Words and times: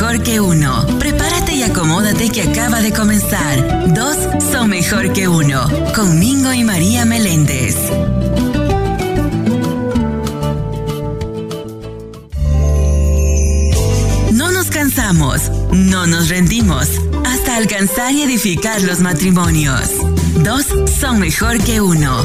mejor 0.00 0.22
que 0.22 0.38
uno. 0.38 0.86
Prepárate 1.00 1.56
y 1.56 1.64
acomódate 1.64 2.30
que 2.30 2.42
acaba 2.42 2.80
de 2.80 2.92
comenzar. 2.92 3.92
Dos 3.92 4.16
son 4.52 4.70
mejor 4.70 5.12
que 5.12 5.26
uno. 5.26 5.68
Con 5.92 6.20
Mingo 6.20 6.52
y 6.52 6.62
María 6.62 7.04
Meléndez. 7.04 7.74
No 14.34 14.52
nos 14.52 14.70
cansamos, 14.70 15.50
no 15.72 16.06
nos 16.06 16.28
rendimos, 16.28 16.88
hasta 17.26 17.56
alcanzar 17.56 18.12
y 18.12 18.22
edificar 18.22 18.80
los 18.82 19.00
matrimonios. 19.00 19.90
Dos 20.44 20.64
son 21.00 21.18
mejor 21.18 21.58
que 21.64 21.80
uno. 21.80 22.24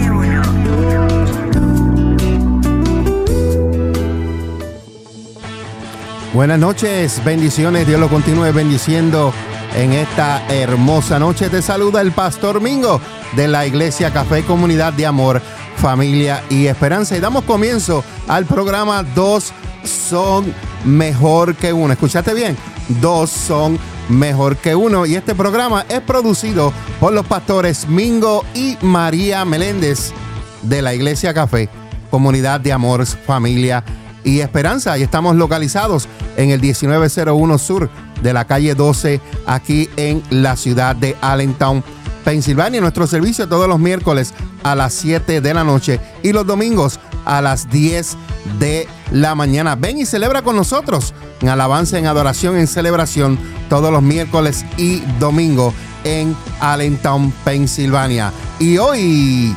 Buenas 6.41 6.57
noches, 6.57 7.23
bendiciones, 7.23 7.85
Dios 7.85 7.99
lo 7.99 8.09
continúe 8.09 8.51
bendiciendo 8.51 9.31
en 9.75 9.93
esta 9.93 10.43
hermosa 10.51 11.19
noche. 11.19 11.51
Te 11.51 11.61
saluda 11.61 12.01
el 12.01 12.13
Pastor 12.13 12.59
Mingo 12.61 12.99
de 13.35 13.47
la 13.47 13.67
Iglesia 13.67 14.11
Café 14.11 14.41
Comunidad 14.41 14.91
de 14.91 15.05
Amor, 15.05 15.39
Familia 15.75 16.43
y 16.49 16.65
Esperanza. 16.65 17.15
Y 17.15 17.19
damos 17.19 17.43
comienzo 17.43 18.03
al 18.27 18.47
programa 18.47 19.03
Dos 19.03 19.53
son 19.83 20.51
mejor 20.83 21.53
que 21.53 21.73
uno. 21.73 21.93
¿Escuchaste 21.93 22.33
bien? 22.33 22.57
Dos 22.99 23.29
son 23.29 23.77
mejor 24.09 24.57
que 24.57 24.73
uno. 24.73 25.05
Y 25.05 25.13
este 25.13 25.35
programa 25.35 25.85
es 25.89 26.01
producido 26.01 26.73
por 26.99 27.13
los 27.13 27.27
pastores 27.27 27.87
Mingo 27.87 28.43
y 28.55 28.79
María 28.81 29.45
Meléndez 29.45 30.11
de 30.63 30.81
la 30.81 30.95
Iglesia 30.95 31.35
Café, 31.35 31.69
Comunidad 32.09 32.59
de 32.59 32.73
Amor, 32.73 33.05
Familia 33.05 33.83
y 34.23 34.39
Esperanza. 34.39 34.97
Y 34.97 35.03
estamos 35.03 35.35
localizados 35.35 36.07
en 36.37 36.51
el 36.51 36.61
1901 36.61 37.57
Sur 37.57 37.89
de 38.21 38.33
la 38.33 38.45
calle 38.45 38.75
12 38.75 39.19
aquí 39.45 39.89
en 39.97 40.23
la 40.29 40.55
ciudad 40.55 40.95
de 40.95 41.15
Allentown, 41.21 41.83
Pensilvania. 42.23 42.81
Nuestro 42.81 43.07
servicio 43.07 43.47
todos 43.47 43.67
los 43.67 43.79
miércoles 43.79 44.33
a 44.63 44.75
las 44.75 44.93
7 44.93 45.41
de 45.41 45.53
la 45.53 45.63
noche 45.63 45.99
y 46.23 46.31
los 46.31 46.45
domingos 46.45 46.99
a 47.25 47.41
las 47.41 47.69
10 47.69 48.17
de 48.59 48.87
la 49.11 49.35
mañana. 49.35 49.75
Ven 49.75 49.99
y 49.99 50.05
celebra 50.05 50.41
con 50.41 50.55
nosotros 50.55 51.13
en 51.41 51.49
alabanza, 51.49 51.97
en 51.97 52.07
adoración, 52.07 52.57
en 52.57 52.67
celebración 52.67 53.39
todos 53.69 53.91
los 53.91 54.01
miércoles 54.01 54.65
y 54.77 54.99
domingos 55.19 55.73
en 56.03 56.35
Allentown, 56.59 57.31
Pensilvania. 57.43 58.31
Y 58.59 58.77
hoy, 58.77 59.55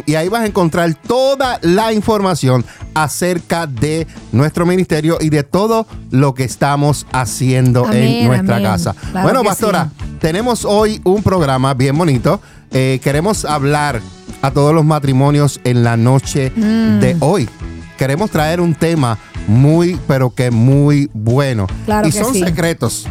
y 0.05 0.15
ahí 0.15 0.29
vas 0.29 0.43
a 0.43 0.47
encontrar 0.47 0.95
toda 0.95 1.59
la 1.63 1.95
información 1.95 2.67
acerca 2.93 3.67
de 3.67 4.07
nuestro 4.31 4.67
ministerio 4.67 5.17
y 5.21 5.31
de 5.31 5.43
todo 5.43 5.87
lo 6.11 6.35
que 6.35 6.45
estamos 6.45 7.07
haciendo 7.13 7.91
en 7.91 8.27
nuestra 8.27 8.61
casa. 8.61 8.95
bueno, 9.13 9.43
pastora, 9.43 9.91
tenemos 10.21 10.67
hoy 10.67 11.01
un 11.05 11.23
programa 11.23 11.73
bien 11.73 11.97
bonito. 11.97 12.43
Eh, 12.73 13.01
queremos 13.03 13.47
hablar 13.47 14.03
a 14.43 14.51
todos 14.51 14.75
los 14.75 14.85
matrimonios 14.85 15.61
en 15.65 15.83
la 15.83 15.97
noche 15.97 16.53
mm. 16.55 17.01
de 17.01 17.17
hoy. 17.21 17.49
Queremos 17.97 18.31
traer 18.31 18.61
un 18.61 18.75
tema 18.75 19.19
muy, 19.47 19.99
pero 20.07 20.29
que 20.29 20.51
muy 20.51 21.11
bueno. 21.15 21.67
y 22.05 22.13
son 22.13 22.35
secretos. 22.35 23.07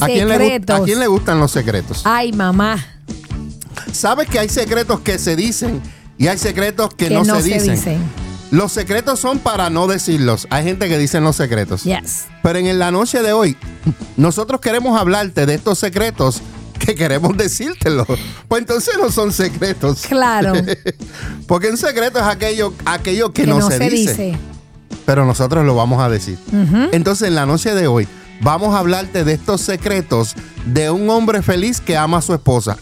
¿A 0.00 0.06
quién, 0.06 0.28
le, 0.28 0.56
¿A 0.56 0.80
quién 0.80 0.98
le 0.98 1.06
gustan 1.06 1.38
los 1.38 1.50
secretos? 1.50 2.02
Ay, 2.04 2.32
mamá. 2.32 2.78
¿Sabes 3.94 4.28
que 4.28 4.40
hay 4.40 4.48
secretos 4.48 5.00
que 5.00 5.18
se 5.18 5.36
dicen 5.36 5.80
y 6.18 6.26
hay 6.26 6.36
secretos 6.36 6.92
que, 6.94 7.10
no, 7.10 7.24
se, 7.24 7.42
dicen? 7.42 7.98
Los 8.50 8.72
secretos 8.72 9.20
son 9.20 9.38
para 9.38 9.70
no 9.70 9.86
decirlos. 9.86 10.48
Hay 10.50 10.64
gente 10.64 10.88
que 10.88 10.98
dice 10.98 11.20
los 11.20 11.36
secretos. 11.36 11.84
Yes. 11.84 12.24
Pero 12.42 12.58
en 12.58 12.78
la 12.78 12.90
noche 12.90 13.22
de 13.22 13.32
hoy, 13.32 13.56
nosotros 14.16 14.60
queremos 14.60 15.00
hablarte 15.00 15.46
de 15.46 15.54
estos 15.54 15.78
secretos 15.78 16.42
que 16.78 16.96
queremos 16.96 17.36
decírtelo. 17.36 18.04
Pues 18.48 18.60
entonces 18.60 18.94
no 19.00 19.10
son 19.12 19.32
secretos. 19.32 20.02
Claro. 20.08 20.52
Porque 21.46 21.70
un 21.70 21.76
secreto 21.76 22.18
es 22.18 22.24
aquello, 22.24 22.74
aquello 22.84 23.32
que, 23.32 23.46
no, 23.46 23.60
se, 23.70 23.78
dice. 23.78 24.36
Pero 25.06 25.24
nosotros 25.24 25.64
lo 25.64 25.76
vamos 25.76 26.02
a 26.02 26.08
decir. 26.08 26.36
Entonces 26.90 27.28
en 27.28 27.36
la 27.36 27.46
noche 27.46 27.74
de 27.74 27.86
hoy 27.86 28.08
vamos 28.40 28.74
a 28.74 28.80
hablarte 28.80 29.22
de 29.22 29.34
estos 29.34 29.60
secretos 29.60 30.34
de 30.66 30.90
un 30.90 31.08
hombre 31.10 31.42
feliz 31.42 31.80
que 31.80 31.96
ama 31.96 32.18
a 32.18 32.22
su 32.22 32.34
esposa 32.34 32.76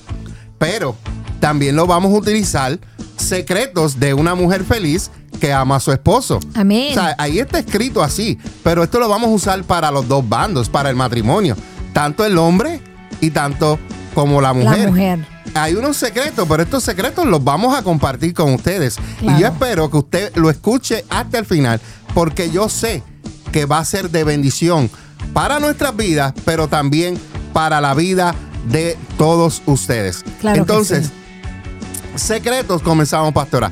pero 0.62 0.94
también 1.40 1.74
lo 1.74 1.88
vamos 1.88 2.14
a 2.14 2.18
utilizar 2.18 2.78
secretos 3.16 3.98
de 3.98 4.14
una 4.14 4.36
mujer 4.36 4.62
feliz 4.62 5.10
que 5.40 5.52
ama 5.52 5.74
a 5.74 5.80
su 5.80 5.90
esposo. 5.90 6.38
Amén. 6.54 6.90
O 6.92 6.94
sea, 6.94 7.16
ahí 7.18 7.40
está 7.40 7.58
escrito 7.58 8.00
así, 8.00 8.38
pero 8.62 8.84
esto 8.84 9.00
lo 9.00 9.08
vamos 9.08 9.30
a 9.30 9.32
usar 9.32 9.64
para 9.64 9.90
los 9.90 10.06
dos 10.06 10.28
bandos, 10.28 10.68
para 10.68 10.88
el 10.88 10.94
matrimonio, 10.94 11.56
tanto 11.92 12.24
el 12.24 12.38
hombre 12.38 12.80
y 13.20 13.30
tanto 13.30 13.76
como 14.14 14.40
la 14.40 14.52
mujer. 14.52 14.84
La 14.84 14.86
mujer. 14.86 15.26
Hay 15.54 15.74
unos 15.74 15.96
secretos, 15.96 16.46
pero 16.48 16.62
estos 16.62 16.84
secretos 16.84 17.26
los 17.26 17.42
vamos 17.42 17.76
a 17.76 17.82
compartir 17.82 18.32
con 18.32 18.54
ustedes. 18.54 18.98
Y 19.20 19.40
yo 19.40 19.48
espero 19.48 19.90
que 19.90 19.96
usted 19.96 20.36
lo 20.36 20.48
escuche 20.48 21.04
hasta 21.10 21.40
el 21.40 21.44
final, 21.44 21.80
porque 22.14 22.52
yo 22.52 22.68
sé 22.68 23.02
que 23.50 23.64
va 23.64 23.80
a 23.80 23.84
ser 23.84 24.10
de 24.10 24.22
bendición 24.22 24.88
para 25.32 25.58
nuestras 25.58 25.96
vidas, 25.96 26.34
pero 26.44 26.68
también 26.68 27.18
para 27.52 27.80
la 27.80 27.94
vida 27.94 28.32
de 28.68 28.96
todos 29.18 29.62
ustedes. 29.66 30.24
Claro 30.40 30.60
Entonces, 30.60 31.06
sí. 31.06 32.18
secretos, 32.18 32.82
comenzamos, 32.82 33.32
pastora, 33.32 33.70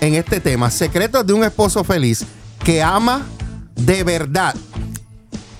en 0.00 0.14
este 0.14 0.40
tema. 0.40 0.70
Secretos 0.70 1.26
de 1.26 1.32
un 1.32 1.44
esposo 1.44 1.84
feliz 1.84 2.24
que 2.64 2.82
ama 2.82 3.22
de 3.76 4.04
verdad 4.04 4.54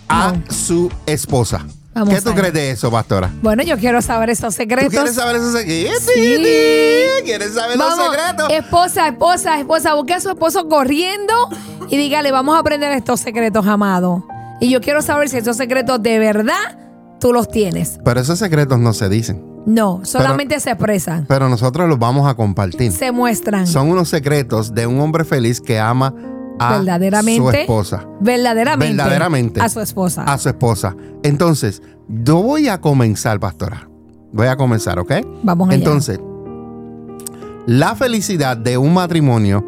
a 0.08 0.34
su 0.50 0.90
esposa. 1.06 1.66
Vamos 1.94 2.12
¿Qué 2.12 2.20
tú 2.22 2.34
crees 2.34 2.52
de 2.52 2.70
eso, 2.72 2.90
pastora? 2.90 3.30
Bueno, 3.40 3.62
yo 3.62 3.78
quiero 3.78 4.02
saber 4.02 4.28
esos 4.30 4.54
¿Tú 4.54 4.62
secretos. 4.62 4.90
quieres 4.90 5.14
saber 5.14 5.36
esos 5.36 5.52
secretos? 5.52 6.02
Sí. 6.12 6.44
¿Quieres 7.24 7.54
saber 7.54 7.78
Vamos, 7.78 7.98
los 7.98 8.10
secretos? 8.16 8.50
esposa, 8.50 9.08
esposa, 9.08 9.58
esposa, 9.60 9.94
busque 9.94 10.14
a 10.14 10.20
su 10.20 10.30
esposo 10.30 10.68
corriendo 10.68 11.32
y 11.88 11.96
dígale, 11.96 12.32
vamos 12.32 12.56
a 12.56 12.58
aprender 12.58 12.90
estos 12.92 13.20
secretos, 13.20 13.64
amado. 13.68 14.26
Y 14.60 14.70
yo 14.70 14.80
quiero 14.80 15.02
saber 15.02 15.28
si 15.28 15.36
esos 15.36 15.56
secretos 15.56 16.02
de 16.02 16.18
verdad 16.18 16.78
tú 17.24 17.32
los 17.32 17.48
tienes. 17.48 17.98
Pero 18.04 18.20
esos 18.20 18.38
secretos 18.38 18.78
no 18.78 18.92
se 18.92 19.08
dicen. 19.08 19.42
No, 19.64 20.00
solamente 20.04 20.60
se 20.60 20.72
expresan, 20.72 21.24
Pero 21.26 21.48
nosotros 21.48 21.88
los 21.88 21.98
vamos 21.98 22.28
a 22.28 22.34
compartir. 22.34 22.92
se 22.92 23.12
muestran. 23.12 23.66
Son 23.66 23.88
unos 23.88 24.10
secretos 24.10 24.74
de 24.74 24.86
un 24.86 25.00
hombre 25.00 25.24
feliz 25.24 25.58
que 25.58 25.80
ama 25.80 26.14
a 26.58 26.76
verdaderamente, 26.76 27.40
su 27.40 27.50
esposa. 27.50 28.06
verdaderamente, 28.20 28.94
Verdaderamente. 28.94 29.60
a 29.62 29.70
su 29.70 29.80
esposa. 29.80 30.24
A 30.24 30.36
su 30.36 30.50
esposa. 30.50 30.94
Entonces, 31.22 31.80
yo 32.10 32.42
voy 32.42 32.68
a 32.68 32.82
comenzar, 32.82 33.40
pastora. 33.40 33.88
Voy 34.30 34.48
a 34.48 34.56
comenzar, 34.56 34.98
¿ok? 34.98 35.12
Vamos 35.42 35.70
allá. 35.70 35.78
Entonces, 35.78 36.20
la 37.66 37.96
felicidad 37.96 38.54
de 38.58 38.76
un 38.76 38.92
matrimonio 38.92 39.64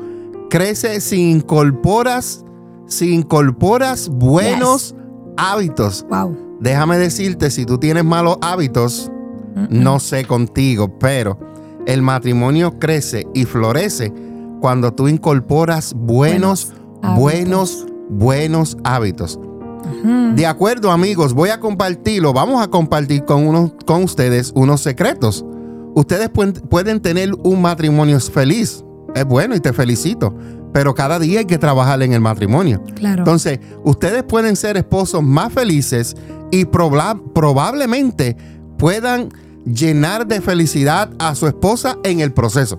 crece 0.51 1.01
si 1.01 1.31
incorporas, 1.31 2.45
si 2.87 3.15
incorporas 3.15 4.11
buenos 4.11 4.95
hábitos. 5.39 6.05
wow. 6.11 6.46
Déjame 6.61 6.99
decirte, 6.99 7.51
si 7.51 7.67
tú 7.67 7.79
tienes 7.79 8.05
malos 8.05 8.39
hábitos, 8.41 9.11
no 9.71 10.01
sé 10.01 10.25
contigo, 10.25 10.99
pero 10.99 11.39
el 11.87 12.03
matrimonio 12.03 12.79
crece 12.79 13.27
y 13.35 13.45
florece 13.45 14.13
cuando 14.61 14.93
tú 14.93 15.09
incorporas 15.09 15.95
buenos, 15.95 16.73
Buenos 16.73 16.87
buenos, 17.15 17.87
buenos 18.09 18.77
hábitos. 18.85 19.39
De 20.35 20.47
acuerdo, 20.47 20.91
amigos, 20.91 21.33
voy 21.33 21.51
a 21.51 21.61
compartirlo. 21.61 22.33
Vamos 22.33 22.63
a 22.63 22.69
compartir 22.69 23.25
con, 23.25 23.47
unos, 23.47 23.73
con 23.87 24.03
ustedes 24.03 24.53
unos 24.55 24.81
secretos. 24.81 25.45
Ustedes 25.95 26.29
pueden, 26.29 26.53
pueden 26.55 27.01
tener 27.01 27.33
un 27.45 27.63
matrimonio 27.63 28.19
feliz. 28.21 28.85
Es 29.15 29.25
bueno 29.25 29.55
y 29.55 29.61
te 29.61 29.73
felicito. 29.73 30.35
Pero 30.73 30.95
cada 30.95 31.19
día 31.19 31.39
hay 31.39 31.45
que 31.47 31.57
trabajar 31.57 32.03
en 32.03 32.13
el 32.13 32.21
matrimonio. 32.21 32.83
Claro. 32.97 33.21
Entonces, 33.21 33.61
ustedes 33.85 34.25
pueden 34.25 34.57
ser 34.57 34.77
esposos 34.77 35.23
más 35.23 35.53
felices 35.53 36.17
y 36.51 36.65
proba- 36.65 37.21
probablemente 37.35 38.37
puedan 38.79 39.29
llenar 39.65 40.27
de 40.27 40.41
felicidad 40.41 41.11
a 41.19 41.35
su 41.35 41.47
esposa 41.47 41.97
en 42.05 42.21
el 42.21 42.33
proceso. 42.33 42.79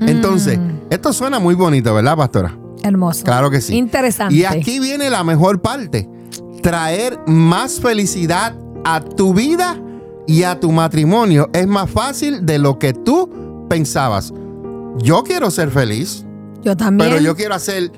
Entonces, 0.00 0.58
esto 0.90 1.12
suena 1.12 1.38
muy 1.38 1.54
bonito, 1.54 1.94
¿verdad, 1.94 2.16
pastora? 2.16 2.56
Hermoso. 2.82 3.24
Claro 3.24 3.50
que 3.50 3.60
sí. 3.60 3.74
Interesante. 3.76 4.34
Y 4.34 4.44
aquí 4.44 4.80
viene 4.80 5.08
la 5.10 5.22
mejor 5.24 5.60
parte. 5.60 6.08
Traer 6.62 7.18
más 7.26 7.80
felicidad 7.80 8.54
a 8.84 9.00
tu 9.00 9.32
vida 9.34 9.80
y 10.26 10.42
a 10.42 10.58
tu 10.58 10.72
matrimonio 10.72 11.48
es 11.52 11.66
más 11.66 11.90
fácil 11.90 12.44
de 12.44 12.58
lo 12.58 12.78
que 12.78 12.92
tú 12.92 13.66
pensabas. 13.68 14.32
Yo 14.98 15.22
quiero 15.22 15.50
ser 15.50 15.70
feliz, 15.70 16.24
Yo 16.62 16.76
también. 16.76 17.10
pero 17.10 17.22
yo 17.22 17.36
quiero 17.36 17.54
hacer, 17.54 17.92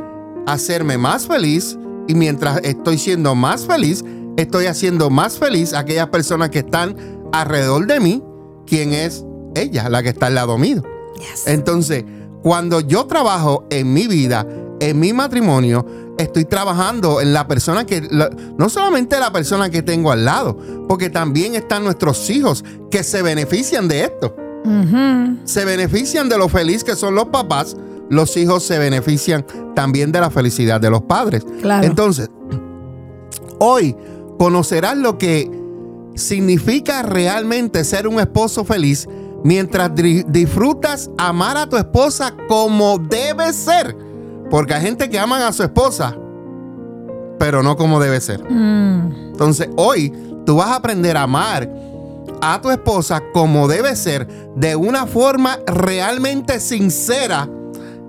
hacerme 0.46 0.98
más 0.98 1.26
feliz 1.26 1.78
y 2.06 2.14
mientras 2.14 2.60
estoy 2.64 2.98
siendo 2.98 3.34
más 3.34 3.66
feliz, 3.66 4.04
estoy 4.38 4.66
haciendo 4.66 5.10
más 5.10 5.36
feliz 5.38 5.74
a 5.74 5.80
aquellas 5.80 6.08
personas 6.08 6.48
que 6.50 6.60
están 6.60 6.96
alrededor 7.32 7.86
de 7.86 8.00
mí, 8.00 8.22
quien 8.66 8.92
es 8.94 9.24
ella, 9.54 9.88
la 9.88 10.02
que 10.02 10.08
está 10.10 10.26
al 10.26 10.34
lado 10.36 10.56
mío. 10.56 10.82
Yes. 11.18 11.46
Entonces, 11.46 12.04
cuando 12.42 12.80
yo 12.80 13.06
trabajo 13.06 13.66
en 13.70 13.92
mi 13.92 14.06
vida, 14.06 14.46
en 14.80 15.00
mi 15.00 15.12
matrimonio, 15.12 15.84
estoy 16.18 16.44
trabajando 16.44 17.20
en 17.20 17.32
la 17.32 17.48
persona 17.48 17.84
que, 17.84 18.00
la- 18.10 18.30
no 18.56 18.68
solamente 18.68 19.18
la 19.18 19.32
persona 19.32 19.70
que 19.70 19.82
tengo 19.82 20.12
al 20.12 20.24
lado, 20.24 20.56
porque 20.88 21.10
también 21.10 21.56
están 21.56 21.82
nuestros 21.84 22.30
hijos 22.30 22.64
que 22.90 23.02
se 23.02 23.22
benefician 23.22 23.88
de 23.88 24.04
esto. 24.04 24.34
Se 25.44 25.64
benefician 25.64 26.28
de 26.28 26.36
lo 26.38 26.48
feliz 26.48 26.84
que 26.84 26.94
son 26.94 27.14
los 27.14 27.26
papás, 27.26 27.76
los 28.10 28.36
hijos 28.36 28.62
se 28.64 28.78
benefician 28.78 29.44
también 29.74 30.12
de 30.12 30.20
la 30.20 30.30
felicidad 30.30 30.80
de 30.80 30.90
los 30.90 31.02
padres. 31.02 31.44
Claro. 31.62 31.86
Entonces, 31.86 32.28
hoy 33.58 33.96
conocerás 34.38 34.96
lo 34.96 35.18
que 35.18 35.50
significa 36.14 37.02
realmente 37.02 37.84
ser 37.84 38.08
un 38.08 38.18
esposo 38.20 38.64
feliz 38.64 39.08
mientras 39.44 39.90
disfrutas 39.94 41.10
amar 41.16 41.56
a 41.56 41.68
tu 41.68 41.76
esposa 41.76 42.34
como 42.48 42.98
debe 42.98 43.52
ser. 43.52 43.96
Porque 44.50 44.74
hay 44.74 44.82
gente 44.82 45.10
que 45.10 45.18
aman 45.18 45.42
a 45.42 45.52
su 45.52 45.62
esposa, 45.62 46.16
pero 47.38 47.62
no 47.62 47.76
como 47.76 48.00
debe 48.00 48.20
ser. 48.20 48.42
Mm. 48.50 49.30
Entonces, 49.32 49.68
hoy 49.76 50.12
tú 50.46 50.56
vas 50.56 50.68
a 50.68 50.76
aprender 50.76 51.16
a 51.16 51.22
amar 51.22 51.70
a 52.40 52.60
tu 52.60 52.70
esposa 52.70 53.22
como 53.32 53.68
debe 53.68 53.94
ser, 53.96 54.26
de 54.56 54.76
una 54.76 55.06
forma 55.06 55.58
realmente 55.66 56.60
sincera 56.60 57.48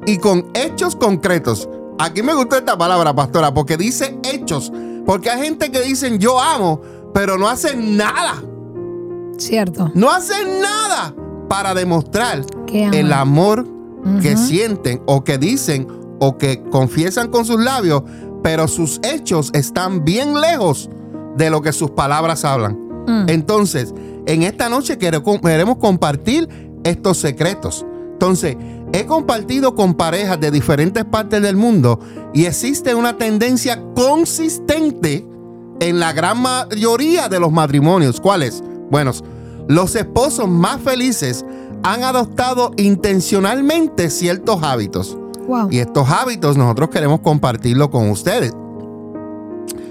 y 0.06 0.18
con 0.18 0.50
hechos 0.54 0.96
concretos. 0.96 1.68
Aquí 1.98 2.24
me 2.24 2.34
gustó 2.34 2.56
esta 2.56 2.78
palabra, 2.78 3.14
pastora, 3.14 3.54
porque 3.54 3.76
dice 3.76 4.18
hechos. 4.24 4.72
Porque 5.06 5.30
hay 5.30 5.42
gente 5.42 5.72
que 5.72 5.82
dicen 5.82 6.20
yo 6.20 6.40
amo, 6.40 6.82
pero 7.14 7.38
no 7.38 7.48
hacen 7.48 7.98
nada. 7.98 8.42
Cierto. 9.38 9.92
No 9.96 10.10
hacen 10.12 10.62
nada 10.62 11.14
para 11.48 11.74
demostrar 11.74 12.46
el 12.94 13.14
amor 13.14 13.66
que 14.22 14.38
sienten 14.38 15.02
o 15.06 15.24
que 15.24 15.38
dicen 15.38 15.88
o 16.20 16.38
que 16.38 16.62
confiesan 16.70 17.30
con 17.30 17.46
sus 17.46 17.60
labios, 17.64 18.04
pero 18.44 18.68
sus 18.68 19.00
hechos 19.04 19.50
están 19.54 20.04
bien 20.06 20.40
lejos 20.40 20.90
de 21.38 21.50
lo 21.50 21.62
que 21.62 21.72
sus 21.74 21.92
palabras 21.92 22.44
hablan. 22.46 22.78
Mm. 23.08 23.26
Entonces, 23.30 23.94
en 24.26 24.44
esta 24.44 24.70
noche 24.70 24.98
quere- 25.00 25.22
queremos 25.42 25.78
compartir 25.78 26.48
estos 26.84 27.18
secretos. 27.18 27.86
Entonces, 28.14 28.58
he 28.94 29.06
compartido 29.06 29.76
con 29.76 29.94
parejas 29.94 30.40
de 30.40 30.52
diferentes 30.52 31.06
partes 31.06 31.42
del 31.42 31.56
mundo 31.56 32.00
y 32.34 32.46
existe 32.46 32.96
una 32.96 33.18
tendencia 33.18 33.84
consistente 33.96 35.28
en 35.80 36.00
la 36.00 36.14
gran 36.14 36.42
mayoría 36.42 37.30
de 37.30 37.40
los 37.40 37.52
matrimonios. 37.52 38.20
¿Cuáles? 38.20 38.64
Bueno, 38.90 39.12
los 39.68 39.96
esposos 39.96 40.48
más 40.48 40.82
felices 40.82 41.46
han 41.84 42.04
adoptado 42.04 42.72
intencionalmente 42.78 44.10
ciertos 44.10 44.62
hábitos. 44.64 45.18
Wow. 45.48 45.70
Y 45.72 45.80
estos 45.80 46.10
hábitos 46.10 46.58
nosotros 46.58 46.90
queremos 46.90 47.22
compartirlo 47.22 47.90
con 47.90 48.10
ustedes. 48.10 48.54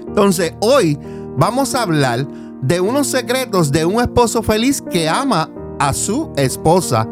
Entonces, 0.07 0.53
hoy 0.61 0.97
vamos 1.37 1.75
a 1.75 1.83
hablar 1.83 2.27
de 2.61 2.81
unos 2.81 3.07
secretos 3.07 3.71
de 3.71 3.85
un 3.85 4.01
esposo 4.01 4.43
feliz 4.43 4.81
que 4.81 5.07
ama 5.09 5.49
a 5.79 5.93
su 5.93 6.31
esposa 6.35 7.07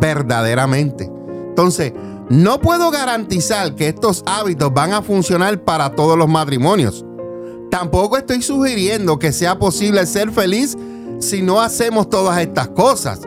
verdaderamente. 0.00 1.17
Entonces, 1.58 1.92
no 2.28 2.60
puedo 2.60 2.88
garantizar 2.92 3.74
que 3.74 3.88
estos 3.88 4.22
hábitos 4.26 4.72
van 4.72 4.92
a 4.92 5.02
funcionar 5.02 5.64
para 5.64 5.90
todos 5.90 6.16
los 6.16 6.28
matrimonios. 6.28 7.04
Tampoco 7.68 8.16
estoy 8.16 8.42
sugiriendo 8.42 9.18
que 9.18 9.32
sea 9.32 9.58
posible 9.58 10.06
ser 10.06 10.30
feliz 10.30 10.78
si 11.18 11.42
no 11.42 11.60
hacemos 11.60 12.08
todas 12.08 12.38
estas 12.38 12.68
cosas. 12.68 13.22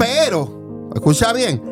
Pero, 0.00 0.90
escucha 0.92 1.32
bien, 1.32 1.62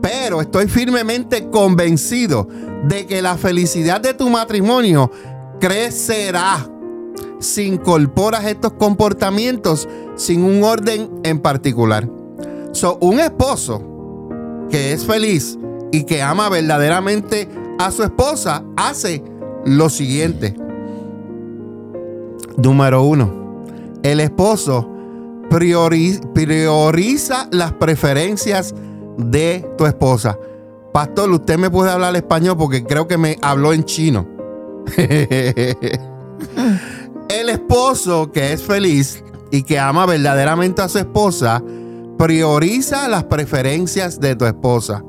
pero 0.00 0.40
estoy 0.40 0.66
firmemente 0.66 1.50
convencido 1.50 2.48
de 2.84 3.04
que 3.04 3.20
la 3.20 3.36
felicidad 3.36 4.00
de 4.00 4.14
tu 4.14 4.30
matrimonio 4.30 5.10
crecerá 5.60 6.66
si 7.38 7.66
incorporas 7.66 8.46
estos 8.46 8.72
comportamientos 8.72 9.90
sin 10.16 10.42
un 10.42 10.64
orden 10.64 11.10
en 11.22 11.38
particular. 11.38 12.08
So, 12.72 12.96
un 13.02 13.20
esposo 13.20 13.93
que 14.70 14.92
es 14.92 15.04
feliz 15.06 15.58
y 15.92 16.04
que 16.04 16.22
ama 16.22 16.48
verdaderamente 16.48 17.48
a 17.78 17.90
su 17.90 18.02
esposa 18.02 18.64
hace 18.76 19.22
lo 19.64 19.88
siguiente. 19.88 20.54
Número 22.56 23.02
uno, 23.02 23.64
el 24.02 24.20
esposo 24.20 24.88
priori- 25.50 26.20
prioriza 26.32 27.48
las 27.50 27.72
preferencias 27.72 28.74
de 29.18 29.68
tu 29.76 29.86
esposa. 29.86 30.38
Pastor, 30.92 31.30
usted 31.30 31.58
me 31.58 31.70
puede 31.70 31.90
hablar 31.90 32.14
español 32.14 32.56
porque 32.56 32.84
creo 32.84 33.08
que 33.08 33.18
me 33.18 33.36
habló 33.42 33.72
en 33.72 33.84
chino. 33.84 34.26
el 37.28 37.48
esposo 37.48 38.30
que 38.30 38.52
es 38.52 38.62
feliz 38.62 39.22
y 39.50 39.62
que 39.62 39.78
ama 39.78 40.06
verdaderamente 40.06 40.82
a 40.82 40.88
su 40.88 40.98
esposa, 40.98 41.62
prioriza 42.24 43.06
las 43.06 43.24
preferencias 43.24 44.18
de 44.18 44.34
tu 44.34 44.46
esposa. 44.46 45.04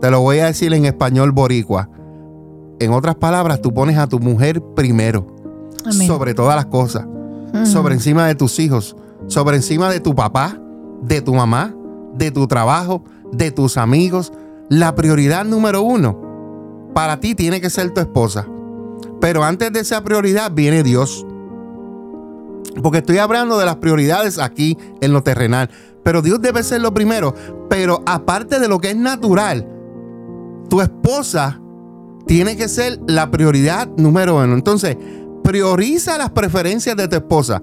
Te 0.00 0.12
lo 0.12 0.20
voy 0.20 0.38
a 0.38 0.46
decir 0.46 0.72
en 0.72 0.84
español 0.84 1.32
boricua. 1.32 1.90
En 2.78 2.92
otras 2.92 3.16
palabras, 3.16 3.60
tú 3.60 3.74
pones 3.74 3.98
a 3.98 4.06
tu 4.06 4.20
mujer 4.20 4.62
primero. 4.76 5.26
Amén. 5.84 6.06
sobre 6.06 6.32
todas 6.32 6.54
las 6.54 6.66
cosas, 6.66 7.04
sobre 7.64 7.94
encima 7.94 8.28
de 8.28 8.36
tus 8.36 8.60
hijos, 8.60 8.94
sobre 9.26 9.56
encima 9.56 9.90
de 9.90 9.98
tu 9.98 10.14
papá, 10.14 10.56
de 11.02 11.20
tu 11.20 11.34
mamá, 11.34 11.74
de 12.14 12.30
tu 12.30 12.46
trabajo, 12.46 13.02
de 13.32 13.50
tus 13.50 13.76
amigos. 13.76 14.32
La 14.68 14.94
prioridad 14.94 15.44
número 15.44 15.82
uno 15.82 16.20
para 16.94 17.18
ti 17.18 17.34
tiene 17.34 17.60
que 17.60 17.70
ser 17.70 17.90
tu 17.90 18.00
esposa. 18.00 18.46
Pero 19.20 19.42
antes 19.42 19.72
de 19.72 19.80
esa 19.80 20.04
prioridad 20.04 20.52
viene 20.52 20.84
Dios. 20.84 21.26
Porque 22.82 22.98
estoy 22.98 23.18
hablando 23.18 23.58
de 23.58 23.66
las 23.66 23.76
prioridades 23.76 24.38
aquí 24.38 24.78
en 25.00 25.12
lo 25.12 25.22
terrenal. 25.22 25.68
Pero 26.02 26.22
Dios 26.22 26.40
debe 26.40 26.62
ser 26.62 26.80
lo 26.80 26.92
primero. 26.94 27.34
Pero 27.68 28.02
aparte 28.06 28.58
de 28.58 28.68
lo 28.68 28.78
que 28.80 28.90
es 28.90 28.96
natural, 28.96 29.68
tu 30.68 30.80
esposa 30.80 31.60
tiene 32.26 32.56
que 32.56 32.68
ser 32.68 33.00
la 33.06 33.30
prioridad 33.30 33.88
número 33.96 34.36
uno. 34.36 34.54
Entonces, 34.54 34.96
prioriza 35.44 36.18
las 36.18 36.30
preferencias 36.30 36.96
de 36.96 37.08
tu 37.08 37.16
esposa. 37.16 37.60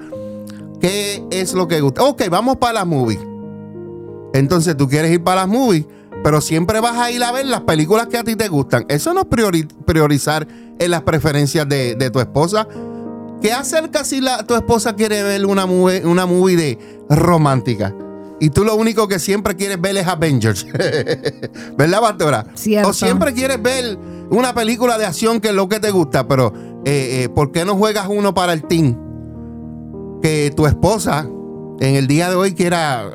¿Qué 0.80 1.26
es 1.32 1.54
lo 1.54 1.68
que 1.68 1.82
gusta? 1.82 2.04
Ok, 2.04 2.24
vamos 2.30 2.58
para 2.58 2.74
las 2.74 2.88
movies. 2.88 3.20
Entonces 4.34 4.78
tú 4.78 4.88
quieres 4.88 5.12
ir 5.12 5.24
para 5.24 5.42
las 5.42 5.50
movies, 5.50 5.86
pero 6.24 6.40
siempre 6.40 6.80
vas 6.80 6.98
a 6.98 7.12
ir 7.12 7.24
a 7.24 7.32
ver 7.32 7.46
las 7.48 7.62
películas 7.62 8.08
que 8.08 8.18
a 8.18 8.24
ti 8.24 8.36
te 8.36 8.48
gustan. 8.48 8.86
Eso 8.88 9.14
no 9.14 9.22
es 9.22 9.26
priori- 9.26 9.68
priorizar 9.86 10.48
en 10.78 10.92
las 10.92 11.02
preferencias 11.02 11.68
de 11.68 12.10
tu 12.12 12.20
esposa. 12.20 12.68
¿Qué 13.42 13.54
acerca 13.54 14.04
si 14.04 14.20
la, 14.22 14.46
tu 14.46 14.54
esposa 14.56 14.96
quiere 14.96 15.24
ver 15.24 15.46
una 15.46 15.66
movie, 15.66 16.06
una 16.06 16.26
movie 16.26 16.56
de 16.58 16.78
romántica? 17.10 17.96
Y 18.42 18.50
tú 18.52 18.64
lo 18.64 18.76
único 18.76 19.08
que 19.08 19.20
siempre 19.20 19.56
quieres 19.56 19.80
ver 19.82 19.98
es 19.98 20.08
Avengers. 20.08 20.66
¿Verdad, 21.78 22.00
pastora? 22.02 22.46
Cierto. 22.56 22.90
O 22.90 22.94
siempre 22.94 23.34
quieres 23.34 23.62
ver 23.62 23.98
una 24.30 24.54
película 24.54 24.98
de 24.98 25.06
acción 25.06 25.40
que 25.42 25.50
es 25.50 25.54
lo 25.54 25.68
que 25.68 25.80
te 25.80 25.92
gusta, 25.92 26.28
pero 26.28 26.54
eh, 26.86 27.24
eh, 27.24 27.30
¿por 27.30 27.52
qué 27.52 27.66
no 27.66 27.76
juegas 27.76 28.08
uno 28.10 28.34
para 28.34 28.54
el 28.54 28.64
team? 28.64 28.98
Que 30.22 30.52
tu 30.56 30.66
esposa 30.68 31.28
en 31.80 31.96
el 31.96 32.08
día 32.08 32.30
de 32.30 32.36
hoy 32.36 32.54
quiera, 32.54 33.10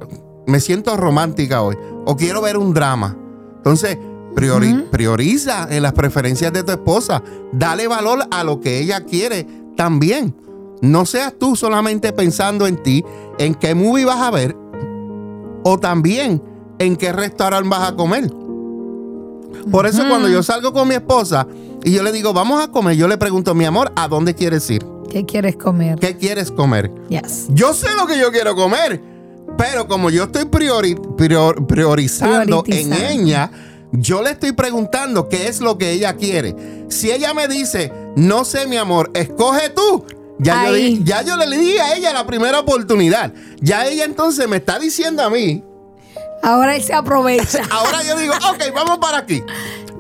me 0.47 0.61
siento 0.61 0.97
romántica 0.97 1.63
hoy, 1.63 1.77
o 2.07 2.17
quiero 2.17 2.41
ver 2.43 2.57
un 2.57 2.73
drama. 2.75 3.17
Entonces, 3.57 3.97
priori- 4.35 4.89
prioriza 4.91 5.69
en 5.71 5.83
las 5.83 5.93
preferencias 5.93 6.53
de 6.53 6.63
tu 6.65 6.73
esposa. 6.73 7.23
Dale 7.53 7.87
valor 7.89 8.21
a 8.31 8.45
lo 8.45 8.61
que 8.61 8.79
ella 8.81 9.01
quiere 9.05 9.47
también. 9.77 10.35
No 10.81 11.07
seas 11.07 11.33
tú 11.39 11.57
solamente 11.57 12.13
pensando 12.13 12.67
en 12.67 12.83
ti, 12.83 13.05
en 13.39 13.55
qué 13.55 13.75
movie 13.75 14.05
vas 14.05 14.21
a 14.21 14.31
ver, 14.31 14.57
o 15.65 15.79
también 15.79 16.43
en 16.79 16.97
qué 16.97 17.13
restaurante 17.13 17.69
vas 17.69 17.91
a 17.91 17.97
comer. 17.97 18.31
Por 19.71 19.87
eso 19.87 20.03
cuando 20.09 20.29
yo 20.29 20.43
salgo 20.43 20.73
con 20.73 20.89
mi 20.89 20.95
esposa 20.95 21.47
y 21.85 21.93
yo 21.93 22.03
le 22.03 22.13
digo, 22.13 22.33
vamos 22.33 22.63
a 22.63 22.69
comer, 22.71 22.97
yo 22.97 23.09
le 23.09 23.17
pregunto, 23.17 23.55
mi 23.55 23.65
amor, 23.65 23.93
¿a 23.97 24.09
dónde 24.09 24.35
quieres 24.35 24.69
ir? 24.71 24.85
¿Qué 25.09 25.25
quieres 25.25 25.57
comer? 25.57 25.99
¿Qué 25.99 26.17
quieres 26.17 26.51
comer? 26.51 26.91
Yes. 27.09 27.47
Yo 27.51 27.73
sé 27.73 27.87
lo 27.99 28.07
que 28.07 28.19
yo 28.19 28.31
quiero 28.31 28.55
comer, 28.57 29.01
pero 29.57 29.87
como 29.87 30.11
yo 30.11 30.25
estoy 30.25 30.45
priori- 30.45 30.99
prior- 31.17 31.67
priorizando 31.67 32.63
en 32.67 32.93
ella, 32.93 33.51
yo 33.99 34.23
le 34.23 34.31
estoy 34.31 34.53
preguntando 34.53 35.29
qué 35.29 35.49
es 35.49 35.61
lo 35.61 35.79
que 35.79 35.91
ella 35.93 36.15
quiere. 36.15 36.55
Si 36.89 37.11
ella 37.11 37.33
me 37.35 37.49
dice, 37.49 37.93
no 38.17 38.45
sé, 38.45 38.67
mi 38.67 38.77
amor, 38.77 39.11
escoge 39.15 39.71
tú. 39.71 40.05
Ya 40.39 40.69
yo, 40.69 40.77
ya 41.05 41.37
le 41.37 41.57
di 41.59 41.79
a 41.79 41.95
ella 41.97 42.13
la 42.13 42.27
primera 42.27 42.59
oportunidad. 42.61 43.33
Ya 43.61 43.87
ella 43.87 44.05
entonces 44.05 44.49
me 44.49 44.57
está 44.57 44.79
diciendo 44.79 45.23
a 45.23 45.31
mí, 45.31 45.63
Ahora 46.43 46.77
él 46.77 46.83
se 46.83 46.93
aprovecha. 46.93 47.63
Ahora 47.71 48.03
yo 48.03 48.19
digo, 48.19 48.35
ok, 48.35 48.63
vamos 48.75 48.99
para 48.99 49.19
aquí. 49.19 49.43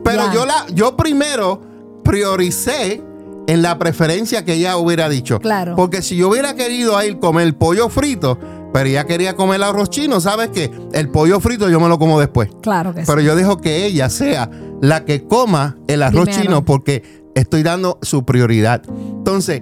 Pero 0.04 0.26
Ya. 0.26 0.32
yo, 0.34 0.44
la, 0.44 0.66
yo 0.74 0.94
primero 0.96 1.62
prioricé 2.04 3.02
en 3.46 3.62
la 3.62 3.78
preferencia 3.78 4.44
que 4.44 4.54
ella 4.54 4.76
hubiera 4.76 5.08
dicho. 5.08 5.38
Claro. 5.40 5.74
Porque 5.76 6.02
si 6.02 6.16
yo 6.16 6.28
hubiera 6.28 6.54
querido 6.54 7.02
ir 7.02 7.18
comer 7.18 7.56
pollo 7.56 7.88
frito, 7.88 8.38
pero 8.74 8.88
ella 8.88 9.04
quería 9.06 9.36
comer 9.36 9.62
arroz 9.62 9.88
chino, 9.88 10.20
¿sabes 10.20 10.48
qué? 10.52 10.68
El 10.92 11.08
pollo 11.08 11.38
frito 11.38 11.70
yo 11.70 11.78
me 11.78 11.88
lo 11.88 11.96
como 11.96 12.18
después. 12.18 12.48
Claro 12.60 12.92
que 12.92 13.02
Pero 13.06 13.20
sí. 13.20 13.24
yo 13.24 13.36
dejo 13.36 13.58
que 13.58 13.86
ella 13.86 14.10
sea 14.10 14.50
la 14.80 15.04
que 15.04 15.22
coma 15.22 15.78
el 15.86 16.02
arroz 16.02 16.24
Primero. 16.24 16.42
chino 16.42 16.64
porque 16.64 17.30
estoy 17.36 17.62
dando 17.62 18.00
su 18.02 18.24
prioridad. 18.24 18.82
Entonces, 18.88 19.60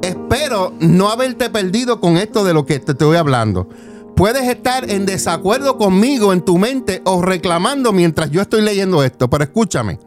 espero 0.00 0.72
no 0.80 1.10
haberte 1.10 1.50
perdido 1.50 2.00
con 2.00 2.16
esto 2.16 2.42
de 2.42 2.54
lo 2.54 2.64
que 2.64 2.78
te 2.78 2.92
estoy 2.92 3.18
hablando. 3.18 3.68
Puedes 4.16 4.48
estar 4.48 4.90
en 4.90 5.04
desacuerdo 5.04 5.76
conmigo 5.76 6.32
en 6.32 6.40
tu 6.40 6.56
mente 6.56 7.02
o 7.04 7.20
reclamando 7.20 7.92
mientras 7.92 8.30
yo 8.30 8.40
estoy 8.40 8.62
leyendo 8.62 9.04
esto, 9.04 9.28
pero 9.28 9.44
escúchame. 9.44 9.98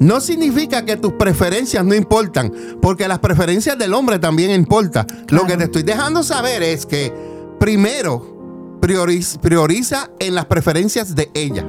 No 0.00 0.22
significa 0.22 0.86
que 0.86 0.96
tus 0.96 1.12
preferencias 1.12 1.84
no 1.84 1.94
importan, 1.94 2.50
porque 2.80 3.08
las 3.08 3.18
preferencias 3.18 3.76
del 3.76 3.92
hombre 3.92 4.18
también 4.18 4.52
importan. 4.52 5.06
Lo 5.28 5.46
que 5.46 5.58
te 5.58 5.64
estoy 5.64 5.82
dejando 5.82 6.22
saber 6.22 6.62
es 6.62 6.86
que 6.86 7.33
primero 7.58 8.78
prioriz- 8.80 9.38
prioriza 9.38 10.10
en 10.18 10.34
las 10.34 10.46
preferencias 10.46 11.14
de 11.14 11.30
ella. 11.34 11.64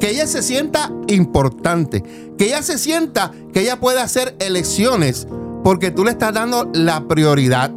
Que 0.00 0.10
ella 0.10 0.26
se 0.26 0.42
sienta 0.42 0.92
importante, 1.06 2.02
que 2.36 2.46
ella 2.46 2.62
se 2.62 2.78
sienta 2.78 3.32
que 3.52 3.60
ella 3.60 3.78
puede 3.80 4.00
hacer 4.00 4.36
elecciones 4.40 5.26
porque 5.64 5.90
tú 5.90 6.04
le 6.04 6.10
estás 6.10 6.34
dando 6.34 6.70
la 6.74 7.06
prioridad. 7.08 7.70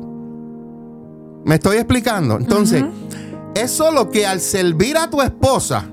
¿Me 1.45 1.55
estoy 1.55 1.77
explicando? 1.77 2.37
Entonces, 2.37 2.83
es 3.55 3.71
solo 3.71 4.09
que 4.09 4.25
al 4.27 4.41
servir 4.41 4.97
a 4.97 5.09
tu 5.09 5.21
esposa, 5.21 5.85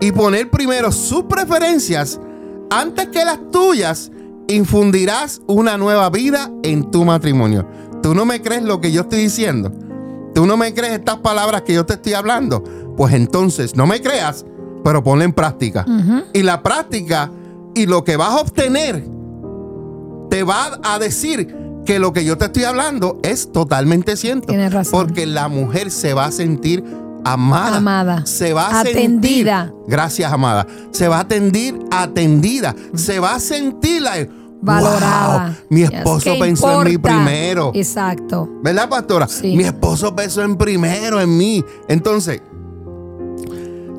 y 0.00 0.10
poner 0.10 0.50
primero 0.50 0.90
sus 0.90 1.22
preferencias 1.24 2.20
antes 2.70 3.06
que 3.08 3.24
las 3.24 3.38
tuyas, 3.52 4.10
infundirás 4.48 5.40
una 5.46 5.78
nueva 5.78 6.10
vida 6.10 6.50
en 6.64 6.90
tu 6.90 7.04
matrimonio. 7.04 7.64
¿Tú 8.02 8.14
no 8.14 8.24
me 8.24 8.42
crees 8.42 8.62
lo 8.62 8.80
que 8.80 8.92
yo 8.92 9.02
estoy 9.02 9.20
diciendo? 9.20 9.70
¿Tú 10.34 10.46
no 10.46 10.56
me 10.56 10.72
crees 10.74 10.94
estas 10.94 11.18
palabras 11.18 11.62
que 11.62 11.74
yo 11.74 11.84
te 11.86 11.94
estoy 11.94 12.14
hablando? 12.14 12.62
Pues 12.96 13.14
entonces 13.14 13.76
no 13.76 13.86
me 13.86 14.00
creas, 14.00 14.44
pero 14.82 15.02
ponla 15.02 15.24
en 15.24 15.32
práctica. 15.32 15.86
Y 16.32 16.42
la 16.42 16.62
práctica 16.62 17.30
y 17.74 17.86
lo 17.86 18.04
que 18.04 18.16
vas 18.16 18.30
a 18.30 18.40
obtener 18.40 19.04
te 20.30 20.42
va 20.42 20.80
a 20.82 20.98
decir 20.98 21.54
que 21.84 21.98
lo 21.98 22.12
que 22.12 22.24
yo 22.24 22.38
te 22.38 22.46
estoy 22.46 22.64
hablando 22.64 23.18
es 23.22 23.50
totalmente 23.52 24.16
cierto. 24.16 24.46
Tienes 24.46 24.72
razón. 24.72 24.92
Porque 24.92 25.26
la 25.26 25.48
mujer 25.48 25.90
se 25.90 26.14
va 26.14 26.26
a 26.26 26.32
sentir 26.32 26.82
amada. 27.24 27.76
Amada. 27.76 28.26
Se 28.26 28.52
va 28.52 28.68
a 28.68 28.80
Atendida. 28.80 29.64
sentir. 29.66 29.84
Gracias, 29.88 30.32
amada. 30.32 30.66
Se 30.92 31.08
va 31.08 31.20
a 31.20 31.26
sentir 31.28 31.78
atendida. 31.90 32.74
Se 32.94 33.20
va 33.20 33.34
a 33.34 33.40
sentir 33.40 34.02
la, 34.02 34.12
Valorada. 34.62 35.46
"Wow, 35.46 35.54
mi 35.70 35.82
esposo 35.82 36.20
¿qué 36.32 36.38
pensó 36.40 36.82
en 36.82 36.88
mí 36.88 36.98
primero. 36.98 37.72
Exacto. 37.74 38.48
¿Verdad, 38.62 38.88
pastora? 38.88 39.26
Sí. 39.28 39.56
Mi 39.56 39.64
esposo 39.64 40.14
pensó 40.14 40.42
en 40.42 40.56
primero 40.56 41.20
en 41.20 41.36
mí. 41.36 41.64
Entonces, 41.88 42.40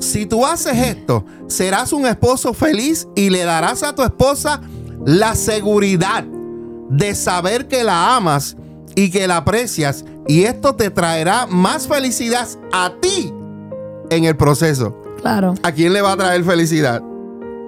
si 0.00 0.26
tú 0.26 0.44
haces 0.46 0.76
esto, 0.76 1.24
serás 1.46 1.92
un 1.92 2.06
esposo 2.06 2.52
feliz 2.54 3.06
y 3.14 3.30
le 3.30 3.44
darás 3.44 3.82
a 3.82 3.94
tu 3.94 4.02
esposa 4.02 4.60
la 5.04 5.34
seguridad 5.34 6.24
de 6.90 7.14
saber 7.14 7.68
que 7.68 7.84
la 7.84 8.16
amas 8.16 8.56
y 8.94 9.10
que 9.10 9.26
la 9.26 9.38
aprecias. 9.38 10.04
Y 10.26 10.44
esto 10.44 10.74
te 10.74 10.90
traerá 10.90 11.46
más 11.46 11.86
felicidad 11.86 12.48
a 12.72 12.92
ti 13.00 13.32
en 14.10 14.24
el 14.24 14.36
proceso. 14.36 14.96
Claro. 15.20 15.54
¿A 15.62 15.72
quién 15.72 15.92
le 15.92 16.00
va 16.00 16.12
a 16.12 16.16
traer 16.16 16.44
felicidad? 16.44 17.02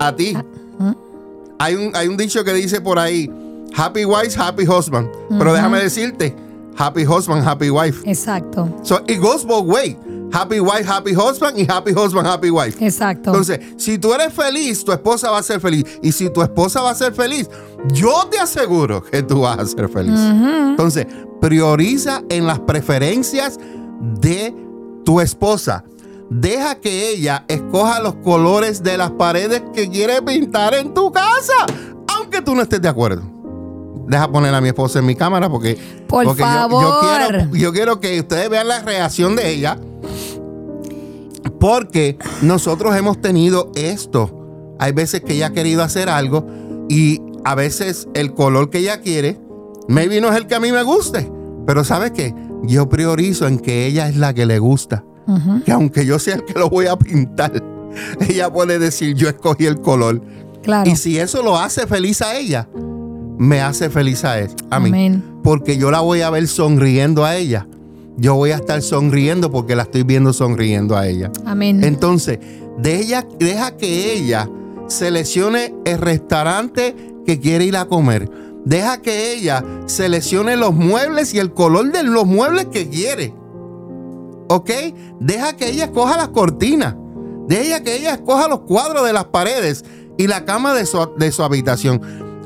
A 0.00 0.14
ti. 0.14 0.36
Hay 1.58 1.74
un, 1.74 1.94
hay 1.94 2.08
un 2.08 2.16
dicho 2.16 2.44
que 2.44 2.52
dice 2.52 2.80
por 2.80 2.98
ahí, 2.98 3.30
happy 3.74 4.04
wife, 4.04 4.38
happy 4.38 4.66
husband. 4.66 5.08
Pero 5.38 5.52
déjame 5.52 5.80
decirte, 5.80 6.34
happy 6.76 7.04
husband, 7.04 7.46
happy 7.46 7.70
wife. 7.70 8.02
Exacto. 8.04 8.68
So 8.82 9.02
it 9.06 9.20
goes 9.20 9.44
both 9.44 9.66
way. 9.66 9.96
Happy 10.32 10.60
wife, 10.60 10.84
happy 10.86 11.14
husband 11.14 11.56
y 11.56 11.66
happy 11.66 11.92
husband, 11.92 12.26
happy 12.26 12.50
wife. 12.50 12.84
Exacto. 12.84 13.30
Entonces, 13.30 13.60
si 13.76 13.96
tú 13.96 14.12
eres 14.12 14.32
feliz, 14.32 14.84
tu 14.84 14.92
esposa 14.92 15.30
va 15.30 15.38
a 15.38 15.42
ser 15.42 15.60
feliz. 15.60 15.84
Y 16.02 16.12
si 16.12 16.28
tu 16.30 16.42
esposa 16.42 16.82
va 16.82 16.90
a 16.90 16.94
ser 16.94 17.14
feliz, 17.14 17.48
yo 17.92 18.26
te 18.30 18.38
aseguro 18.38 19.02
que 19.02 19.22
tú 19.22 19.42
vas 19.42 19.58
a 19.58 19.66
ser 19.66 19.88
feliz. 19.88 20.18
Entonces, 20.18 21.06
prioriza 21.40 22.22
en 22.28 22.46
las 22.46 22.58
preferencias 22.60 23.58
de 24.20 24.54
tu 25.04 25.20
esposa. 25.20 25.84
Deja 26.28 26.74
que 26.80 27.10
ella 27.10 27.44
escoja 27.48 28.00
los 28.00 28.16
colores 28.16 28.82
de 28.82 28.98
las 28.98 29.12
paredes 29.12 29.62
que 29.74 29.88
quiere 29.88 30.20
pintar 30.22 30.74
en 30.74 30.92
tu 30.92 31.12
casa, 31.12 31.52
aunque 32.16 32.42
tú 32.42 32.54
no 32.54 32.62
estés 32.62 32.82
de 32.82 32.88
acuerdo. 32.88 33.22
Deja 34.08 34.30
poner 34.30 34.54
a 34.54 34.60
mi 34.60 34.68
esposa 34.68 34.98
en 35.00 35.06
mi 35.06 35.14
cámara 35.14 35.48
porque, 35.48 35.76
Por 36.08 36.24
porque 36.24 36.42
yo- 36.42 36.46
yo, 36.46 36.52
favor. 36.54 37.00
quiero, 37.28 37.54
yo 37.54 37.72
quiero 37.72 38.00
que 38.00 38.20
ustedes 38.20 38.48
vean 38.50 38.68
la 38.68 38.80
reacción 38.82 39.34
de 39.36 39.50
ella. 39.52 39.78
Porque 41.60 42.18
nosotros 42.42 42.94
hemos 42.96 43.20
tenido 43.20 43.70
esto. 43.74 44.74
Hay 44.78 44.92
veces 44.92 45.22
que 45.22 45.34
ella 45.34 45.46
ha 45.48 45.52
querido 45.52 45.82
hacer 45.82 46.08
algo 46.08 46.46
y 46.88 47.22
a 47.44 47.54
veces 47.54 48.08
el 48.14 48.34
color 48.34 48.70
que 48.70 48.78
ella 48.78 49.00
quiere, 49.00 49.40
maybe 49.88 50.20
no 50.20 50.28
es 50.30 50.36
el 50.36 50.46
que 50.46 50.54
a 50.54 50.60
mí 50.60 50.70
me 50.72 50.82
guste. 50.82 51.30
Pero 51.66 51.82
¿sabes 51.84 52.10
qué? 52.12 52.34
Yo 52.62 52.88
priorizo 52.88 53.46
en 53.46 53.58
que 53.58 53.86
ella 53.86 54.08
es 54.08 54.16
la 54.16 54.34
que 54.34 54.46
le 54.46 54.58
gusta. 54.58 55.04
Que 55.64 55.72
aunque 55.72 56.06
yo 56.06 56.18
sea 56.18 56.36
el 56.36 56.44
que 56.44 56.58
lo 56.58 56.70
voy 56.70 56.86
a 56.86 56.96
pintar, 56.96 57.62
ella 58.28 58.52
puede 58.52 58.78
decir 58.78 59.14
yo 59.14 59.28
escogí 59.28 59.66
el 59.66 59.80
color. 59.80 60.22
claro. 60.62 60.88
Y 60.88 60.96
si 60.96 61.18
eso 61.18 61.42
lo 61.42 61.58
hace 61.58 61.86
feliz 61.86 62.22
a 62.22 62.36
ella, 62.36 62.68
me 63.38 63.60
hace 63.60 63.90
feliz 63.90 64.24
a, 64.24 64.38
él, 64.38 64.50
a 64.70 64.80
mí. 64.80 64.88
Amén. 64.88 65.22
Porque 65.42 65.76
yo 65.76 65.90
la 65.90 66.00
voy 66.00 66.22
a 66.22 66.30
ver 66.30 66.48
sonriendo 66.48 67.24
a 67.24 67.36
ella. 67.36 67.66
Yo 68.16 68.34
voy 68.34 68.50
a 68.50 68.56
estar 68.56 68.80
sonriendo 68.80 69.50
porque 69.50 69.76
la 69.76 69.82
estoy 69.82 70.02
viendo 70.02 70.32
sonriendo 70.32 70.96
a 70.96 71.06
ella. 71.06 71.30
Amén. 71.44 71.84
Entonces, 71.84 72.38
de 72.78 72.98
ella, 72.98 73.26
deja 73.38 73.76
que 73.76 74.14
ella 74.14 74.48
seleccione 74.88 75.74
el 75.84 75.98
restaurante 75.98 76.96
que 77.26 77.40
quiere 77.40 77.64
ir 77.64 77.76
a 77.76 77.86
comer. 77.86 78.30
Deja 78.64 79.02
que 79.02 79.32
ella 79.34 79.62
seleccione 79.86 80.56
los 80.56 80.74
muebles 80.74 81.34
y 81.34 81.38
el 81.38 81.52
color 81.52 81.92
de 81.92 82.02
los 82.02 82.26
muebles 82.26 82.66
que 82.66 82.88
quiere. 82.88 83.34
¿Ok? 84.48 84.70
Deja 85.20 85.56
que 85.56 85.68
ella 85.68 85.84
escoja 85.84 86.16
las 86.16 86.28
cortinas. 86.28 86.94
Deja 87.48 87.82
que 87.82 87.96
ella 87.96 88.14
escoja 88.14 88.48
los 88.48 88.60
cuadros 88.60 89.06
de 89.06 89.12
las 89.12 89.26
paredes 89.26 89.84
y 90.18 90.26
la 90.26 90.44
cama 90.44 90.74
de 90.74 90.86
su, 90.86 90.98
de 91.16 91.30
su 91.30 91.42
habitación. 91.42 92.00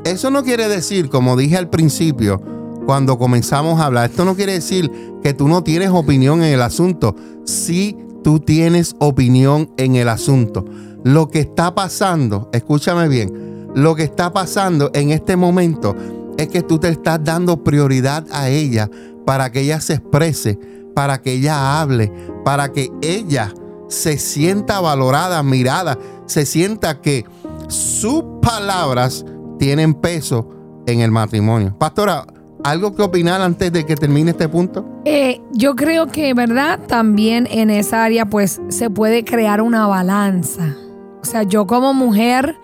Eso 0.05 0.31
no 0.31 0.43
quiere 0.43 0.69
decir, 0.69 1.09
como 1.09 1.37
dije 1.37 1.57
al 1.57 1.69
principio, 1.69 2.41
cuando 2.87 3.19
comenzamos 3.19 3.81
a 3.81 3.87
hablar, 3.87 4.11
esto 4.11 4.25
no 4.25 4.35
quiere 4.35 4.55
decir 4.55 4.91
que 5.23 5.35
tú 5.35 5.49
no 5.49 5.63
tienes 5.63 5.91
opinión 5.91 6.43
en 6.43 6.55
el 6.55 6.63
asunto. 6.63 7.15
Sí, 7.45 7.97
tú 8.23 8.41
tienes 8.41 8.97
opinión 8.99 9.71
en 9.77 9.97
el 9.97 10.09
asunto. 10.09 10.65
Lo 11.05 11.29
que 11.29 11.41
está 11.41 11.75
pasando, 11.75 12.51
escúchame 12.53 13.09
bien, 13.09 13.69
lo 13.75 13.95
que 13.95 14.03
está 14.03 14.33
pasando 14.33 14.91
en 14.95 15.11
este 15.11 15.37
momento 15.37 15.95
es 16.37 16.49
que 16.49 16.63
tú 16.63 16.79
te 16.79 16.89
estás 16.89 17.23
dando 17.23 17.63
prioridad 17.63 18.27
a 18.33 18.49
ella 18.49 18.91
para 19.25 19.53
que 19.53 19.61
ella 19.61 19.81
se 19.81 19.95
exprese, 19.95 20.59
para 20.95 21.21
que 21.23 21.33
ella 21.33 21.81
hable, 21.81 22.13
para 22.45 22.73
que 22.73 22.91
ella 23.03 23.53
se 23.89 24.19
sienta 24.19 24.81
valorada, 24.81 25.43
mirada, 25.43 25.99
se 26.27 26.47
sienta 26.47 27.01
que 27.01 27.25
sus 27.69 28.23
palabras 28.41 29.25
tienen 29.59 29.95
peso 29.95 30.49
en 30.87 31.01
el 31.01 31.11
matrimonio. 31.11 31.75
Pastora, 31.79 32.25
¿algo 32.65 32.95
que 32.95 33.03
opinar 33.03 33.41
antes 33.41 33.73
de 33.73 33.85
que 33.85 33.97
termine 33.97 34.31
este 34.31 34.49
punto? 34.49 34.87
Eh, 35.05 35.41
yo 35.53 35.75
creo 35.75 36.07
que, 36.07 36.35
¿verdad? 36.35 36.81
También 36.87 37.47
en 37.51 37.71
esa 37.71 38.05
área, 38.05 38.27
pues, 38.27 38.61
se 38.69 38.91
puede 38.91 39.25
crear 39.25 39.61
una 39.61 39.87
balanza. 39.87 40.77
O 41.23 41.25
sea, 41.25 41.43
yo 41.43 41.67
como 41.67 41.93
mujer, 41.93 42.57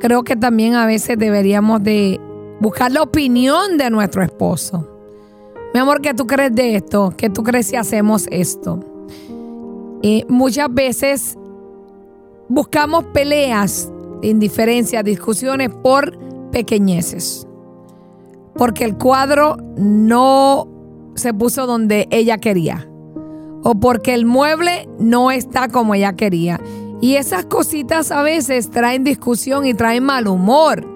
creo 0.00 0.24
que 0.24 0.36
también 0.36 0.74
a 0.74 0.86
veces 0.86 1.18
deberíamos 1.18 1.82
de 1.82 2.20
buscar 2.60 2.90
la 2.92 3.02
opinión 3.02 3.78
de 3.78 3.90
nuestro 3.90 4.22
esposo. 4.22 4.91
Mi 5.74 5.80
amor, 5.80 6.02
¿qué 6.02 6.12
tú 6.12 6.26
crees 6.26 6.54
de 6.54 6.76
esto? 6.76 7.14
¿Qué 7.16 7.30
tú 7.30 7.42
crees 7.42 7.68
si 7.68 7.76
hacemos 7.76 8.26
esto? 8.30 8.80
Eh, 10.02 10.26
muchas 10.28 10.72
veces 10.72 11.38
buscamos 12.48 13.04
peleas, 13.04 13.90
indiferencias, 14.20 15.02
discusiones 15.02 15.70
por 15.70 16.18
pequeñeces. 16.50 17.46
Porque 18.54 18.84
el 18.84 18.98
cuadro 18.98 19.56
no 19.76 20.68
se 21.14 21.32
puso 21.32 21.66
donde 21.66 22.06
ella 22.10 22.36
quería. 22.36 22.86
O 23.62 23.74
porque 23.74 24.12
el 24.12 24.26
mueble 24.26 24.88
no 24.98 25.30
está 25.30 25.68
como 25.68 25.94
ella 25.94 26.12
quería. 26.12 26.60
Y 27.00 27.14
esas 27.14 27.46
cositas 27.46 28.10
a 28.10 28.22
veces 28.22 28.70
traen 28.70 29.04
discusión 29.04 29.64
y 29.64 29.72
traen 29.72 30.04
mal 30.04 30.28
humor. 30.28 30.86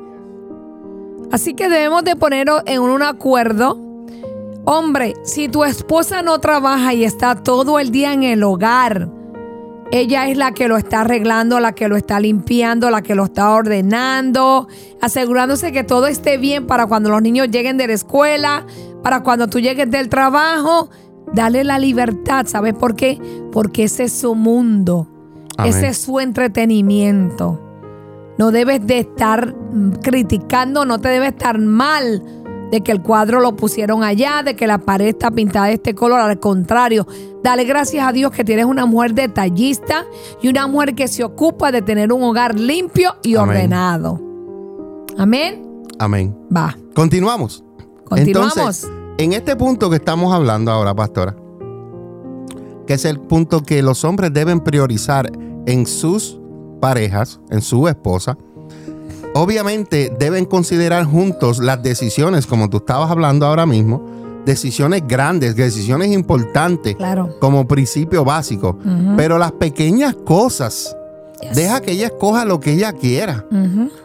Así 1.32 1.54
que 1.54 1.70
debemos 1.70 2.04
de 2.04 2.14
poner 2.14 2.48
en 2.66 2.82
un 2.82 3.02
acuerdo. 3.02 3.85
Hombre, 4.68 5.14
si 5.22 5.48
tu 5.48 5.62
esposa 5.62 6.22
no 6.22 6.40
trabaja 6.40 6.92
y 6.92 7.04
está 7.04 7.36
todo 7.36 7.78
el 7.78 7.92
día 7.92 8.12
en 8.12 8.24
el 8.24 8.42
hogar, 8.42 9.08
ella 9.92 10.28
es 10.28 10.36
la 10.36 10.50
que 10.50 10.66
lo 10.66 10.76
está 10.76 11.02
arreglando, 11.02 11.60
la 11.60 11.70
que 11.70 11.86
lo 11.86 11.94
está 11.94 12.18
limpiando, 12.18 12.90
la 12.90 13.00
que 13.00 13.14
lo 13.14 13.26
está 13.26 13.52
ordenando, 13.52 14.66
asegurándose 15.00 15.70
que 15.70 15.84
todo 15.84 16.08
esté 16.08 16.36
bien 16.36 16.66
para 16.66 16.86
cuando 16.86 17.10
los 17.10 17.22
niños 17.22 17.48
lleguen 17.48 17.76
de 17.76 17.86
la 17.86 17.92
escuela, 17.92 18.66
para 19.04 19.22
cuando 19.22 19.46
tú 19.46 19.60
llegues 19.60 19.88
del 19.88 20.08
trabajo. 20.08 20.90
Dale 21.32 21.62
la 21.62 21.78
libertad, 21.78 22.46
¿sabes 22.48 22.74
por 22.74 22.96
qué? 22.96 23.20
Porque 23.52 23.84
ese 23.84 24.04
es 24.04 24.12
su 24.14 24.34
mundo, 24.34 25.06
Amén. 25.58 25.72
ese 25.72 25.88
es 25.88 25.98
su 25.98 26.18
entretenimiento. 26.18 27.60
No 28.36 28.50
debes 28.50 28.84
de 28.84 28.98
estar 28.98 29.54
criticando, 30.02 30.84
no 30.84 30.98
te 30.98 31.08
debe 31.08 31.28
estar 31.28 31.56
mal 31.60 32.20
de 32.70 32.80
que 32.82 32.92
el 32.92 33.02
cuadro 33.02 33.40
lo 33.40 33.56
pusieron 33.56 34.02
allá, 34.02 34.42
de 34.44 34.56
que 34.56 34.66
la 34.66 34.78
pared 34.78 35.06
está 35.06 35.30
pintada 35.30 35.66
de 35.66 35.74
este 35.74 35.94
color. 35.94 36.20
Al 36.20 36.40
contrario, 36.40 37.06
dale 37.42 37.64
gracias 37.64 38.06
a 38.06 38.12
Dios 38.12 38.32
que 38.32 38.44
tienes 38.44 38.64
una 38.64 38.86
mujer 38.86 39.14
detallista 39.14 40.04
y 40.42 40.48
una 40.48 40.66
mujer 40.66 40.94
que 40.94 41.08
se 41.08 41.24
ocupa 41.24 41.72
de 41.72 41.82
tener 41.82 42.12
un 42.12 42.22
hogar 42.22 42.58
limpio 42.58 43.16
y 43.22 43.36
Amén. 43.36 43.48
ordenado. 43.48 44.20
Amén. 45.18 45.84
Amén. 45.98 46.36
Va. 46.54 46.76
Continuamos. 46.94 47.64
Continuamos. 48.04 48.56
Entonces, 48.56 48.90
en 49.18 49.32
este 49.32 49.56
punto 49.56 49.88
que 49.88 49.96
estamos 49.96 50.32
hablando 50.32 50.70
ahora, 50.70 50.94
pastora, 50.94 51.34
que 52.86 52.94
es 52.94 53.04
el 53.04 53.20
punto 53.20 53.62
que 53.62 53.82
los 53.82 54.04
hombres 54.04 54.32
deben 54.32 54.60
priorizar 54.60 55.30
en 55.66 55.86
sus 55.86 56.40
parejas, 56.80 57.40
en 57.50 57.62
su 57.62 57.88
esposa, 57.88 58.38
obviamente 59.36 60.12
deben 60.18 60.44
considerar 60.46 61.04
juntos 61.04 61.58
las 61.58 61.82
decisiones, 61.82 62.46
como 62.46 62.70
tú 62.70 62.78
estabas 62.78 63.10
hablando 63.10 63.46
ahora 63.46 63.66
mismo, 63.66 64.04
decisiones 64.46 65.02
grandes, 65.06 65.56
decisiones 65.56 66.10
importantes, 66.12 66.96
Claro. 66.96 67.36
como 67.40 67.66
principio 67.68 68.24
básico, 68.24 68.78
pero 69.16 69.38
las 69.38 69.52
pequeñas 69.52 70.14
cosas, 70.24 70.96
Yes. 71.42 71.54
deja 71.54 71.80
que 71.82 71.92
ella 71.92 72.06
escoja 72.06 72.44
lo 72.46 72.60
que 72.60 72.72
ella 72.72 72.92
quiera. 72.92 73.44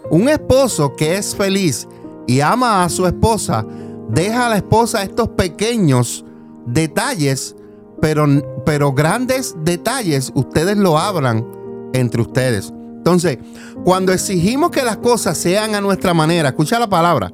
Un 0.10 0.28
esposo 0.28 0.96
que 0.98 1.16
es 1.18 1.34
feliz 1.36 1.88
y 2.28 2.42
ama 2.42 2.84
a 2.84 2.90
su 2.90 3.06
esposa, 3.08 3.66
deja 4.10 4.48
a 4.48 4.50
la 4.50 4.58
esposa 4.58 5.02
estos 5.04 5.30
pequeños 5.30 6.26
detalles, 6.66 7.56
pero, 8.02 8.26
pero 8.66 8.92
grandes 8.94 9.56
detalles, 9.64 10.32
ustedes 10.36 10.76
lo 10.78 10.98
hablan 10.98 11.46
entre 11.94 12.22
ustedes. 12.22 12.74
Entonces, 13.02 13.40
cuando 13.84 14.14
exigimos 14.14 14.70
que 14.70 14.84
las 14.84 14.98
cosas 14.98 15.36
sean 15.36 15.74
a 15.74 15.82
nuestra 15.82 16.14
manera, 16.14 16.50
escucha 16.50 16.78
la 16.78 16.88
palabra, 16.88 17.32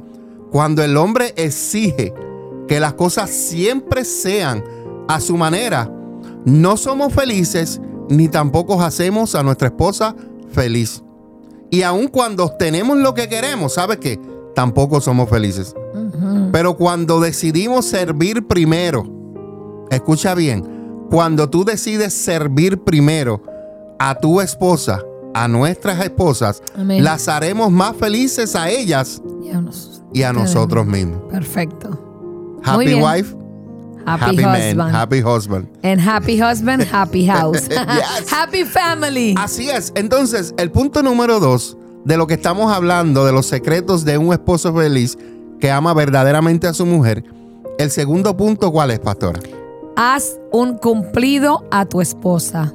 cuando 0.50 0.82
el 0.82 0.96
hombre 0.96 1.34
exige 1.36 2.14
que 2.70 2.80
las 2.80 2.94
cosas 2.94 3.30
siempre 3.30 4.06
sean 4.06 4.64
a 5.10 5.20
su 5.20 5.36
manera, 5.36 5.92
no 6.46 6.78
somos 6.78 7.12
felices 7.12 7.82
ni 8.08 8.30
tampoco 8.30 8.82
hacemos 8.82 9.36
a 9.36 9.44
nuestra 9.44 9.68
esposa 9.68 10.16
feliz. 10.54 11.04
Y 11.70 11.82
aun 11.82 12.08
cuando 12.08 12.46
obtenemos 12.46 12.98
lo 12.98 13.14
que 13.14 13.28
queremos, 13.28 13.74
¿sabes 13.74 13.98
qué? 13.98 14.18
Tampoco 14.56 15.02
somos 15.02 15.30
felices. 15.30 15.76
Pero 16.54 16.78
cuando 16.78 17.20
decidimos 17.20 17.88
servir 17.88 18.48
primero, 18.48 19.04
escucha 19.92 20.34
bien, 20.34 21.06
cuando 21.10 21.50
tú 21.50 21.66
decides 21.66 22.14
servir 22.14 22.82
primero 22.86 23.44
a 24.00 24.16
tu 24.16 24.40
esposa, 24.40 25.04
a 25.34 25.48
nuestras 25.48 26.04
esposas, 26.04 26.62
Amén. 26.76 27.04
las 27.04 27.28
haremos 27.28 27.72
más 27.72 27.96
felices 27.96 28.56
a 28.56 28.70
ellas 28.70 29.22
nos- 29.62 30.02
y 30.14 30.24
a 30.24 30.34
nosotros 30.34 30.86
mismos. 30.86 31.20
Perfecto. 31.30 32.60
Happy 32.64 32.94
wife, 32.96 33.36
Happy, 34.06 34.24
happy, 34.24 34.38
husband. 34.38 34.76
man, 34.78 34.96
happy 34.96 35.22
husband. 35.22 35.68
And 35.84 36.00
happy 36.00 36.42
husband, 36.42 36.88
happy 36.92 37.26
house. 37.28 37.68
Yes. 37.68 38.32
happy 38.32 38.64
family. 38.64 39.36
Así 39.38 39.70
es. 39.70 39.92
Entonces, 39.96 40.54
el 40.58 40.72
punto 40.72 41.04
número 41.04 41.40
dos 41.40 41.78
de 42.06 42.16
lo 42.18 42.26
que 42.26 42.36
estamos 42.36 42.72
hablando, 42.72 43.26
de 43.26 43.34
los 43.34 43.46
secretos 43.48 44.06
de 44.06 44.18
un 44.18 44.32
esposo 44.32 44.74
feliz 44.74 45.18
que 45.60 45.70
ama 45.72 45.94
verdaderamente 45.94 46.68
a 46.68 46.74
su 46.74 46.86
mujer. 46.86 47.24
El 47.78 47.92
segundo 47.92 48.36
punto, 48.38 48.72
¿cuál 48.72 48.92
es, 48.92 49.00
pastora? 49.00 49.40
Haz 49.98 50.40
un 50.52 50.78
cumplido 50.78 51.66
a 51.70 51.86
tu 51.86 52.00
esposa. 52.02 52.74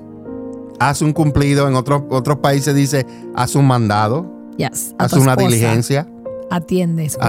Haz 0.89 1.03
un 1.03 1.13
cumplido. 1.13 1.69
En 1.69 1.75
otros, 1.75 2.03
otros 2.11 2.39
países 2.39 2.75
dice, 2.75 3.07
haz 3.35 3.55
un 3.55 3.67
mandado, 3.67 4.27
Yes. 4.57 4.95
haz 4.99 5.13
una 5.15 5.37
diligencia, 5.37 6.09
Atiende, 6.51 7.07
escucha. 7.07 7.27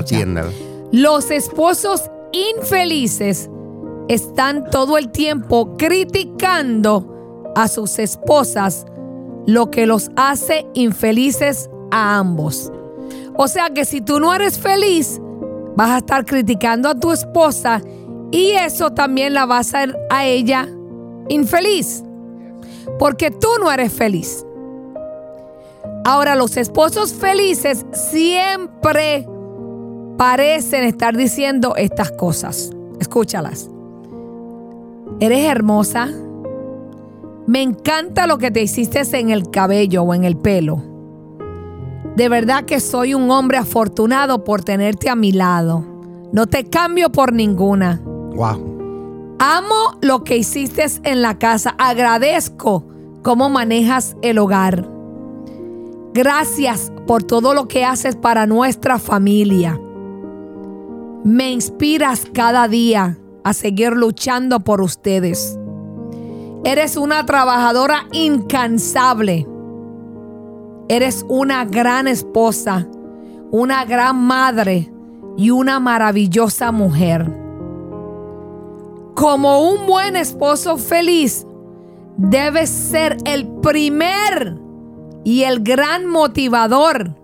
Los 0.91 1.31
esposos 1.31 2.09
infelices 2.31 3.49
están 4.09 4.69
todo 4.69 4.97
el 4.97 5.11
tiempo 5.11 5.77
criticando 5.77 7.53
a 7.55 7.67
sus 7.67 7.99
esposas, 7.99 8.85
lo 9.45 9.71
que 9.71 9.85
los 9.85 10.11
hace 10.15 10.65
infelices 10.73 11.69
a 11.91 12.17
ambos. 12.17 12.71
O 13.35 13.47
sea 13.47 13.69
que 13.69 13.85
si 13.85 14.01
tú 14.01 14.19
no 14.19 14.33
eres 14.33 14.57
feliz, 14.59 15.21
vas 15.75 15.89
a 15.91 15.97
estar 15.97 16.25
criticando 16.25 16.89
a 16.89 16.99
tu 16.99 17.11
esposa 17.11 17.81
y 18.31 18.51
eso 18.51 18.91
también 18.91 19.33
la 19.33 19.45
va 19.45 19.57
a 19.57 19.59
hacer 19.61 19.95
a 20.09 20.25
ella 20.25 20.67
infeliz. 21.29 22.03
Porque 22.99 23.31
tú 23.31 23.47
no 23.59 23.71
eres 23.71 23.91
feliz. 23.91 24.45
Ahora, 26.05 26.35
los 26.35 26.57
esposos 26.57 27.13
felices 27.13 27.85
siempre 27.93 29.27
parecen 30.17 30.83
estar 30.83 31.15
diciendo 31.15 31.75
estas 31.75 32.11
cosas. 32.11 32.71
Escúchalas. 32.99 33.69
Eres 35.19 35.45
hermosa. 35.45 36.09
Me 37.45 37.61
encanta 37.61 38.27
lo 38.27 38.37
que 38.37 38.51
te 38.51 38.61
hiciste 38.61 39.01
en 39.17 39.29
el 39.29 39.49
cabello 39.49 40.03
o 40.03 40.13
en 40.13 40.23
el 40.23 40.37
pelo. 40.37 40.81
De 42.15 42.29
verdad 42.29 42.65
que 42.65 42.79
soy 42.79 43.13
un 43.13 43.31
hombre 43.31 43.57
afortunado 43.57 44.43
por 44.43 44.63
tenerte 44.63 45.09
a 45.09 45.15
mi 45.15 45.31
lado. 45.31 45.83
No 46.31 46.47
te 46.47 46.65
cambio 46.65 47.11
por 47.11 47.33
ninguna. 47.33 48.01
Wow. 48.03 48.72
Amo 49.39 49.97
lo 50.01 50.23
que 50.23 50.37
hiciste 50.37 50.85
en 51.03 51.21
la 51.21 51.37
casa. 51.37 51.75
Agradezco 51.77 52.85
cómo 53.23 53.49
manejas 53.49 54.15
el 54.21 54.37
hogar. 54.37 54.89
Gracias 56.13 56.91
por 57.07 57.23
todo 57.23 57.53
lo 57.53 57.67
que 57.67 57.83
haces 57.85 58.15
para 58.15 58.45
nuestra 58.45 58.99
familia. 58.99 59.79
Me 61.23 61.51
inspiras 61.51 62.27
cada 62.33 62.67
día 62.67 63.17
a 63.43 63.53
seguir 63.53 63.93
luchando 63.93 64.59
por 64.59 64.81
ustedes. 64.81 65.57
Eres 66.63 66.97
una 66.97 67.25
trabajadora 67.25 68.07
incansable. 68.11 69.47
Eres 70.87 71.25
una 71.27 71.65
gran 71.65 72.07
esposa, 72.07 72.87
una 73.51 73.83
gran 73.85 74.17
madre 74.17 74.93
y 75.37 75.49
una 75.49 75.79
maravillosa 75.79 76.71
mujer. 76.71 77.42
Como 79.15 79.69
un 79.69 79.85
buen 79.85 80.15
esposo 80.15 80.77
feliz, 80.77 81.45
debes 82.17 82.69
ser 82.69 83.17
el 83.25 83.47
primer 83.61 84.57
y 85.23 85.43
el 85.43 85.61
gran 85.61 86.05
motivador 86.05 87.15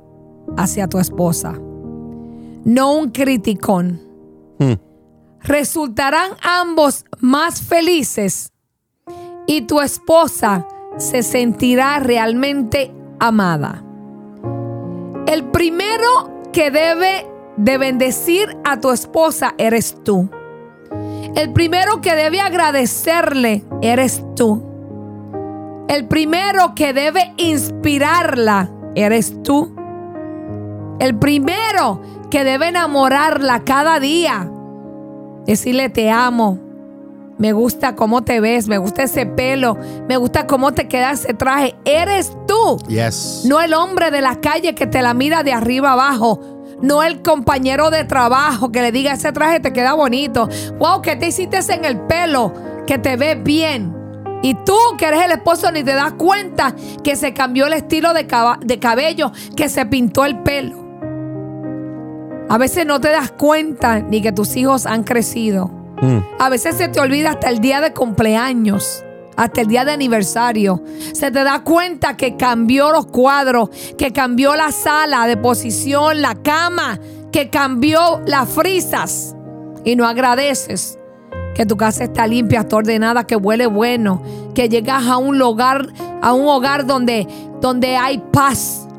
hacia 0.58 0.88
tu 0.88 1.00
esposa, 1.00 1.54
no 2.64 2.94
un 2.94 3.10
criticón. 3.12 4.02
Hmm. 4.60 4.74
Resultarán 5.42 6.32
ambos 6.42 7.06
más 7.20 7.62
felices 7.62 8.52
y 9.48 9.62
tu 9.62 9.82
esposa 9.82 10.68
se 10.98 11.24
sentirá 11.24 12.00
realmente 12.00 12.94
amada. 13.20 13.84
El 15.28 15.46
primero 15.46 16.44
que 16.52 16.72
debe 16.72 17.26
de 17.58 17.78
bendecir 17.78 18.58
a 18.64 18.80
tu 18.80 18.92
esposa 18.92 19.54
eres 19.58 19.96
tú. 20.04 20.30
El 21.36 21.54
primero 21.54 22.02
que 22.02 22.16
debe 22.16 22.42
agradecerle 22.42 23.64
eres 23.82 24.24
tú. 24.36 24.64
El 25.88 26.08
primero 26.08 26.76
que 26.76 26.94
debe 26.94 27.34
inspirarla 27.38 28.70
eres 28.96 29.42
tú. 29.44 29.76
El 31.00 31.18
primero 31.18 32.02
que 32.30 32.44
debe 32.44 32.68
enamorarla 32.68 33.64
cada 33.64 34.00
día. 34.00 34.52
Decirle 35.46 35.90
te 35.90 36.12
amo. 36.12 36.60
Me 37.40 37.54
gusta 37.54 37.96
cómo 37.96 38.22
te 38.22 38.42
ves, 38.42 38.68
me 38.68 38.78
gusta 38.78 39.04
ese 39.04 39.26
pelo, 39.26 39.78
me 40.10 40.18
gusta 40.18 40.46
cómo 40.46 40.74
te 40.74 40.90
queda 40.90 41.12
ese 41.12 41.34
traje. 41.34 41.74
Eres 41.86 42.34
tú. 42.46 42.78
Yes. 42.90 43.46
No 43.46 43.62
el 43.62 43.74
hombre 43.74 44.12
de 44.12 44.20
la 44.20 44.42
calle 44.42 44.76
que 44.76 44.86
te 44.86 45.02
la 45.02 45.14
mira 45.14 45.42
de 45.42 45.54
arriba 45.54 45.94
abajo. 45.94 46.59
No 46.82 47.04
el 47.04 47.22
compañero 47.22 47.90
de 47.90 48.06
trabajo 48.06 48.72
que 48.72 48.82
le 48.82 48.92
diga 48.92 49.14
ese 49.14 49.32
traje 49.32 49.60
te 49.60 49.74
queda 49.74 49.94
bonito. 49.94 50.48
Wow, 50.78 51.02
que 51.02 51.16
te 51.16 51.28
hiciste 51.28 51.60
en 51.74 51.86
el 51.86 52.00
pelo? 52.02 52.54
Que 52.88 52.98
te 52.98 53.18
ves 53.18 53.42
bien. 53.44 53.96
Y 54.42 54.54
tú 54.54 54.78
que 54.98 55.06
eres 55.06 55.26
el 55.26 55.32
esposo 55.32 55.72
ni 55.72 55.84
te 55.84 55.94
das 55.94 56.14
cuenta 56.14 56.74
que 57.04 57.16
se 57.16 57.34
cambió 57.34 57.68
el 57.68 57.74
estilo 57.74 58.14
de, 58.14 58.26
de 58.62 58.80
cabello, 58.80 59.32
que 59.56 59.68
se 59.68 59.86
pintó 59.86 60.24
el 60.26 60.40
pelo. 60.40 60.88
A 62.48 62.58
veces 62.58 62.86
no 62.86 63.00
te 63.02 63.10
das 63.10 63.32
cuenta 63.32 64.00
ni 64.00 64.22
que 64.22 64.32
tus 64.32 64.56
hijos 64.56 64.86
han 64.86 65.04
crecido. 65.04 65.68
Mm. 66.02 66.20
A 66.40 66.50
veces 66.50 66.76
se 66.76 66.88
te 66.88 67.00
olvida 67.00 67.32
hasta 67.32 67.50
el 67.50 67.60
día 67.60 67.82
de 67.82 67.94
cumpleaños, 67.94 69.04
hasta 69.40 69.62
el 69.62 69.68
día 69.68 69.86
de 69.86 69.94
aniversario. 69.94 70.84
Se 71.14 71.32
te 71.32 71.46
da 71.46 71.64
cuenta 71.64 72.18
que 72.18 72.36
cambió 72.36 72.92
los 72.92 73.06
cuadros, 73.06 73.70
que 73.98 74.12
cambió 74.12 74.54
la 74.58 74.74
sala 74.74 75.28
de 75.28 75.38
posición, 75.38 76.22
la 76.22 76.36
cama, 76.36 77.00
que 77.32 77.50
cambió 77.50 78.22
las 78.26 78.50
frisas. 78.50 79.38
Y 79.86 79.96
no 79.96 80.06
agradeces 80.06 81.00
que 81.56 81.66
tu 81.66 81.78
casa 81.78 82.04
está 82.04 82.28
limpia, 82.28 82.60
está 82.60 82.76
ordenada, 82.76 83.26
que 83.26 83.38
huele 83.38 83.66
bueno, 83.68 84.22
que 84.54 84.68
llegas 84.68 85.08
a 85.08 85.16
un 85.16 85.42
hogar, 85.42 85.88
a 86.22 86.34
un 86.34 86.46
hogar 86.46 86.86
donde, 86.86 87.26
donde 87.62 87.96
hay 87.96 88.18
paz, 88.34 88.90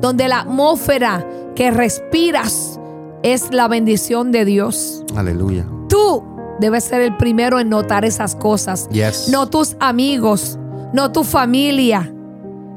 donde 0.00 0.28
la 0.28 0.40
atmósfera 0.40 1.26
que 1.54 1.70
respiras 1.70 2.80
es 3.22 3.52
la 3.52 3.68
bendición 3.68 4.32
de 4.32 4.46
Dios. 4.46 5.04
Aleluya. 5.14 5.66
Tú 5.90 6.24
debes 6.60 6.84
ser 6.84 7.00
el 7.00 7.16
primero 7.16 7.58
en 7.58 7.70
notar 7.70 8.04
esas 8.04 8.36
cosas. 8.36 8.88
Yes. 8.90 9.28
No 9.30 9.48
tus 9.48 9.76
amigos, 9.80 10.58
no 10.92 11.10
tu 11.10 11.24
familia, 11.24 12.12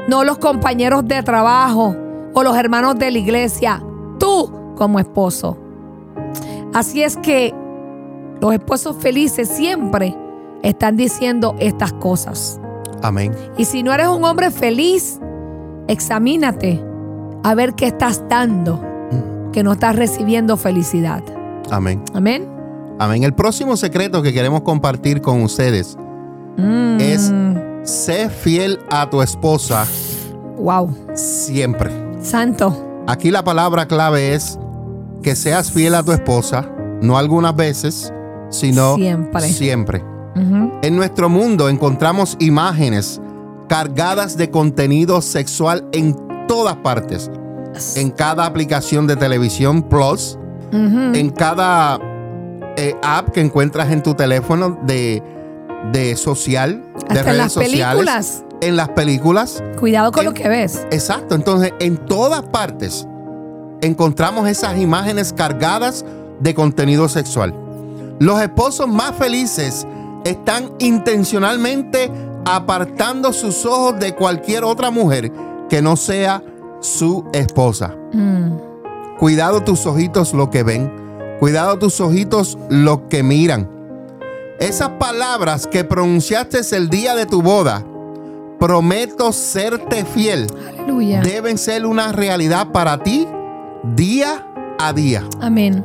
no 0.07 0.23
los 0.23 0.37
compañeros 0.37 1.07
de 1.07 1.21
trabajo 1.21 1.95
o 2.33 2.43
los 2.43 2.55
hermanos 2.57 2.97
de 2.97 3.11
la 3.11 3.17
iglesia. 3.17 3.83
Tú 4.19 4.51
como 4.75 4.99
esposo. 4.99 5.57
Así 6.73 7.03
es 7.03 7.17
que 7.17 7.53
los 8.41 8.53
esposos 8.53 8.97
felices 8.97 9.47
siempre 9.47 10.15
están 10.63 10.97
diciendo 10.97 11.55
estas 11.59 11.93
cosas. 11.93 12.59
Amén. 13.01 13.33
Y 13.57 13.65
si 13.65 13.83
no 13.83 13.93
eres 13.93 14.07
un 14.07 14.23
hombre 14.23 14.49
feliz, 14.49 15.19
examínate 15.87 16.83
a 17.43 17.53
ver 17.53 17.75
qué 17.75 17.87
estás 17.87 18.23
dando, 18.29 18.81
que 19.51 19.61
no 19.61 19.73
estás 19.73 19.95
recibiendo 19.95 20.57
felicidad. 20.57 21.21
Amén. 21.69 22.01
Amén. 22.13 22.52
Amén. 22.99 23.23
El 23.23 23.33
próximo 23.33 23.75
secreto 23.77 24.21
que 24.21 24.33
queremos 24.33 24.61
compartir 24.61 25.21
con 25.21 25.41
ustedes 25.43 25.97
Mm. 26.57 26.97
es 26.99 27.33
ser 27.83 28.29
fiel 28.29 28.79
a 28.91 29.09
tu 29.09 29.21
esposa 29.21 29.85
Wow. 30.57 30.95
siempre. 31.15 31.89
Santo. 32.21 33.01
Aquí 33.07 33.31
la 33.31 33.43
palabra 33.43 33.87
clave 33.87 34.33
es 34.35 34.57
que 35.23 35.35
seas 35.35 35.71
fiel 35.71 35.95
a 35.95 36.03
tu 36.03 36.11
esposa, 36.11 36.69
no 37.01 37.17
algunas 37.17 37.55
veces, 37.55 38.13
sino 38.49 38.95
Siempre. 38.95 39.41
siempre. 39.49 40.03
En 40.81 40.95
nuestro 40.95 41.29
mundo 41.29 41.69
encontramos 41.69 42.35
imágenes 42.39 43.21
cargadas 43.67 44.35
de 44.37 44.49
contenido 44.49 45.21
sexual 45.21 45.85
en 45.91 46.15
todas 46.47 46.75
partes. 46.77 47.29
En 47.95 48.09
cada 48.11 48.45
aplicación 48.45 49.05
de 49.07 49.15
televisión 49.15 49.81
Plus, 49.83 50.37
en 50.71 51.29
cada 51.31 51.99
eh, 52.77 52.95
app 53.03 53.29
que 53.29 53.41
encuentras 53.41 53.91
en 53.91 54.01
tu 54.03 54.13
teléfono 54.13 54.77
de, 54.85 55.21
de 55.91 56.15
social, 56.15 56.83
de 56.93 56.97
Hasta 57.07 57.19
en 57.19 57.25
redes 57.25 57.37
las 57.37 57.51
sociales, 57.53 57.87
películas. 57.87 58.43
en 58.61 58.75
las 58.75 58.89
películas. 58.89 59.63
Cuidado 59.79 60.11
con 60.11 60.21
en- 60.21 60.25
lo 60.25 60.33
que 60.33 60.47
ves. 60.49 60.85
Exacto, 60.91 61.35
entonces 61.35 61.73
en 61.79 61.97
todas 61.97 62.41
partes 62.43 63.07
encontramos 63.81 64.47
esas 64.47 64.77
imágenes 64.79 65.33
cargadas 65.33 66.05
de 66.39 66.53
contenido 66.53 67.09
sexual. 67.09 67.53
Los 68.19 68.41
esposos 68.41 68.87
más 68.87 69.13
felices 69.15 69.85
están 70.23 70.71
intencionalmente 70.79 72.09
apartando 72.45 73.33
sus 73.33 73.65
ojos 73.65 73.99
de 73.99 74.15
cualquier 74.15 74.63
otra 74.63 74.89
mujer 74.91 75.31
que 75.69 75.81
no 75.81 75.95
sea 75.95 76.41
su 76.79 77.25
esposa. 77.33 77.95
Mm. 78.13 78.53
Cuidado 79.17 79.61
tus 79.63 79.85
ojitos 79.85 80.33
lo 80.33 80.49
que 80.49 80.63
ven. 80.63 80.91
Cuidado 81.43 81.77
tus 81.77 81.99
ojitos 81.99 82.57
lo 82.69 83.09
que 83.09 83.21
miran. 83.21 83.69
Esas 84.61 84.91
palabras 84.91 85.67
que 85.67 85.83
pronunciaste 85.83 86.61
el 86.73 86.89
día 86.89 87.15
de 87.15 87.25
tu 87.25 87.41
boda, 87.41 87.83
prometo 88.61 89.33
serte 89.33 90.05
fiel, 90.05 90.47
Aleluya. 90.69 91.19
deben 91.19 91.57
ser 91.57 91.85
una 91.85 92.13
realidad 92.13 92.71
para 92.71 93.03
ti 93.03 93.27
día 93.93 94.47
a 94.79 94.93
día. 94.93 95.25
Amén. 95.41 95.83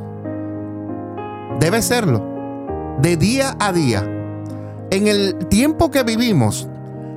Debe 1.58 1.82
serlo. 1.82 2.24
De 3.02 3.16
día 3.16 3.56
a 3.58 3.72
día. 3.72 4.08
En 4.92 5.08
el 5.08 5.48
tiempo 5.48 5.90
que 5.90 6.04
vivimos, 6.04 6.68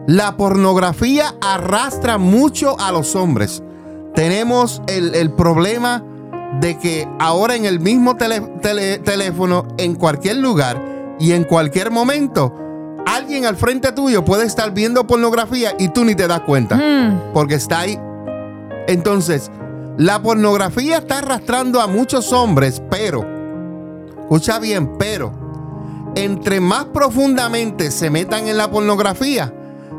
la 0.08 0.36
pornografía 0.36 1.36
arrastra 1.42 2.18
mucho 2.18 2.76
a 2.80 2.92
los 2.92 3.16
hombres. 3.16 3.62
Tenemos 4.16 4.82
el, 4.88 5.14
el 5.14 5.30
problema 5.30 6.04
de 6.60 6.78
que 6.78 7.08
ahora 7.20 7.56
en 7.56 7.66
el 7.66 7.80
mismo 7.80 8.16
tele- 8.18 8.42
tele- 8.62 9.00
teléfono, 9.00 9.66
en 9.78 9.96
cualquier 9.96 10.38
lugar 10.38 10.82
y 11.20 11.32
en 11.32 11.44
cualquier 11.46 11.92
momento, 11.92 12.54
alguien 13.06 13.46
al 13.46 13.56
frente 13.56 13.92
tuyo 13.92 14.24
puede 14.26 14.46
estar 14.46 14.72
viendo 14.72 15.08
pornografía 15.08 15.74
y 15.80 15.88
tú 15.90 16.04
ni 16.06 16.14
te 16.16 16.28
das 16.28 16.42
cuenta 16.42 16.76
Mm. 16.76 17.32
porque 17.34 17.56
está 17.56 17.80
ahí. 17.82 17.98
Entonces, 18.88 19.50
la 19.98 20.22
pornografía 20.22 20.98
está 20.98 21.20
arrastrando 21.20 21.80
a 21.82 21.88
muchos 21.88 22.34
hombres, 22.34 22.82
pero, 22.90 23.26
escucha 24.22 24.60
bien, 24.60 24.98
pero, 24.98 25.32
entre 26.16 26.60
más 26.60 26.86
profundamente 26.86 27.92
se 27.92 28.10
metan 28.10 28.48
en 28.48 28.58
la 28.58 28.70
pornografía, 28.70 29.54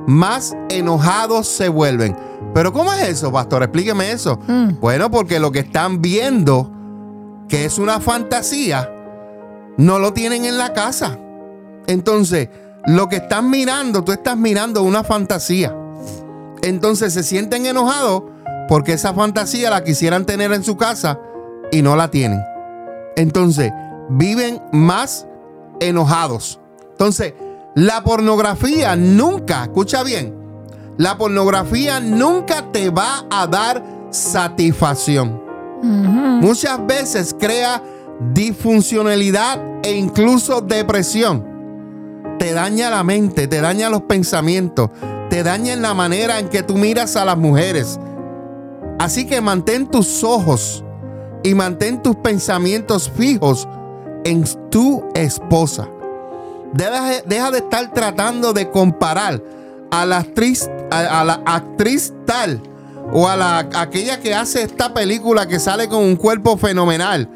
más 0.07 0.55
enojados 0.69 1.47
se 1.49 1.69
vuelven. 1.69 2.17
Pero 2.55 2.73
¿cómo 2.73 2.93
es 2.93 3.09
eso, 3.09 3.33
pastor? 3.33 3.63
Explíqueme 3.63 4.13
eso. 4.13 4.39
Mm. 4.47 4.81
Bueno, 4.81 5.11
porque 5.11 5.41
lo 5.41 5.53
que 5.53 5.61
están 5.61 6.03
viendo, 6.03 6.71
que 7.49 7.65
es 7.65 7.79
una 7.79 8.01
fantasía, 8.01 8.91
no 9.77 9.99
lo 9.99 10.13
tienen 10.13 10.45
en 10.45 10.59
la 10.59 10.73
casa. 10.73 11.19
Entonces, 11.87 12.49
lo 12.87 13.09
que 13.09 13.17
están 13.17 13.51
mirando, 13.51 14.05
tú 14.05 14.13
estás 14.13 14.37
mirando 14.37 14.83
una 14.83 15.05
fantasía. 15.05 15.75
Entonces 16.63 17.13
se 17.13 17.23
sienten 17.23 17.67
enojados 17.67 18.25
porque 18.69 18.93
esa 18.93 19.15
fantasía 19.15 19.71
la 19.71 19.83
quisieran 19.83 20.27
tener 20.27 20.53
en 20.53 20.63
su 20.63 20.77
casa 20.77 21.19
y 21.71 21.83
no 21.83 21.97
la 21.97 22.11
tienen. 22.11 22.41
Entonces, 23.17 23.73
viven 24.11 24.63
más 24.73 25.27
enojados. 25.81 26.61
Entonces, 26.91 27.35
la 27.75 28.05
pornografía 28.05 28.95
nunca, 28.97 29.65
escucha 29.65 30.03
bien, 30.03 30.42
la 30.99 31.17
pornografía 31.17 32.01
nunca 32.01 32.71
te 32.73 32.91
va 32.91 33.27
a 33.31 33.47
dar 33.47 33.83
satisfacción. 34.11 35.43
Muchas 35.83 36.87
veces 36.87 37.35
crea 37.39 37.83
disfuncionalidad 38.33 39.61
e 39.83 39.93
incluso 39.93 40.61
depresión. 40.61 41.45
Te 42.39 42.53
daña 42.53 42.91
la 42.91 43.03
mente, 43.03 43.49
te 43.49 43.61
daña 43.61 43.89
los 43.89 44.03
pensamientos, 44.03 44.91
te 45.29 45.43
daña 45.43 45.73
en 45.73 45.83
la 45.83 45.95
manera 45.95 46.39
en 46.39 46.49
que 46.49 46.63
tú 46.63 46.77
miras 46.77 47.17
a 47.17 47.25
las 47.25 47.37
mujeres. 47.37 47.99
Así 48.99 49.27
que 49.27 49.41
mantén 49.41 49.87
tus 49.87 50.23
ojos 50.23 50.85
y 51.43 51.55
mantén 51.55 52.03
tus 52.03 52.17
pensamientos 52.17 53.11
fijos 53.11 53.67
en 54.25 54.45
tu 54.71 55.05
esposa. 55.15 55.89
Deja, 56.73 57.51
de 57.51 57.59
estar 57.59 57.93
tratando 57.93 58.53
de 58.53 58.71
comparar 58.71 59.43
a 59.93 60.07
la 60.07 60.19
actriz, 60.19 60.69
a, 60.91 61.23
la 61.23 61.43
actriz 61.45 62.15
tal 62.27 62.63
o 63.13 63.29
a 63.29 63.37
la 63.37 63.59
aquella 63.75 64.19
que 64.21 64.35
hace 64.35 64.63
esta 64.63 64.95
película 64.95 65.47
que 65.47 65.61
sale 65.61 65.87
con 65.87 66.03
un 66.03 66.17
cuerpo 66.17 66.57
fenomenal. 66.57 67.29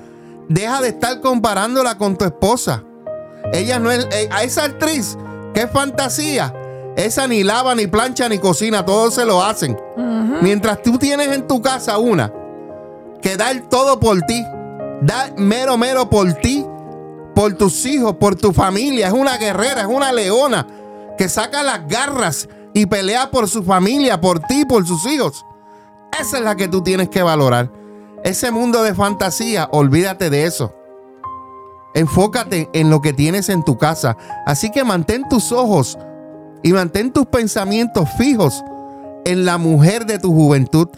Deja 0.48 0.80
de 0.80 0.88
estar 0.88 1.20
comparándola 1.20 1.98
con 1.98 2.16
tu 2.16 2.24
esposa. 2.24 2.82
Ella 3.52 3.78
no 3.78 3.90
es 3.92 4.08
eh, 4.10 4.28
a 4.32 4.42
esa 4.42 4.64
actriz, 4.64 5.18
qué 5.52 5.68
fantasía. 5.68 6.54
Esa 6.96 7.28
ni 7.28 7.44
lava, 7.44 7.74
ni 7.74 7.86
plancha, 7.86 8.26
ni 8.26 8.38
cocina, 8.38 8.86
todos 8.86 9.14
se 9.14 9.26
lo 9.26 9.42
hacen. 9.42 9.78
Mientras 10.40 10.82
tú 10.82 10.98
tienes 10.98 11.28
en 11.28 11.46
tu 11.46 11.60
casa 11.60 11.98
una 11.98 12.32
que 13.20 13.36
da 13.36 13.50
el 13.50 13.68
todo 13.68 14.00
por 14.00 14.22
ti, 14.22 14.42
da 15.02 15.30
mero, 15.36 15.76
mero 15.76 16.08
por 16.08 16.32
ti, 16.34 16.64
por 17.34 17.52
tus 17.52 17.84
hijos, 17.84 18.14
por 18.14 18.34
tu 18.34 18.54
familia. 18.54 19.08
Es 19.08 19.12
una 19.12 19.36
guerrera, 19.36 19.82
es 19.82 19.86
una 19.86 20.10
leona 20.10 20.66
que 21.16 21.28
saca 21.28 21.62
las 21.62 21.86
garras 21.88 22.48
y 22.74 22.86
pelea 22.86 23.30
por 23.30 23.48
su 23.48 23.62
familia, 23.62 24.20
por 24.20 24.40
ti, 24.40 24.64
por 24.64 24.86
sus 24.86 25.06
hijos. 25.06 25.44
Esa 26.18 26.38
es 26.38 26.44
la 26.44 26.56
que 26.56 26.68
tú 26.68 26.82
tienes 26.82 27.08
que 27.08 27.22
valorar. 27.22 27.70
Ese 28.24 28.50
mundo 28.50 28.82
de 28.82 28.94
fantasía, 28.94 29.68
olvídate 29.72 30.30
de 30.30 30.44
eso. 30.44 30.74
Enfócate 31.94 32.68
en 32.72 32.90
lo 32.90 33.00
que 33.00 33.12
tienes 33.12 33.48
en 33.48 33.64
tu 33.64 33.78
casa. 33.78 34.16
Así 34.44 34.70
que 34.70 34.84
mantén 34.84 35.28
tus 35.28 35.52
ojos 35.52 35.98
y 36.62 36.72
mantén 36.72 37.12
tus 37.12 37.26
pensamientos 37.26 38.08
fijos 38.18 38.62
en 39.24 39.44
la 39.44 39.58
mujer 39.58 40.06
de 40.06 40.18
tu 40.18 40.32
juventud, 40.32 40.88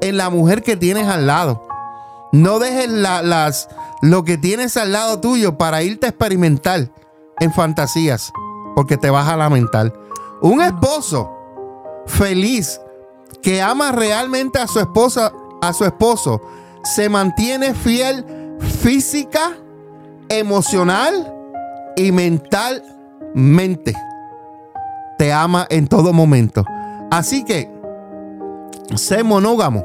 en 0.00 0.16
la 0.16 0.30
mujer 0.30 0.62
que 0.62 0.76
tienes 0.76 1.06
al 1.08 1.26
lado. 1.26 1.66
No 2.32 2.58
dejes 2.58 2.88
las, 2.88 3.68
lo 4.00 4.24
que 4.24 4.38
tienes 4.38 4.76
al 4.76 4.92
lado 4.92 5.20
tuyo 5.20 5.58
para 5.58 5.82
irte 5.82 6.06
a 6.06 6.10
experimentar 6.10 6.90
en 7.40 7.52
fantasías, 7.52 8.32
porque 8.74 8.96
te 8.96 9.10
vas 9.10 9.28
a 9.28 9.36
lamentar. 9.36 9.92
Un 10.40 10.60
esposo 10.60 11.30
feliz 12.06 12.80
que 13.42 13.60
ama 13.60 13.92
realmente 13.92 14.58
a 14.58 14.66
su 14.66 14.80
esposa, 14.80 15.32
a 15.60 15.72
su 15.72 15.84
esposo, 15.84 16.40
se 16.84 17.08
mantiene 17.08 17.74
fiel 17.74 18.24
física, 18.80 19.52
emocional 20.28 21.34
y 21.96 22.12
mentalmente. 22.12 23.94
Te 25.18 25.32
ama 25.32 25.66
en 25.70 25.86
todo 25.86 26.12
momento. 26.12 26.64
Así 27.10 27.44
que 27.44 27.70
sé 28.94 29.22
monógamo, 29.22 29.84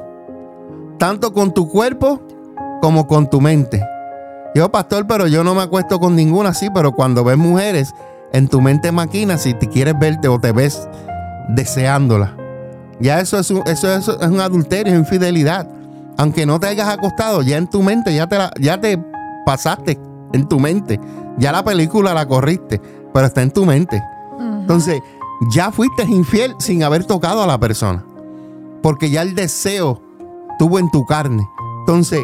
tanto 0.97 1.34
con 1.34 1.54
tu 1.54 1.67
cuerpo 1.69 2.21
como 2.82 3.08
con 3.08 3.30
tu 3.30 3.41
mente. 3.41 3.84
Yo, 4.56 4.71
pastor, 4.71 5.06
pero 5.06 5.28
yo 5.28 5.43
no 5.43 5.54
me 5.54 5.62
acuesto 5.62 6.00
con 6.00 6.15
ninguna 6.15 6.50
así, 6.50 6.69
pero 6.73 6.93
cuando 6.93 7.23
ves 7.23 7.38
mujeres, 7.38 7.93
en 8.34 8.48
tu 8.48 8.62
mente 8.62 8.92
maquina 8.92 9.38
si 9.38 9.54
te 9.54 9.68
quieres 9.68 9.98
verte 10.00 10.28
o 10.28 10.40
te 10.40 10.52
ves 10.52 10.88
deseándola. 11.50 12.36
Ya 13.00 13.20
eso 13.20 13.38
es 13.40 13.52
un, 13.52 13.63
eso, 13.68 13.94
es 13.94 14.08
un 14.08 14.40
adulterio, 14.40 14.94
es 14.94 15.00
infidelidad. 15.00 15.68
Aunque 16.18 16.46
no 16.46 16.60
te 16.60 16.68
hayas 16.68 16.90
acostado, 16.90 17.44
ya 17.44 17.58
en 17.58 17.68
tu 17.68 17.84
mente, 17.84 18.13
ya 18.13 18.28
te, 18.28 18.38
ya 18.60 18.80
te 18.80 19.00
pasaste 19.46 20.00
en 20.34 20.48
tu 20.48 20.60
mente. 20.60 21.00
Ya 21.38 21.52
la 21.52 21.63
película 21.63 22.13
la 22.13 22.28
corriste, 22.28 22.82
pero 23.13 23.28
está 23.28 23.44
en 23.44 23.52
tu 23.52 23.66
mente. 23.66 24.02
Entonces, 24.40 25.00
ya 25.52 25.72
fuiste 25.72 26.04
infiel 26.04 26.56
sin 26.58 26.84
haber 26.84 27.06
tocado 27.06 27.44
a 27.44 27.48
la 27.48 27.60
persona. 27.60 28.04
Porque 28.82 29.10
ya 29.10 29.22
el 29.22 29.36
deseo 29.36 30.02
tuvo 30.58 30.80
en 30.80 30.90
tu 30.90 31.06
carne. 31.06 31.48
Entonces, 31.82 32.22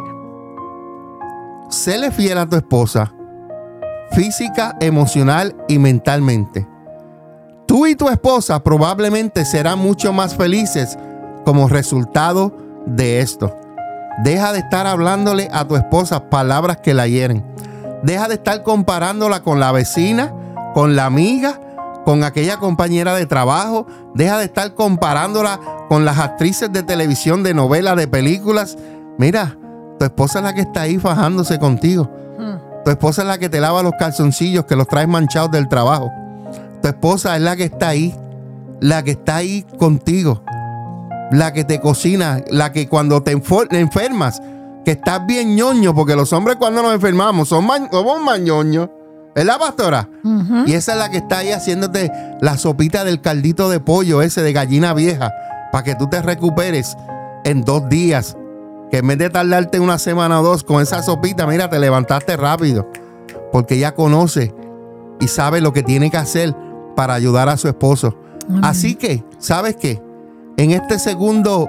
séle 1.69 2.11
fiel 2.11 2.37
a 2.39 2.47
tu 2.47 2.55
esposa, 2.55 3.12
física, 4.13 4.75
emocional 4.79 5.55
y 5.67 5.79
mentalmente. 5.79 6.67
Tú 7.65 7.87
y 7.87 7.95
tu 7.95 8.09
esposa 8.09 8.63
probablemente 8.63 9.45
serán 9.45 9.79
mucho 9.79 10.13
más 10.13 10.35
felices 10.35 10.97
como 11.45 11.67
resultado 11.67 12.55
de 12.85 13.19
esto. 13.19 13.55
Deja 14.23 14.53
de 14.53 14.59
estar 14.59 14.85
hablándole 14.85 15.49
a 15.51 15.67
tu 15.67 15.75
esposa 15.75 16.29
palabras 16.29 16.77
que 16.77 16.93
la 16.93 17.07
hieren. 17.07 17.43
Deja 18.03 18.27
de 18.27 18.35
estar 18.35 18.63
comparándola 18.63 19.41
con 19.41 19.59
la 19.59 19.71
vecina, 19.71 20.33
con 20.73 20.95
la 20.95 21.05
amiga, 21.05 21.59
con 22.05 22.23
aquella 22.23 22.57
compañera 22.57 23.15
de 23.15 23.25
trabajo. 23.25 23.87
Deja 24.13 24.37
de 24.37 24.45
estar 24.45 24.75
comparándola 24.75 25.59
con 25.89 26.05
las 26.05 26.19
actrices 26.19 26.71
de 26.71 26.83
televisión, 26.83 27.43
de 27.43 27.53
novelas, 27.53 27.95
de 27.95 28.07
películas. 28.07 28.77
Mira, 29.17 29.57
tu 29.97 30.05
esposa 30.05 30.39
es 30.39 30.45
la 30.45 30.53
que 30.53 30.61
está 30.61 30.81
ahí 30.81 30.99
fajándose 30.99 31.57
contigo. 31.57 32.11
Tu 32.83 32.91
esposa 32.91 33.21
es 33.21 33.27
la 33.27 33.37
que 33.37 33.49
te 33.49 33.61
lava 33.61 33.81
los 33.81 33.93
calzoncillos 33.97 34.65
que 34.65 34.75
los 34.75 34.87
traes 34.87 35.07
manchados 35.07 35.51
del 35.51 35.69
trabajo. 35.69 36.11
Tu 36.81 36.87
esposa 36.89 37.35
es 37.35 37.41
la 37.41 37.55
que 37.55 37.65
está 37.65 37.89
ahí, 37.89 38.13
la 38.81 39.03
que 39.03 39.11
está 39.11 39.37
ahí 39.37 39.65
contigo, 39.77 40.43
la 41.31 41.53
que 41.53 41.63
te 41.63 41.79
cocina, 41.79 42.43
la 42.49 42.73
que 42.73 42.89
cuando 42.89 43.23
te 43.23 43.31
enfermas, 43.31 44.41
que 44.83 44.91
estás 44.91 45.25
bien 45.25 45.55
ñoño, 45.55 45.95
porque 45.95 46.15
los 46.15 46.33
hombres 46.33 46.57
cuando 46.57 46.81
nos 46.81 46.93
enfermamos 46.93 47.47
son 47.47 47.67
somos 47.89 48.21
más 48.21 48.39
ñoños. 48.39 48.89
¿Es 49.33 49.45
la 49.45 49.57
pastora? 49.57 50.09
Y 50.67 50.73
esa 50.73 50.91
es 50.91 50.97
la 50.99 51.09
que 51.09 51.17
está 51.17 51.39
ahí 51.39 51.51
haciéndote 51.51 52.11
la 52.39 52.57
sopita 52.57 53.03
del 53.03 53.19
caldito 53.19 53.69
de 53.69 53.79
pollo 53.79 54.21
ese 54.21 54.43
de 54.43 54.53
gallina 54.53 54.93
vieja, 54.93 55.31
para 55.71 55.83
que 55.83 55.95
tú 55.95 56.07
te 56.07 56.21
recuperes 56.21 56.95
en 57.43 57.63
dos 57.63 57.89
días 57.89 58.37
que 58.93 58.99
en 58.99 59.07
vez 59.07 59.17
de 59.17 59.31
tardarte 59.31 59.79
una 59.79 59.97
semana 59.97 60.39
o 60.39 60.43
dos 60.43 60.63
con 60.63 60.79
esa 60.79 61.01
sopita, 61.01 61.47
mira, 61.47 61.67
te 61.67 61.79
levantaste 61.79 62.37
rápido. 62.37 62.87
Porque 63.51 63.73
ella 63.73 63.95
conoce 63.95 64.53
y 65.19 65.27
sabe 65.29 65.61
lo 65.61 65.73
que 65.73 65.81
tiene 65.81 66.11
que 66.11 66.17
hacer 66.17 66.55
para 66.95 67.15
ayudar 67.15 67.49
a 67.49 67.57
su 67.57 67.67
esposo. 67.67 68.15
Así 68.61 68.93
que, 68.93 69.23
¿sabes 69.39 69.77
qué? 69.77 69.99
En 70.57 70.69
este 70.69 70.99
segundo, 70.99 71.67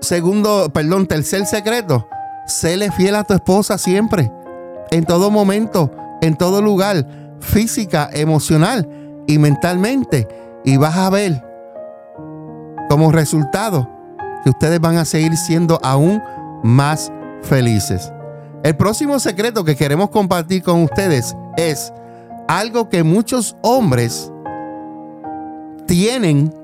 segundo, 0.00 0.68
perdón, 0.74 1.06
tercer 1.06 1.46
secreto, 1.46 2.08
séle 2.48 2.90
fiel 2.90 3.14
a 3.14 3.22
tu 3.22 3.34
esposa 3.34 3.78
siempre, 3.78 4.32
en 4.90 5.04
todo 5.04 5.30
momento, 5.30 5.92
en 6.22 6.34
todo 6.34 6.60
lugar, 6.60 7.06
física, 7.38 8.10
emocional 8.12 8.88
y 9.28 9.38
mentalmente. 9.38 10.26
Y 10.64 10.76
vas 10.76 10.96
a 10.96 11.08
ver 11.08 11.40
como 12.88 13.12
resultado 13.12 13.88
que 14.42 14.50
ustedes 14.50 14.80
van 14.80 14.96
a 14.96 15.04
seguir 15.04 15.36
siendo 15.36 15.78
aún 15.82 16.22
más 16.62 17.12
felices. 17.42 18.12
El 18.62 18.76
próximo 18.76 19.18
secreto 19.18 19.64
que 19.64 19.76
queremos 19.76 20.10
compartir 20.10 20.62
con 20.62 20.84
ustedes 20.84 21.36
es 21.56 21.92
algo 22.48 22.88
que 22.88 23.02
muchos 23.02 23.56
hombres 23.62 24.32
tienen, 25.86 26.54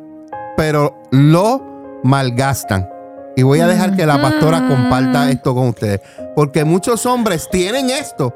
pero 0.57 0.97
lo 1.11 2.01
malgastan. 2.05 2.89
Y 3.37 3.43
voy 3.43 3.61
a 3.61 3.69
dejar 3.69 3.95
que 3.95 4.05
la 4.07 4.21
pastora 4.21 4.67
comparta 4.67 5.31
esto 5.31 5.55
con 5.55 5.69
ustedes. 5.69 6.01
Porque 6.35 6.65
muchos 6.65 7.07
hombres 7.07 7.49
tienen 7.51 7.91
esto, 7.91 8.35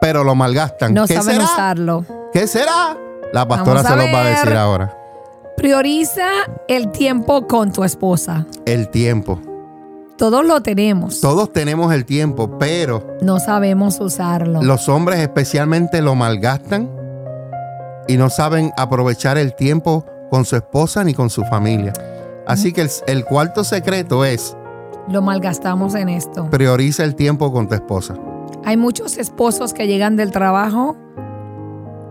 pero 0.00 0.22
lo 0.22 0.34
malgastan. 0.34 0.92
No 0.92 1.06
saben 1.06 1.40
usarlo. 1.40 2.04
¿Qué 2.32 2.46
será? 2.46 2.96
La 3.32 3.46
pastora 3.48 3.82
se 3.82 3.96
los 3.96 4.06
va 4.06 4.22
a 4.22 4.24
decir 4.24 4.52
ahora. 4.54 5.03
Prioriza 5.56 6.26
el 6.68 6.90
tiempo 6.90 7.46
con 7.46 7.72
tu 7.72 7.84
esposa. 7.84 8.46
El 8.66 8.88
tiempo. 8.88 9.40
Todos 10.16 10.44
lo 10.44 10.60
tenemos. 10.62 11.20
Todos 11.20 11.52
tenemos 11.52 11.92
el 11.94 12.04
tiempo, 12.04 12.58
pero... 12.58 13.16
No 13.20 13.38
sabemos 13.38 14.00
usarlo. 14.00 14.62
Los 14.62 14.88
hombres 14.88 15.20
especialmente 15.20 16.02
lo 16.02 16.14
malgastan 16.14 16.90
y 18.08 18.16
no 18.16 18.30
saben 18.30 18.72
aprovechar 18.76 19.38
el 19.38 19.54
tiempo 19.54 20.04
con 20.30 20.44
su 20.44 20.56
esposa 20.56 21.04
ni 21.04 21.14
con 21.14 21.30
su 21.30 21.44
familia. 21.44 21.92
Así 22.46 22.72
que 22.72 22.86
el, 23.06 23.24
cuarto 23.24 23.64
secreto 23.64 24.24
es... 24.24 24.56
Lo 25.08 25.22
malgastamos 25.22 25.94
en 25.94 26.08
esto. 26.08 26.50
Prioriza 26.50 27.04
el 27.04 27.14
tiempo 27.14 27.52
con 27.52 27.68
tu 27.68 27.74
esposa. 27.74 28.16
Hay 28.64 28.76
muchos 28.76 29.18
esposos 29.18 29.72
que 29.72 29.86
llegan 29.86 30.16
del 30.16 30.30
trabajo 30.30 30.96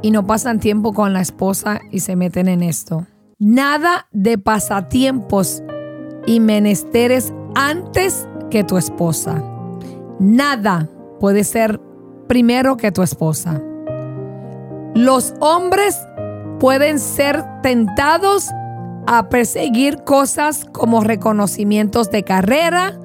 y 0.01 0.12
no 0.12 0.25
pasan 0.25 0.60
tiempo 0.60 0.93
con 0.93 1.13
la 1.13 1.21
esposa 1.21 1.79
y 1.91 1.99
se 2.01 2.15
meten 2.15 2.47
en 2.47 2.63
esto. 2.63 3.06
Nada 3.45 4.08
de 4.13 4.38
pasatiempos 4.38 5.62
y 6.25 6.39
menesteres 6.39 7.34
antes 7.56 8.25
que 8.49 8.63
tu 8.63 8.77
esposa. 8.77 9.43
Nada 10.17 10.88
puede 11.19 11.43
ser 11.43 11.82
primero 12.29 12.77
que 12.77 12.93
tu 12.93 13.01
esposa. 13.01 13.62
Los 14.95 15.34
hombres 15.41 15.99
pueden 16.62 16.99
ser 16.99 17.43
tentados 17.62 18.47
a 19.08 19.27
perseguir 19.27 20.06
cosas 20.06 20.65
como 20.71 21.01
reconocimientos 21.01 22.12
de 22.12 22.23
carrera, 22.23 22.97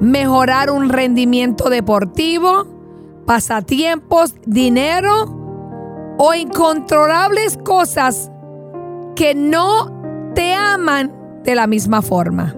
mejorar 0.00 0.68
un 0.68 0.88
rendimiento 0.88 1.70
deportivo, 1.70 2.66
pasatiempos, 3.24 4.34
dinero 4.46 6.16
o 6.18 6.34
incontrolables 6.34 7.56
cosas 7.58 8.32
que 9.16 9.34
no 9.34 10.32
te 10.34 10.54
aman 10.54 11.42
de 11.42 11.54
la 11.54 11.66
misma 11.66 12.02
forma. 12.02 12.54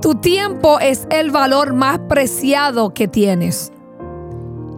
Tu 0.00 0.16
tiempo 0.16 0.80
es 0.80 1.06
el 1.10 1.30
valor 1.30 1.74
más 1.74 1.98
preciado 2.08 2.92
que 2.92 3.06
tienes. 3.06 3.72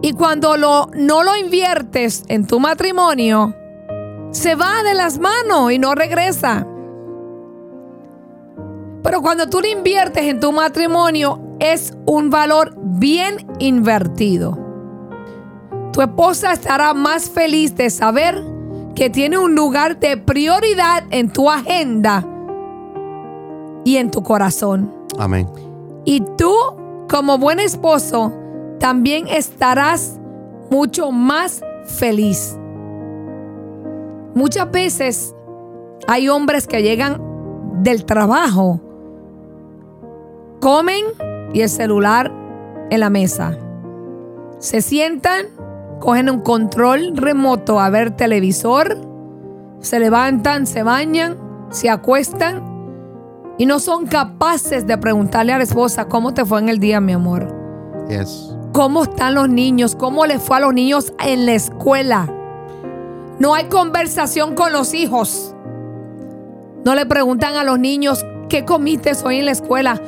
Y 0.01 0.13
cuando 0.13 0.57
lo, 0.57 0.87
no 0.93 1.23
lo 1.23 1.35
inviertes 1.35 2.23
en 2.27 2.45
tu 2.45 2.59
matrimonio, 2.59 3.55
se 4.31 4.55
va 4.55 4.83
de 4.83 4.93
las 4.93 5.17
manos 5.19 5.71
y 5.71 5.79
no 5.79 5.95
regresa. 5.95 6.67
Pero 9.01 9.21
cuando 9.21 9.49
tú 9.49 9.61
lo 9.61 9.67
inviertes 9.67 10.25
en 10.25 10.39
tu 10.39 10.51
matrimonio, 10.51 11.39
es 11.59 11.93
un 12.05 12.29
valor 12.29 12.75
bien 12.77 13.47
invertido. 13.59 14.57
Tu 15.93 16.01
esposa 16.01 16.53
estará 16.53 16.93
más 16.93 17.29
feliz 17.29 17.75
de 17.75 17.89
saber 17.89 18.56
que 18.97 19.11
tiene 19.11 19.37
un 19.37 19.53
lugar 19.53 19.99
de 19.99 20.17
prioridad 20.17 21.03
en 21.11 21.31
tu 21.31 21.51
agenda 21.51 22.25
y 23.85 23.97
en 23.97 24.09
tu 24.09 24.23
corazón. 24.23 24.91
Amén. 25.19 25.47
Y 26.03 26.21
tú, 26.35 26.51
como 27.07 27.37
buen 27.37 27.59
esposo, 27.59 28.33
también 28.79 29.27
estarás 29.27 30.19
mucho 30.71 31.11
más 31.11 31.61
feliz. 31.85 32.57
Muchas 34.33 34.71
veces 34.71 35.35
hay 36.07 36.27
hombres 36.27 36.65
que 36.65 36.81
llegan 36.81 37.21
del 37.83 38.03
trabajo, 38.03 38.81
comen 40.59 41.05
y 41.53 41.61
el 41.61 41.69
celular 41.69 42.31
en 42.89 42.99
la 42.99 43.11
mesa. 43.11 43.55
Se 44.57 44.81
sientan, 44.81 45.45
cogen 45.99 46.29
un 46.29 46.41
control 46.41 47.15
remoto 47.15 47.79
a 47.79 47.89
ver 47.89 48.11
televisor, 48.11 48.97
se 49.79 49.99
levantan, 49.99 50.67
se 50.67 50.83
bañan, 50.83 51.37
se 51.69 51.89
acuestan 51.89 52.63
y 53.57 53.65
no 53.65 53.79
son 53.79 54.05
capaces 54.05 54.85
de 54.85 54.97
preguntarle 54.97 55.53
a 55.53 55.57
la 55.57 55.63
esposa 55.63 56.05
cómo 56.05 56.33
te 56.33 56.45
fue 56.45 56.59
en 56.59 56.69
el 56.69 56.79
día, 56.79 57.01
mi 57.01 57.13
amor. 57.13 57.53
Yes. 58.09 58.55
¿Cómo 58.71 59.03
están 59.03 59.35
los 59.35 59.49
niños? 59.49 59.95
¿Cómo 59.95 60.25
les 60.25 60.41
fue 60.41 60.57
a 60.57 60.59
los 60.59 60.73
niños 60.73 61.13
en 61.23 61.45
la 61.45 61.53
escuela? 61.53 62.27
No 63.39 63.53
hay 63.53 63.65
conversación 63.65 64.55
con 64.55 64.71
los 64.71 64.93
hijos. 64.93 65.55
No 66.85 66.95
le 66.95 67.05
preguntan 67.05 67.55
a 67.55 67.63
los 67.63 67.79
niños 67.79 68.25
qué 68.49 68.65
comiste 68.65 69.11
hoy 69.23 69.39
en 69.39 69.45
la 69.45 69.51
escuela. 69.51 70.01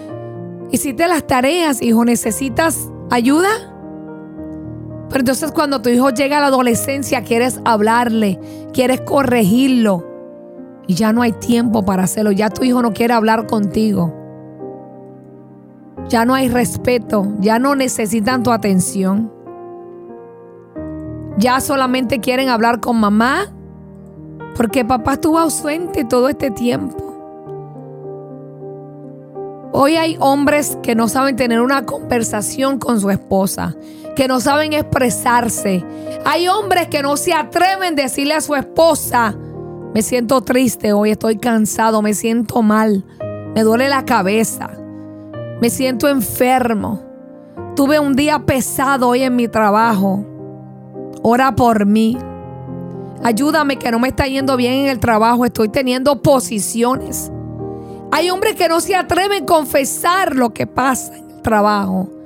¿Hiciste 0.72 1.08
las 1.08 1.26
tareas, 1.26 1.82
hijo? 1.82 2.06
¿Necesitas 2.06 2.90
ayuda? 3.10 3.50
Pero 5.10 5.20
entonces 5.20 5.52
cuando 5.52 5.82
tu 5.82 5.90
hijo 5.90 6.12
llega 6.12 6.38
a 6.38 6.42
la 6.42 6.48
adolescencia, 6.48 7.24
quieres 7.24 7.60
hablarle, 7.66 8.40
quieres 8.74 9.02
corregirlo. 9.02 10.06
Y 10.88 10.94
ya 10.96 11.14
no 11.14 11.22
hay 11.22 11.34
tiempo 11.34 11.84
para 11.84 12.04
hacerlo. 12.04 12.32
Ya 12.32 12.50
tu 12.50 12.64
hijo 12.64 12.82
no 12.82 12.94
quiere 12.94 13.14
hablar 13.14 13.48
contigo. 13.48 14.14
Ya 16.10 16.26
no 16.26 16.34
hay 16.34 16.50
respeto. 16.50 17.36
Ya 17.40 17.60
no 17.60 17.76
necesitan 17.76 18.44
tu 18.44 18.52
atención. 18.52 19.32
Ya 21.38 21.62
solamente 21.62 22.20
quieren 22.20 22.50
hablar 22.50 22.80
con 22.80 23.00
mamá. 23.00 23.54
Porque 24.56 24.84
papá 24.84 25.14
estuvo 25.14 25.38
ausente 25.38 26.06
todo 26.06 26.28
este 26.28 26.50
tiempo. 26.52 27.10
Hoy 29.72 29.96
hay 29.96 30.18
hombres 30.20 30.78
que 30.82 30.96
no 30.96 31.08
saben 31.08 31.36
tener 31.36 31.62
una 31.62 31.86
conversación 31.86 32.80
con 32.80 33.00
su 33.00 33.12
esposa, 33.12 33.76
que 34.20 34.28
no 34.28 34.42
saben 34.42 34.74
expresarse. 34.74 35.82
Hay 36.26 36.50
hombres 36.50 36.90
que 36.90 37.02
no 37.02 37.16
se 37.16 37.34
atreven 37.34 37.94
a 37.94 38.02
decirle 38.02 38.34
a 38.34 38.42
su 38.42 38.54
esposa, 38.54 39.34
me 39.94 40.02
siento 40.02 40.42
triste 40.42 40.92
hoy, 40.92 41.12
estoy 41.12 41.38
cansado, 41.38 42.02
me 42.02 42.14
siento 42.14 42.62
mal, 42.62 43.06
me 43.56 43.62
duele 43.62 43.88
la 43.88 44.04
cabeza, 44.04 44.72
me 45.62 45.70
siento 45.70 46.10
enfermo. 46.10 47.02
Tuve 47.78 47.98
un 48.02 48.14
día 48.14 48.40
pesado 48.40 49.08
hoy 49.08 49.24
en 49.24 49.38
mi 49.38 49.48
trabajo. 49.48 50.26
Ora 51.22 51.56
por 51.56 51.86
mí. 51.86 52.18
Ayúdame 53.24 53.80
que 53.80 53.90
no 53.90 54.00
me 54.00 54.10
está 54.10 54.28
yendo 54.28 54.58
bien 54.58 54.74
en 54.74 54.88
el 54.88 55.00
trabajo, 55.00 55.46
estoy 55.46 55.70
teniendo 55.70 56.22
posiciones. 56.22 57.32
Hay 58.12 58.30
hombres 58.32 58.56
que 58.56 58.68
no 58.68 58.82
se 58.82 58.98
atreven 58.98 59.44
a 59.44 59.46
confesar 59.46 60.36
lo 60.36 60.54
que 60.54 60.68
pasa 60.68 61.16
en 61.16 61.32
el 61.32 61.42
trabajo. 61.42 62.19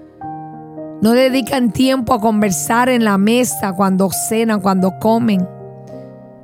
No 1.03 1.11
dedican 1.11 1.73
tiempo 1.73 2.13
a 2.13 2.21
conversar 2.21 2.87
en 2.87 3.03
la 3.03 3.17
mesa 3.17 3.73
cuando 3.73 4.09
cenan, 4.09 4.61
cuando 4.61 4.93
comen. 5.01 5.45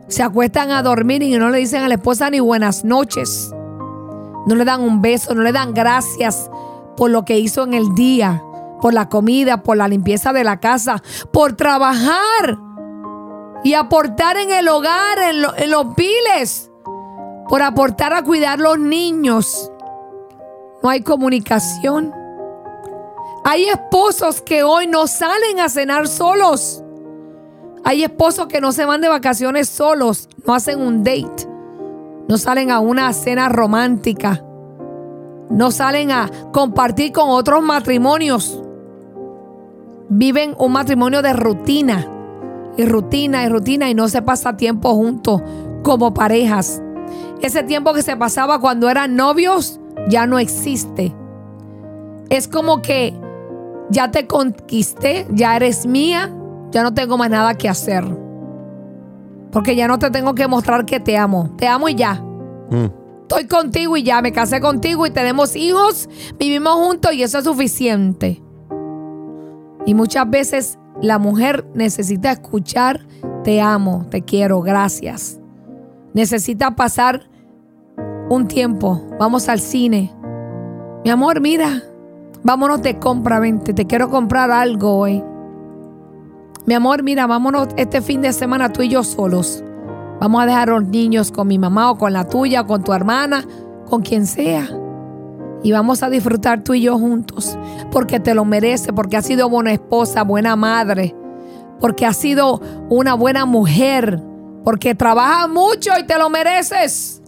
Se 0.10 0.22
acuestan 0.22 0.72
a 0.72 0.84
dormir 0.84 1.24
y 1.24 1.38
no 1.38 1.50
le 1.50 1.60
dicen 1.60 1.82
a 1.82 1.88
la 1.88 1.94
esposa 1.94 2.30
ni 2.30 2.42
buenas 2.42 2.84
noches. 2.84 3.54
No 4.48 4.56
le 4.56 4.66
dan 4.66 4.82
un 4.82 5.02
beso, 5.02 5.34
no 5.34 5.44
le 5.44 5.54
dan 5.54 5.74
gracias 5.74 6.52
por 6.98 7.10
lo 7.10 7.24
que 7.24 7.40
hizo 7.40 7.64
en 7.64 7.74
el 7.74 7.96
día, 7.96 8.44
por 8.82 8.94
la 8.94 9.08
comida, 9.08 9.64
por 9.64 9.78
la 9.78 9.88
limpieza 9.88 10.34
de 10.34 10.44
la 10.44 10.60
casa, 10.60 11.02
por 11.32 11.54
trabajar 11.54 12.60
y 13.64 13.76
aportar 13.76 14.36
en 14.36 14.52
el 14.52 14.68
hogar, 14.68 15.20
en, 15.20 15.72
los 15.72 15.86
piles 15.96 16.70
por 17.48 17.62
aportar 17.62 18.12
a 18.12 18.24
cuidar 18.24 18.60
los 18.60 18.78
niños. 18.78 19.72
No 20.84 20.90
hay 20.90 21.00
comunicación. 21.00 22.19
Hay 23.44 23.66
esposos 23.66 24.42
que 24.42 24.64
hoy 24.64 24.88
no 24.88 25.08
salen 25.08 25.60
a 25.60 25.70
cenar 25.70 26.08
solos. 26.08 26.84
Hay 27.84 28.04
esposos 28.04 28.48
que 28.48 28.60
no 28.60 28.72
se 28.72 28.86
van 28.86 29.02
de 29.02 29.08
vacaciones 29.08 29.70
solos, 29.70 30.28
no 30.46 30.54
hacen 30.54 30.82
un 30.82 31.04
date, 31.04 31.48
no 32.28 32.38
salen 32.38 32.72
a 32.72 32.80
una 32.80 33.12
cena 33.14 33.48
romántica, 33.48 34.44
no 35.50 35.72
salen 35.72 36.12
a 36.12 36.30
compartir 36.52 37.14
con 37.14 37.30
otros 37.30 37.64
matrimonios. 37.64 38.62
Viven 40.10 40.56
un 40.58 40.74
matrimonio 40.74 41.22
de 41.22 41.34
rutina 41.34 42.06
y 42.76 42.86
rutina 42.86 43.46
y 43.46 43.50
rutina 43.50 43.90
y 43.90 43.96
no 43.96 44.10
se 44.10 44.22
pasa 44.22 44.58
tiempo 44.58 44.94
juntos 44.94 45.42
como 45.84 46.14
parejas. 46.14 46.82
Ese 47.42 47.64
tiempo 47.64 47.94
que 47.94 48.02
se 48.02 48.18
pasaba 48.18 48.60
cuando 48.60 48.90
eran 48.90 49.16
novios 49.16 49.80
ya 50.10 50.28
no 50.28 50.38
existe. 50.38 51.16
Es 52.30 52.48
como 52.48 52.82
que 52.82 53.14
ya 53.90 54.12
te 54.12 54.28
conquisté, 54.28 55.28
ya 55.32 55.56
eres 55.56 55.86
mía, 55.86 56.34
ya 56.72 56.84
no 56.84 56.94
tengo 56.94 57.18
más 57.18 57.30
nada 57.30 57.56
que 57.56 57.70
hacer. 57.70 58.04
Porque 59.52 59.76
ya 59.76 59.88
no 59.88 59.98
te 59.98 60.12
tengo 60.12 60.36
que 60.36 60.48
mostrar 60.48 60.86
que 60.86 61.00
te 61.00 61.18
amo. 61.18 61.56
Te 61.58 61.68
amo 61.68 61.90
y 61.90 61.96
ya. 61.96 62.16
Mm. 62.70 63.00
Estoy 63.22 63.48
contigo 63.48 63.96
y 63.96 64.04
ya, 64.04 64.22
me 64.22 64.32
casé 64.32 64.60
contigo 64.60 65.06
y 65.06 65.12
tenemos 65.12 65.56
hijos, 65.56 66.10
vivimos 66.40 66.74
juntos 66.74 67.14
y 67.14 67.22
eso 67.22 67.38
es 67.38 67.44
suficiente. 67.44 68.42
Y 69.86 69.94
muchas 69.94 70.28
veces 70.30 70.80
la 71.00 71.20
mujer 71.20 71.66
necesita 71.76 72.32
escuchar, 72.32 73.06
te 73.44 73.62
amo, 73.62 74.08
te 74.10 74.24
quiero, 74.24 74.62
gracias. 74.62 75.40
Necesita 76.14 76.76
pasar 76.76 77.30
un 78.30 78.48
tiempo, 78.48 79.08
vamos 79.20 79.48
al 79.48 79.60
cine. 79.60 80.12
Mi 81.04 81.12
amor, 81.12 81.40
mira, 81.40 81.84
vámonos 82.44 82.82
de 82.82 82.98
compra, 83.00 83.40
vente, 83.40 83.74
te 83.74 83.86
quiero 83.86 84.10
comprar 84.10 84.52
algo 84.52 84.98
hoy. 84.98 85.24
Mi 86.66 86.74
amor, 86.74 87.04
mira, 87.04 87.26
vámonos 87.26 87.70
este 87.78 88.02
fin 88.02 88.22
de 88.22 88.34
semana 88.34 88.72
tú 88.72 88.82
y 88.82 88.90
yo 88.90 89.04
solos. 89.04 89.64
Vamos 90.20 90.42
a 90.42 90.46
dejar 90.46 90.70
a 90.70 90.74
los 90.74 90.88
niños 90.88 91.32
con 91.32 91.48
mi 91.48 91.58
mamá 91.58 91.92
o 91.92 91.98
con 91.98 92.14
la 92.14 92.28
tuya, 92.28 92.62
o 92.62 92.68
con 92.68 92.84
tu 92.84 92.94
hermana, 92.94 93.44
con 93.90 94.02
quien 94.02 94.28
sea. 94.28 94.68
Y 95.64 95.72
vamos 95.72 96.04
a 96.04 96.10
disfrutar 96.10 96.64
tú 96.64 96.74
y 96.74 96.82
yo 96.82 96.98
juntos. 96.98 97.58
Porque 97.92 98.20
te 98.20 98.34
lo 98.34 98.46
merece, 98.46 98.94
porque 98.94 99.18
has 99.18 99.26
sido 99.26 99.50
buena 99.50 99.72
esposa, 99.72 100.24
buena 100.24 100.56
madre. 100.56 101.16
Porque 101.80 102.06
has 102.06 102.18
sido 102.18 102.62
una 102.90 103.14
buena 103.14 103.46
mujer. 103.46 104.22
Porque 104.64 104.94
trabajas 104.94 105.50
mucho 105.50 105.92
y 106.00 106.06
te 106.06 106.18
lo 106.18 106.30
mereces. 106.30 107.22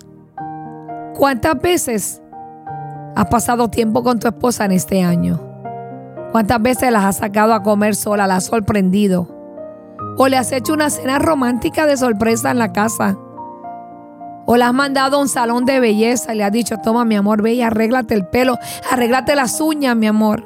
¿Cuántas 1.16 1.60
veces 1.62 2.21
has 3.16 3.26
pasado 3.28 3.70
tiempo 3.70 4.04
con 4.04 4.20
tu 4.20 4.28
esposa 4.28 4.66
en 4.66 4.72
este 4.72 5.04
año? 5.04 5.40
¿Cuántas 6.32 6.62
veces 6.62 6.92
las 6.92 7.04
has 7.04 7.18
sacado 7.18 7.54
a 7.54 7.62
comer 7.62 7.96
sola, 7.96 8.26
la 8.26 8.38
has 8.38 8.46
sorprendido? 8.46 9.28
¿O 10.18 10.28
le 10.28 10.38
has 10.38 10.52
hecho 10.52 10.74
una 10.74 10.90
cena 10.90 11.20
romántica 11.20 11.86
de 11.86 11.98
sorpresa 11.98 12.52
en 12.52 12.60
la 12.60 12.72
casa? 12.72 13.18
O 14.46 14.56
la 14.56 14.68
has 14.68 14.74
mandado 14.74 15.18
a 15.18 15.22
un 15.22 15.28
salón 15.28 15.66
de 15.66 15.80
belleza 15.80 16.34
y 16.34 16.38
le 16.38 16.44
has 16.44 16.52
dicho, 16.52 16.78
toma 16.78 17.06
mi 17.06 17.16
amor, 17.16 17.42
ve 17.42 17.54
y 17.54 17.62
arréglate 17.62 18.14
el 18.14 18.26
pelo, 18.28 18.58
arréglate 18.90 19.36
las 19.36 19.60
uñas, 19.60 19.96
mi 19.96 20.08
amor. 20.08 20.46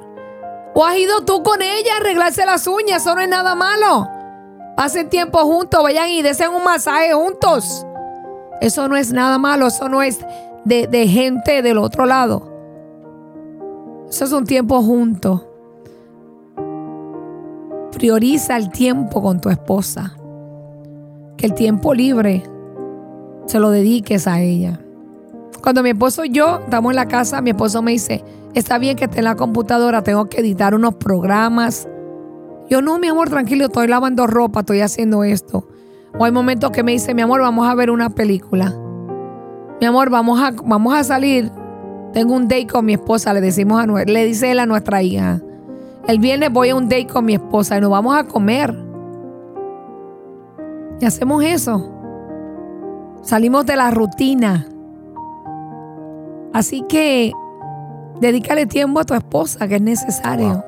O 0.73 0.85
has 0.85 0.97
ido 0.97 1.23
tú 1.23 1.43
con 1.43 1.61
ella 1.61 1.93
a 1.93 2.01
arreglarse 2.01 2.45
las 2.45 2.67
uñas, 2.67 3.01
eso 3.01 3.15
no 3.15 3.21
es 3.21 3.29
nada 3.29 3.55
malo. 3.55 4.09
Pasen 4.75 5.09
tiempo 5.09 5.39
juntos, 5.39 5.81
vayan 5.83 6.09
y 6.09 6.21
desen 6.21 6.49
un 6.49 6.63
masaje 6.63 7.13
juntos. 7.13 7.85
Eso 8.59 8.87
no 8.87 8.97
es 8.97 9.13
nada 9.13 9.37
malo, 9.37 9.67
eso 9.67 9.87
no 9.87 10.01
es 10.01 10.19
de, 10.65 10.87
de 10.87 11.07
gente 11.07 11.61
del 11.61 11.77
otro 11.77 12.05
lado. 12.05 12.54
Eso 14.09 14.25
es 14.25 14.31
un 14.31 14.45
tiempo 14.45 14.81
juntos. 14.81 15.45
Prioriza 17.91 18.57
el 18.57 18.69
tiempo 18.69 19.21
con 19.21 19.41
tu 19.41 19.49
esposa. 19.49 20.15
Que 21.37 21.47
el 21.47 21.53
tiempo 21.53 21.93
libre 21.93 22.43
se 23.45 23.59
lo 23.59 23.71
dediques 23.71 24.27
a 24.27 24.41
ella. 24.41 24.79
Cuando 25.61 25.81
mi 25.81 25.89
esposo 25.89 26.23
y 26.25 26.29
yo 26.29 26.59
estamos 26.63 26.91
en 26.91 26.95
la 26.97 27.07
casa, 27.07 27.41
mi 27.41 27.49
esposo 27.49 27.81
me 27.81 27.91
dice, 27.91 28.23
está 28.53 28.77
bien 28.77 28.95
que 28.95 29.05
esté 29.05 29.19
en 29.19 29.25
la 29.25 29.35
computadora, 29.35 30.03
tengo 30.03 30.25
que 30.25 30.41
editar 30.41 30.75
unos 30.75 30.95
programas. 30.95 31.87
Yo 32.69 32.81
no, 32.81 32.99
mi 32.99 33.07
amor, 33.07 33.29
tranquilo, 33.29 33.65
estoy 33.65 33.87
lavando 33.87 34.27
ropa, 34.27 34.59
estoy 34.59 34.81
haciendo 34.81 35.23
esto. 35.23 35.67
O 36.17 36.23
hay 36.23 36.31
momentos 36.31 36.71
que 36.71 36.83
me 36.83 36.91
dice, 36.91 37.13
mi 37.13 37.21
amor, 37.21 37.41
vamos 37.41 37.67
a 37.67 37.75
ver 37.75 37.89
una 37.91 38.09
película. 38.11 38.73
Mi 39.81 39.87
amor, 39.87 40.09
vamos 40.09 40.39
a, 40.39 40.51
vamos 40.51 40.93
a 40.93 41.03
salir. 41.03 41.51
Tengo 42.15 42.33
un 42.33 42.47
date 42.47 42.67
con 42.67 42.85
mi 42.85 42.93
esposa, 42.93 43.33
le 43.33 43.41
decimos 43.41 43.77
a 43.77 43.85
le 43.85 44.23
dice 44.23 44.49
él 44.49 44.59
a 44.59 44.65
nuestra 44.65 45.03
hija. 45.03 45.41
El 46.07 46.19
viernes 46.19 46.49
voy 46.49 46.69
a 46.69 46.75
un 46.77 46.87
date 46.87 47.07
con 47.07 47.25
mi 47.25 47.33
esposa 47.33 47.77
y 47.77 47.81
nos 47.81 47.91
vamos 47.91 48.15
a 48.15 48.23
comer. 48.23 48.73
Y 51.01 51.05
hacemos 51.05 51.43
eso. 51.43 51.91
Salimos 53.21 53.65
de 53.65 53.75
la 53.75 53.91
rutina. 53.91 54.65
Así 56.53 56.85
que 56.87 57.33
dedícale 58.21 58.65
tiempo 58.65 59.01
a 59.01 59.03
tu 59.03 59.13
esposa, 59.13 59.67
que 59.67 59.75
es 59.75 59.81
necesario. 59.81 60.63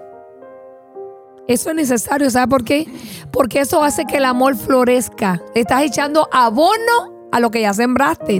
Eso 1.47 1.69
es 1.69 1.75
necesario, 1.77 2.29
¿sabes 2.29 2.49
por 2.49 2.65
qué? 2.65 2.87
Porque 3.31 3.61
eso 3.61 3.81
hace 3.81 4.03
que 4.03 4.17
el 4.17 4.25
amor 4.25 4.57
florezca. 4.57 5.41
estás 5.55 5.83
echando 5.83 6.27
abono 6.29 7.29
a 7.31 7.39
lo 7.39 7.51
que 7.51 7.61
ya 7.61 7.73
sembraste. 7.73 8.39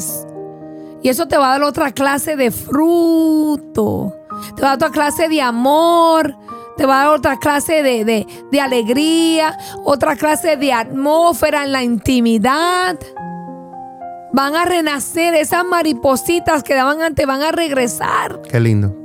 Y 1.02 1.10
eso 1.10 1.28
te 1.28 1.38
va 1.38 1.48
a 1.48 1.60
dar 1.60 1.64
otra 1.64 1.92
clase 1.92 2.36
de 2.36 2.52
fruto. 2.52 4.14
Te 4.56 4.62
va 4.62 4.74
a 4.74 4.78
dar 4.78 4.90
otra 4.90 4.92
clase 4.92 5.28
de 5.30 5.42
amor 5.42 6.36
te 6.78 6.86
va 6.86 7.02
a 7.02 7.06
dar 7.06 7.16
otra 7.16 7.38
clase 7.38 7.82
de, 7.82 8.06
de, 8.52 8.62
alegría, 8.62 9.58
otra 9.84 10.16
clase 10.16 10.56
de 10.58 10.72
atmósfera 10.72 11.64
en 11.64 11.72
la 11.72 11.84
intimidad. 11.84 12.98
Van 14.32 14.56
a 14.56 14.64
renacer 14.64 15.34
esas 15.34 15.66
maripositas 15.66 16.64
que 16.64 16.76
daban 16.76 17.02
antes, 17.02 17.26
van 17.26 17.42
a 17.42 17.52
regresar. 17.52 18.42
Qué 18.44 18.60
lindo. 18.60 18.96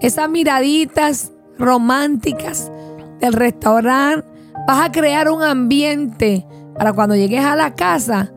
Esas 0.00 0.30
miraditas 0.30 1.32
románticas 1.58 2.70
del 3.18 3.32
restaurante. 3.32 4.26
Vas 4.68 4.80
a 4.80 4.92
crear 4.92 5.28
un 5.30 5.42
ambiente 5.42 6.46
para 6.76 6.92
cuando 6.92 7.16
llegues 7.16 7.44
a 7.44 7.56
la 7.56 7.74
casa, 7.74 8.30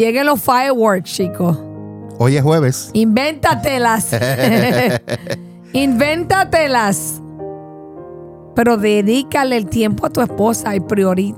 lleguen 0.00 0.24
los 0.24 0.40
fireworks, 0.40 1.12
chicos. 1.12 1.58
Hoy 2.18 2.36
es 2.36 2.42
jueves. 2.42 2.90
Invéntatelas. 2.94 4.08
Invéntatelas. 5.74 7.20
Pero 8.54 8.78
dedícale 8.78 9.56
el 9.56 9.66
tiempo 9.66 10.06
a 10.06 10.10
tu 10.10 10.22
esposa 10.22 10.74
y 10.74 10.80
priori 10.80 11.34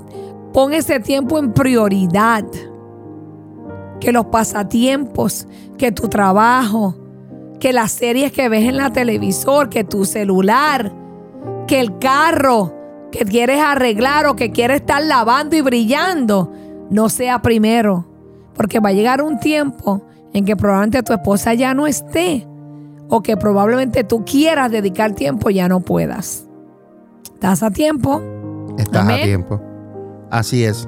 pon 0.53 0.73
ese 0.73 0.99
tiempo 0.99 1.37
en 1.39 1.51
prioridad. 1.51 2.45
Que 3.99 4.11
los 4.11 4.27
pasatiempos, 4.27 5.47
que 5.77 5.91
tu 5.91 6.07
trabajo, 6.07 6.95
que 7.59 7.73
las 7.73 7.91
series 7.91 8.31
que 8.31 8.49
ves 8.49 8.65
en 8.65 8.77
la 8.77 8.93
televisor, 8.93 9.69
que 9.69 9.83
tu 9.83 10.05
celular, 10.05 10.93
que 11.67 11.79
el 11.79 11.97
carro 11.99 12.73
que 13.11 13.25
quieres 13.25 13.61
arreglar 13.61 14.25
o 14.25 14.35
que 14.35 14.51
quieres 14.51 14.81
estar 14.81 15.03
lavando 15.03 15.55
y 15.55 15.61
brillando, 15.61 16.51
no 16.89 17.09
sea 17.09 17.41
primero. 17.41 18.12
Porque 18.55 18.79
va 18.79 18.89
a 18.89 18.93
llegar 18.93 19.21
un 19.21 19.39
tiempo 19.39 20.05
en 20.33 20.45
que 20.45 20.55
probablemente 20.55 21.03
tu 21.03 21.13
esposa 21.13 21.53
ya 21.53 21.73
no 21.73 21.87
esté 21.87 22.47
o 23.09 23.21
que 23.21 23.37
probablemente 23.37 24.03
tú 24.03 24.25
quieras 24.25 24.71
dedicar 24.71 25.13
tiempo 25.13 25.49
ya 25.49 25.67
no 25.67 25.81
puedas. 25.81 26.47
¿Estás 27.33 27.63
a 27.63 27.71
tiempo? 27.71 28.21
Estás 28.77 29.07
a 29.07 29.21
tiempo. 29.21 29.61
Así 30.31 30.63
es. 30.63 30.87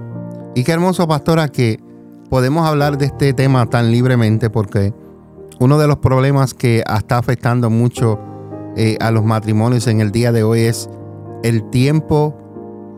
Y 0.55 0.63
qué 0.63 0.71
hermoso, 0.71 1.07
pastora, 1.07 1.47
que 1.49 1.79
podemos 2.29 2.67
hablar 2.67 2.97
de 2.97 3.05
este 3.05 3.33
tema 3.33 3.65
tan 3.67 3.91
libremente 3.91 4.49
porque 4.49 4.93
uno 5.59 5.77
de 5.77 5.87
los 5.87 5.97
problemas 5.97 6.53
que 6.53 6.79
está 6.79 7.17
afectando 7.17 7.69
mucho 7.69 8.19
eh, 8.75 8.97
a 8.99 9.11
los 9.11 9.23
matrimonios 9.23 9.87
en 9.87 10.01
el 10.01 10.11
día 10.11 10.31
de 10.31 10.43
hoy 10.43 10.61
es 10.61 10.89
el 11.43 11.69
tiempo 11.69 12.35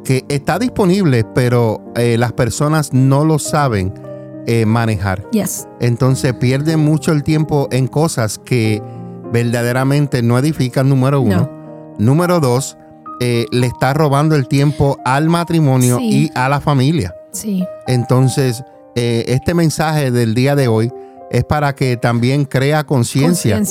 que 0.03 0.23
está 0.29 0.57
disponible, 0.57 1.25
pero 1.35 1.81
eh, 1.95 2.17
las 2.17 2.31
personas 2.31 2.93
no 2.93 3.25
lo 3.25 3.39
saben 3.39 3.93
eh, 4.47 4.65
manejar. 4.65 5.29
Yes. 5.31 5.67
Entonces 5.81 6.33
pierden 6.33 6.79
mucho 6.79 7.11
el 7.11 7.21
tiempo 7.21 7.67
en 7.69 7.87
cosas 7.87 8.39
que 8.39 8.81
verdaderamente 9.31 10.21
no 10.21 10.39
edifica, 10.39 10.83
número 10.83 11.19
uno. 11.19 11.51
Número 11.99 12.39
dos, 12.39 12.77
eh, 13.19 13.45
le 13.51 13.67
está 13.67 13.93
robando 13.93 14.35
el 14.35 14.47
tiempo 14.47 14.99
al 15.03 15.27
matrimonio 15.27 15.99
y 15.99 16.31
a 16.33 16.47
la 16.47 16.61
familia. 16.61 17.13
Sí. 17.31 17.65
Entonces, 17.87 18.63
eh, 18.95 19.25
este 19.27 19.53
mensaje 19.53 20.11
del 20.11 20.33
día 20.33 20.55
de 20.55 20.69
hoy 20.69 20.93
es 21.29 21.43
para 21.43 21.75
que 21.75 21.97
también 21.97 22.45
crea 22.45 22.85
conciencia 22.85 23.61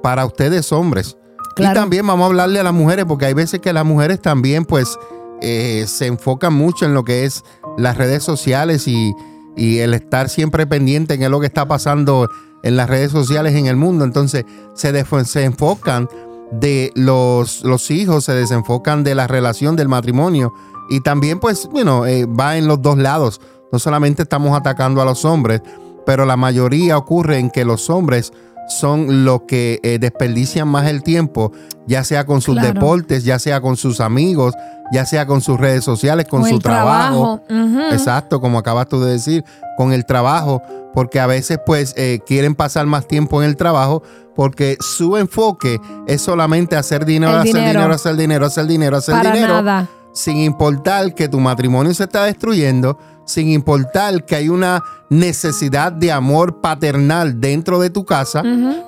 para 0.00 0.24
ustedes 0.24 0.70
hombres. 0.72 1.16
Y 1.56 1.64
también 1.74 2.06
vamos 2.06 2.24
a 2.24 2.26
hablarle 2.28 2.60
a 2.60 2.62
las 2.62 2.72
mujeres, 2.72 3.04
porque 3.04 3.26
hay 3.26 3.34
veces 3.34 3.60
que 3.60 3.72
las 3.72 3.84
mujeres 3.84 4.22
también 4.22 4.64
pues 4.64 4.96
eh, 5.42 5.84
se 5.88 6.06
enfocan 6.06 6.54
mucho 6.54 6.86
en 6.86 6.94
lo 6.94 7.02
que 7.02 7.24
es 7.24 7.42
las 7.76 7.96
redes 7.96 8.22
sociales 8.22 8.86
y, 8.86 9.12
y 9.60 9.80
el 9.80 9.92
estar 9.92 10.30
siempre 10.30 10.66
pendiente 10.66 11.14
en 11.14 11.30
lo 11.30 11.38
que 11.38 11.46
está 11.46 11.68
pasando 11.68 12.30
en 12.62 12.76
las 12.76 12.88
redes 12.88 13.12
sociales 13.12 13.54
en 13.54 13.66
el 13.66 13.76
mundo. 13.76 14.06
Entonces 14.06 14.46
se, 14.72 15.04
se 15.26 15.44
enfocan 15.44 16.08
de 16.50 16.90
los, 16.94 17.62
los, 17.62 17.90
hijos, 17.90 18.24
se 18.24 18.32
desenfocan 18.32 19.04
de 19.04 19.14
la 19.14 19.26
relación 19.26 19.76
del 19.76 19.88
matrimonio 19.88 20.54
y 20.88 21.02
también 21.02 21.40
pues, 21.40 21.68
bueno, 21.70 22.06
eh, 22.06 22.24
va 22.24 22.56
en 22.56 22.66
los 22.66 22.80
dos 22.80 22.96
lados. 22.96 23.38
No 23.70 23.78
solamente 23.78 24.22
estamos 24.22 24.58
atacando 24.58 25.02
a 25.02 25.04
los 25.04 25.26
hombres, 25.26 25.60
pero 26.06 26.24
la 26.24 26.38
mayoría 26.38 26.96
ocurre 26.96 27.38
en 27.38 27.50
que 27.50 27.66
los 27.66 27.90
hombres 27.90 28.32
son 28.70 29.24
los 29.24 29.42
que 29.42 29.80
eh, 29.82 29.98
desperdician 29.98 30.68
más 30.68 30.88
el 30.88 31.02
tiempo, 31.02 31.52
ya 31.86 32.04
sea 32.04 32.24
con 32.24 32.40
sus 32.40 32.60
deportes, 32.60 33.24
ya 33.24 33.38
sea 33.38 33.60
con 33.60 33.76
sus 33.76 34.00
amigos, 34.00 34.54
ya 34.92 35.04
sea 35.04 35.26
con 35.26 35.40
sus 35.40 35.58
redes 35.58 35.84
sociales, 35.84 36.26
con, 36.28 36.44
su 36.44 36.58
trabajo. 36.58 37.42
Exacto, 37.92 38.40
como 38.40 38.58
acabas 38.58 38.88
tú 38.88 39.00
de 39.00 39.12
decir, 39.12 39.44
con 39.76 39.92
el 39.92 40.06
trabajo, 40.06 40.62
porque 40.94 41.20
a 41.20 41.26
veces 41.26 41.58
pues 41.66 41.94
eh, 41.96 42.20
quieren 42.26 42.54
pasar 42.54 42.86
más 42.86 43.06
tiempo 43.06 43.42
en 43.42 43.48
el 43.48 43.56
trabajo 43.56 44.02
porque 44.34 44.76
su 44.80 45.16
enfoque 45.16 45.80
es 46.06 46.22
solamente 46.22 46.76
hacer 46.76 47.04
dinero, 47.04 47.32
hacer 47.32 47.54
dinero. 47.54 47.92
hacer 47.92 48.16
dinero, 48.16 48.46
hacer 48.46 48.66
dinero, 48.66 48.96
hacer 48.96 49.32
dinero. 49.32 49.88
Sin 50.12 50.38
importar 50.38 51.14
que 51.14 51.28
tu 51.28 51.38
matrimonio 51.38 51.94
se 51.94 52.04
está 52.04 52.24
destruyendo, 52.24 52.98
sin 53.26 53.48
importar 53.48 54.24
que 54.24 54.36
hay 54.36 54.48
una 54.48 54.82
necesidad 55.10 55.90
de 55.92 56.12
amor 56.12 56.60
paternal 56.60 57.40
dentro 57.40 57.80
de 57.80 57.90
tu 57.90 58.04
casa, 58.04 58.42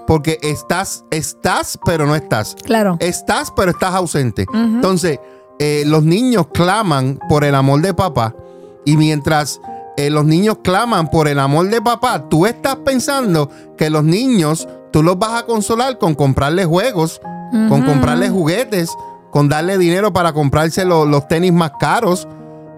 porque 0.06 0.38
estás, 0.40 1.04
estás, 1.10 1.78
pero 1.84 2.06
no 2.06 2.14
estás. 2.14 2.56
Claro. 2.64 2.96
Estás, 3.00 3.52
pero 3.54 3.72
estás 3.72 3.92
ausente. 3.94 4.46
Entonces, 4.54 5.18
eh, 5.58 5.82
los 5.86 6.04
niños 6.04 6.46
claman 6.54 7.18
por 7.28 7.44
el 7.44 7.54
amor 7.54 7.82
de 7.82 7.92
papá 7.92 8.34
y 8.84 8.96
mientras 8.96 9.60
eh, 9.96 10.10
los 10.10 10.24
niños 10.24 10.58
claman 10.62 11.10
por 11.10 11.28
el 11.28 11.38
amor 11.38 11.68
de 11.68 11.82
papá, 11.82 12.28
tú 12.28 12.46
estás 12.46 12.76
pensando 12.76 13.50
que 13.76 13.90
los 13.90 14.04
niños 14.04 14.68
tú 14.92 15.02
los 15.02 15.18
vas 15.18 15.42
a 15.42 15.46
consolar 15.46 15.98
con 15.98 16.14
comprarles 16.14 16.66
juegos, 16.66 17.20
con 17.68 17.82
comprarles 17.82 18.30
juguetes, 18.30 18.90
con 19.30 19.48
darle 19.48 19.76
dinero 19.76 20.12
para 20.12 20.32
comprarse 20.32 20.84
los 20.84 21.28
tenis 21.28 21.52
más 21.52 21.72
caros, 21.78 22.28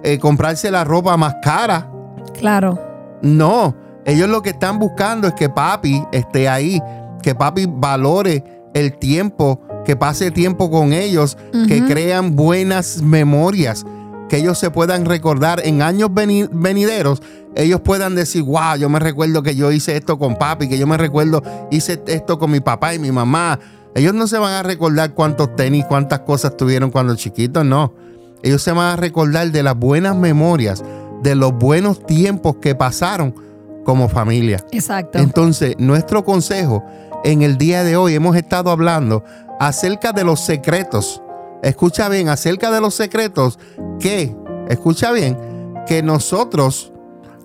eh, 0.02 0.18
comprarse 0.18 0.70
la 0.70 0.84
ropa 0.84 1.16
más 1.16 1.36
cara. 1.42 1.90
Claro. 2.38 2.93
No, 3.24 3.74
ellos 4.04 4.28
lo 4.28 4.42
que 4.42 4.50
están 4.50 4.78
buscando 4.78 5.26
es 5.26 5.34
que 5.34 5.48
papi 5.48 6.04
esté 6.12 6.48
ahí, 6.48 6.80
que 7.22 7.34
papi 7.34 7.66
valore 7.66 8.44
el 8.74 8.98
tiempo, 8.98 9.60
que 9.84 9.96
pase 9.96 10.30
tiempo 10.30 10.70
con 10.70 10.92
ellos, 10.92 11.36
que 11.68 11.84
crean 11.84 12.36
buenas 12.36 13.02
memorias 13.02 13.84
que 14.28 14.38
ellos 14.38 14.58
se 14.58 14.70
puedan 14.70 15.04
recordar 15.04 15.60
en 15.64 15.82
años 15.82 16.10
venideros, 16.12 17.22
ellos 17.54 17.80
puedan 17.82 18.14
decir, 18.14 18.42
wow, 18.42 18.76
yo 18.78 18.88
me 18.88 18.98
recuerdo 18.98 19.42
que 19.42 19.54
yo 19.54 19.70
hice 19.70 19.96
esto 19.96 20.18
con 20.18 20.36
papi, 20.36 20.68
que 20.68 20.78
yo 20.78 20.86
me 20.86 20.96
recuerdo 20.96 21.42
hice 21.70 22.02
esto 22.06 22.38
con 22.38 22.50
mi 22.50 22.60
papá 22.60 22.94
y 22.94 22.98
mi 22.98 23.12
mamá. 23.12 23.58
Ellos 23.94 24.12
no 24.14 24.26
se 24.26 24.38
van 24.38 24.54
a 24.54 24.62
recordar 24.62 25.14
cuántos 25.14 25.54
tenis, 25.54 25.84
cuántas 25.88 26.20
cosas 26.20 26.56
tuvieron 26.56 26.90
cuando 26.90 27.14
chiquitos, 27.14 27.64
no. 27.64 27.94
Ellos 28.42 28.60
se 28.60 28.72
van 28.72 28.92
a 28.92 28.96
recordar 28.96 29.52
de 29.52 29.62
las 29.62 29.76
buenas 29.76 30.16
memorias, 30.16 30.82
de 31.24 31.34
los 31.34 31.54
buenos 31.54 32.04
tiempos 32.06 32.56
que 32.60 32.74
pasaron 32.74 33.34
como 33.82 34.08
familia. 34.08 34.64
Exacto. 34.70 35.18
Entonces, 35.18 35.74
nuestro 35.78 36.22
consejo 36.22 36.84
en 37.24 37.40
el 37.40 37.56
día 37.56 37.82
de 37.82 37.96
hoy 37.96 38.14
hemos 38.14 38.36
estado 38.36 38.70
hablando 38.70 39.24
acerca 39.58 40.12
de 40.12 40.22
los 40.22 40.40
secretos. 40.40 41.22
Escucha 41.62 42.10
bien, 42.10 42.28
acerca 42.28 42.70
de 42.70 42.80
los 42.80 42.94
secretos 42.94 43.58
que, 43.98 44.36
escucha 44.68 45.12
bien, 45.12 45.38
que 45.86 46.02
nosotros, 46.02 46.92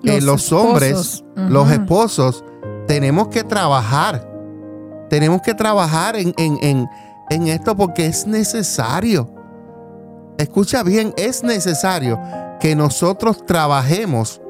eh, 0.03 0.19
los, 0.19 0.51
hombres, 0.51 1.23
los 1.35 1.71
esposos, 1.71 2.43
tenemos 2.85 3.29
que 3.29 3.45
trabajar. 3.45 4.29
Tenemos 5.09 5.41
que 5.41 5.53
trabajar 5.53 6.17
en, 6.17 6.33
en 6.37 7.47
esto 7.47 7.77
porque 7.77 8.07
es 8.07 8.27
necesario. 8.27 9.38
Escucha 10.39 10.83
bien, 10.83 11.13
es 11.17 11.43
necesario 11.43 12.17
que 12.61 12.73
nosotros 12.73 13.45
trabajemos 13.45 14.41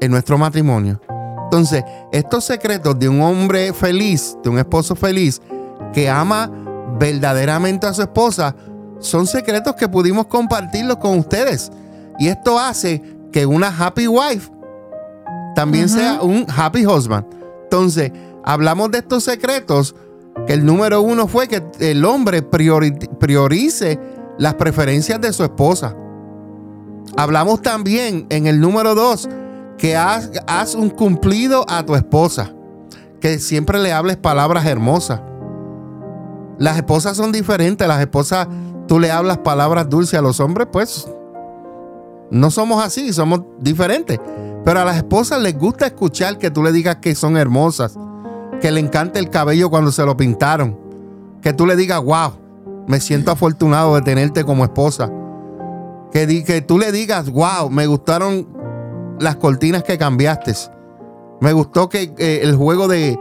en 0.00 0.10
nuestro 0.10 0.36
matrimonio. 0.36 1.00
Entonces, 1.44 1.84
estos 2.10 2.44
secretos 2.44 2.98
de 2.98 3.08
un 3.08 3.22
hombre 3.22 3.72
feliz, 3.72 4.36
de 4.42 4.50
un 4.50 4.58
esposo 4.58 4.96
feliz, 4.96 5.40
que 5.92 6.10
ama 6.10 6.50
verdaderamente 6.98 7.86
a 7.86 7.94
su 7.94 8.02
esposa, 8.02 8.56
son 8.98 9.28
secretos 9.28 9.76
que 9.76 9.88
pudimos 9.88 10.26
compartirlos 10.26 10.96
con 10.96 11.16
ustedes. 11.20 11.70
Y 12.18 12.26
esto 12.26 12.58
hace 12.58 13.00
que 13.30 13.46
una 13.46 13.68
happy 13.68 14.08
wife 14.08 14.50
también 15.54 15.88
sea 15.88 16.20
un 16.20 16.44
happy 16.48 16.84
husband. 16.84 17.24
Entonces, 17.62 18.10
hablamos 18.44 18.90
de 18.90 18.98
estos 18.98 19.22
secretos, 19.22 19.94
que 20.48 20.54
el 20.54 20.66
número 20.66 21.00
uno 21.00 21.28
fue 21.28 21.46
que 21.46 21.62
el 21.78 22.04
hombre 22.04 22.42
priorice 22.42 24.00
las 24.38 24.54
preferencias 24.54 25.20
de 25.20 25.32
su 25.32 25.42
esposa. 25.44 25.94
Hablamos 27.16 27.60
también 27.60 28.26
en 28.30 28.46
el 28.46 28.60
número 28.60 28.94
dos 28.94 29.28
que 29.76 29.96
haz, 29.96 30.74
un 30.74 30.90
cumplido 30.90 31.64
a 31.68 31.84
tu 31.84 31.94
esposa, 31.94 32.52
que 33.20 33.38
siempre 33.38 33.78
le 33.78 33.92
hables 33.92 34.16
palabras 34.16 34.66
hermosas. 34.66 35.20
Las 36.58 36.76
esposas 36.76 37.16
son 37.16 37.30
diferentes, 37.32 37.86
las 37.86 38.00
esposas, 38.00 38.48
tú 38.86 38.98
le 38.98 39.10
hablas 39.10 39.38
palabras 39.38 39.88
dulces 39.88 40.18
a 40.18 40.22
los 40.22 40.40
hombres, 40.40 40.68
pues 40.72 41.06
no 42.30 42.50
somos 42.50 42.84
así, 42.84 43.12
somos 43.12 43.42
diferentes. 43.60 44.18
Pero 44.64 44.80
a 44.80 44.84
las 44.84 44.96
esposas 44.96 45.40
les 45.40 45.56
gusta 45.56 45.86
escuchar 45.86 46.38
que 46.38 46.50
tú 46.50 46.62
le 46.62 46.72
digas 46.72 46.96
que 46.96 47.14
son 47.14 47.36
hermosas, 47.36 47.96
que 48.60 48.70
le 48.70 48.80
encanta 48.80 49.18
el 49.18 49.30
cabello 49.30 49.70
cuando 49.70 49.92
se 49.92 50.04
lo 50.04 50.16
pintaron, 50.16 50.78
que 51.40 51.52
tú 51.52 51.64
le 51.64 51.76
digas, 51.76 52.02
wow, 52.02 52.32
me 52.88 53.00
siento 53.00 53.30
afortunado 53.30 53.94
de 53.94 54.02
tenerte 54.02 54.44
como 54.44 54.64
esposa. 54.64 55.10
Que, 56.10 56.42
que 56.42 56.62
tú 56.62 56.78
le 56.78 56.90
digas, 56.90 57.30
wow, 57.30 57.70
me 57.70 57.86
gustaron 57.86 58.48
las 59.20 59.36
cortinas 59.36 59.82
que 59.84 59.98
cambiaste. 59.98 60.54
Me 61.40 61.52
gustó 61.52 61.88
que 61.88 62.14
eh, 62.18 62.40
el 62.42 62.56
juego 62.56 62.88
de, 62.88 63.18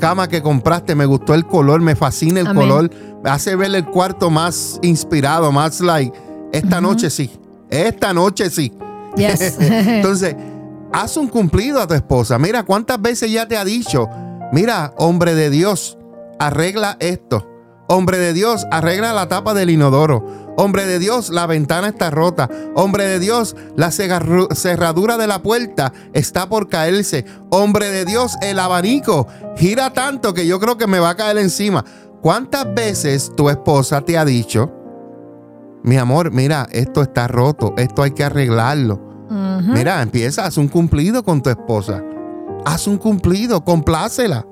cama 0.00 0.28
que 0.28 0.42
compraste, 0.42 0.94
me 0.94 1.06
gustó 1.06 1.34
el 1.34 1.46
color, 1.46 1.82
me 1.82 1.94
fascina 1.94 2.40
el 2.40 2.54
color. 2.54 2.90
Hace 3.24 3.56
ver 3.56 3.74
el 3.74 3.84
cuarto 3.84 4.30
más 4.30 4.78
inspirado, 4.82 5.52
más 5.52 5.80
like. 5.80 6.16
Esta 6.52 6.80
noche 6.80 7.10
sí. 7.10 7.30
Esta 7.68 8.12
noche 8.14 8.48
sí. 8.48 8.72
Entonces, 9.16 10.34
haz 10.92 11.16
un 11.16 11.28
cumplido 11.28 11.80
a 11.80 11.86
tu 11.86 11.94
esposa. 11.94 12.38
Mira 12.38 12.62
cuántas 12.62 13.00
veces 13.00 13.30
ya 13.30 13.46
te 13.46 13.56
ha 13.56 13.64
dicho, 13.64 14.08
mira, 14.50 14.94
hombre 14.96 15.34
de 15.34 15.50
Dios, 15.50 15.98
arregla 16.38 16.96
esto. 17.00 17.53
Hombre 17.86 18.18
de 18.18 18.32
Dios, 18.32 18.66
arregla 18.70 19.12
la 19.12 19.28
tapa 19.28 19.52
del 19.52 19.70
inodoro. 19.70 20.24
Hombre 20.56 20.86
de 20.86 20.98
Dios, 20.98 21.30
la 21.30 21.46
ventana 21.46 21.88
está 21.88 22.10
rota. 22.10 22.48
Hombre 22.74 23.04
de 23.04 23.18
Dios, 23.18 23.56
la 23.76 23.90
cerradura 23.90 25.16
de 25.16 25.26
la 25.26 25.42
puerta 25.42 25.92
está 26.12 26.48
por 26.48 26.68
caerse. 26.68 27.26
Hombre 27.50 27.90
de 27.90 28.04
Dios, 28.04 28.36
el 28.40 28.58
abanico 28.58 29.26
gira 29.56 29.92
tanto 29.92 30.32
que 30.32 30.46
yo 30.46 30.60
creo 30.60 30.78
que 30.78 30.86
me 30.86 31.00
va 31.00 31.10
a 31.10 31.16
caer 31.16 31.38
encima. 31.38 31.84
¿Cuántas 32.22 32.72
veces 32.72 33.32
tu 33.36 33.50
esposa 33.50 34.00
te 34.00 34.16
ha 34.16 34.24
dicho, 34.24 34.72
mi 35.82 35.98
amor, 35.98 36.30
mira, 36.30 36.66
esto 36.72 37.02
está 37.02 37.28
roto, 37.28 37.74
esto 37.76 38.02
hay 38.02 38.12
que 38.12 38.24
arreglarlo? 38.24 39.00
Mira, 39.66 40.00
empieza, 40.00 40.46
haz 40.46 40.56
un 40.56 40.68
cumplido 40.68 41.22
con 41.22 41.42
tu 41.42 41.50
esposa. 41.50 42.02
Haz 42.64 42.86
un 42.86 42.96
cumplido, 42.96 43.62
complácela. 43.62 44.46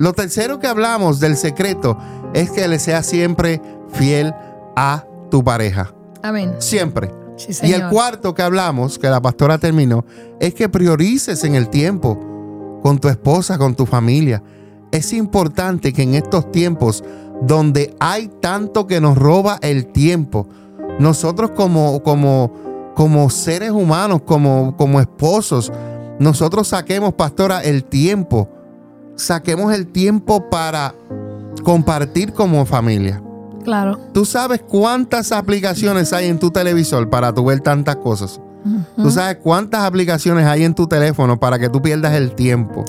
Lo 0.00 0.14
tercero 0.14 0.58
que 0.58 0.66
hablamos 0.66 1.20
del 1.20 1.36
secreto 1.36 1.98
es 2.32 2.50
que 2.50 2.66
le 2.66 2.78
sea 2.78 3.02
siempre 3.02 3.60
fiel 3.92 4.34
a 4.74 5.04
tu 5.30 5.44
pareja. 5.44 5.92
Amén. 6.22 6.54
Siempre. 6.56 7.10
y 7.62 7.72
el 7.72 7.86
cuarto 7.90 8.32
que 8.32 8.40
hablamos, 8.40 8.98
que 8.98 9.10
la 9.10 9.20
pastora 9.20 9.58
terminó, 9.58 10.06
es 10.40 10.54
que 10.54 10.70
priorices 10.70 11.44
en 11.44 11.54
el 11.54 11.68
tiempo 11.68 12.18
con 12.82 12.98
tu 12.98 13.08
esposa, 13.08 13.58
con 13.58 13.74
tu 13.74 13.84
familia. 13.84 14.42
Es 14.90 15.12
importante 15.12 15.92
que 15.92 16.02
en 16.02 16.14
estos 16.14 16.50
tiempos 16.50 17.04
donde 17.42 17.94
hay 18.00 18.28
tanto 18.40 18.86
que 18.86 19.02
nos 19.02 19.18
roba 19.18 19.58
el 19.60 19.88
tiempo, 19.88 20.48
nosotros 20.98 21.50
como, 21.50 22.02
como, 22.02 22.92
como 22.94 23.28
seres 23.28 23.70
humanos, 23.70 24.22
como, 24.24 24.74
como 24.78 24.98
esposos, 24.98 25.70
nosotros 26.18 26.68
saquemos, 26.68 27.12
pastora, 27.12 27.60
el 27.60 27.84
tiempo 27.84 28.48
saquemos 29.20 29.72
el 29.72 29.86
tiempo 29.86 30.48
para 30.50 30.94
compartir 31.62 32.32
como 32.32 32.64
familia. 32.66 33.22
Claro. 33.64 33.98
Tú 34.12 34.24
sabes 34.24 34.62
cuántas 34.66 35.32
aplicaciones 35.32 36.12
hay 36.12 36.26
en 36.26 36.38
tu 36.38 36.50
televisor 36.50 37.08
para 37.10 37.32
tu 37.32 37.44
ver 37.44 37.60
tantas 37.60 37.96
cosas. 37.96 38.40
Tú 38.96 39.10
sabes 39.10 39.38
cuántas 39.42 39.84
aplicaciones 39.84 40.44
hay 40.46 40.64
en 40.64 40.74
tu 40.74 40.86
teléfono 40.86 41.40
para 41.40 41.58
que 41.58 41.68
tú 41.68 41.80
pierdas 41.80 42.14
el 42.14 42.34
tiempo. 42.34 42.84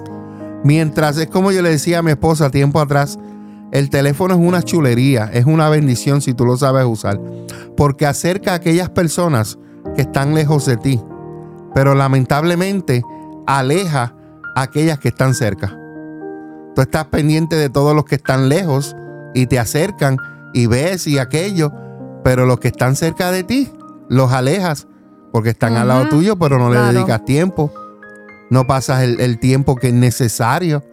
Mientras 0.64 1.18
es 1.18 1.28
como 1.28 1.52
yo 1.52 1.62
le 1.62 1.70
decía 1.70 2.00
a 2.00 2.02
mi 2.02 2.12
esposa 2.12 2.50
tiempo 2.50 2.80
atrás, 2.80 3.18
el 3.72 3.90
teléfono 3.90 4.34
es 4.34 4.40
una 4.40 4.62
chulería, 4.62 5.30
es 5.32 5.46
una 5.46 5.70
bendición 5.70 6.22
si 6.22 6.34
tú 6.34 6.46
lo 6.46 6.58
sabes 6.58 6.86
usar, 6.86 7.20
porque 7.78 8.06
acerca 8.06 8.52
a 8.52 8.56
aquellas 8.56 8.90
personas 8.90 9.58
que 9.96 10.02
están 10.02 10.36
lejos 10.36 10.66
de 10.66 10.78
ti, 10.78 11.02
pero 11.74 11.96
lamentablemente 11.96 13.02
aleja 13.48 14.14
a 14.56 14.62
aquellas 14.62 15.00
que 15.00 15.08
están 15.08 15.34
cerca. 15.34 15.81
Tú 16.76 16.82
estás 16.82 17.06
pendiente 17.06 17.56
de 17.56 17.70
todos 17.70 17.96
los 17.96 18.06
que 18.06 18.16
están 18.16 18.50
lejos 18.50 18.96
y 19.34 19.48
te 19.48 19.60
acercan 19.60 20.18
y 20.54 20.68
ves 20.68 21.08
y 21.08 21.18
aquello, 21.18 21.72
pero 22.24 22.46
los 22.46 22.60
que 22.60 22.70
están 22.70 22.96
cerca 22.96 23.32
de 23.32 23.44
ti 23.44 23.72
los 24.10 24.32
alejas 24.34 24.88
porque 25.32 25.52
están 25.52 25.78
al 25.78 25.88
lado 25.88 26.10
tuyo, 26.10 26.38
pero 26.38 26.58
no 26.60 26.70
le 26.70 26.80
dedicas 26.80 27.24
tiempo. 27.24 27.74
No 28.50 28.68
pasas 28.68 29.04
el, 29.04 29.40
tiempo 29.40 29.78
que 29.78 29.88
es 29.88 29.94
necesario. 29.94 30.84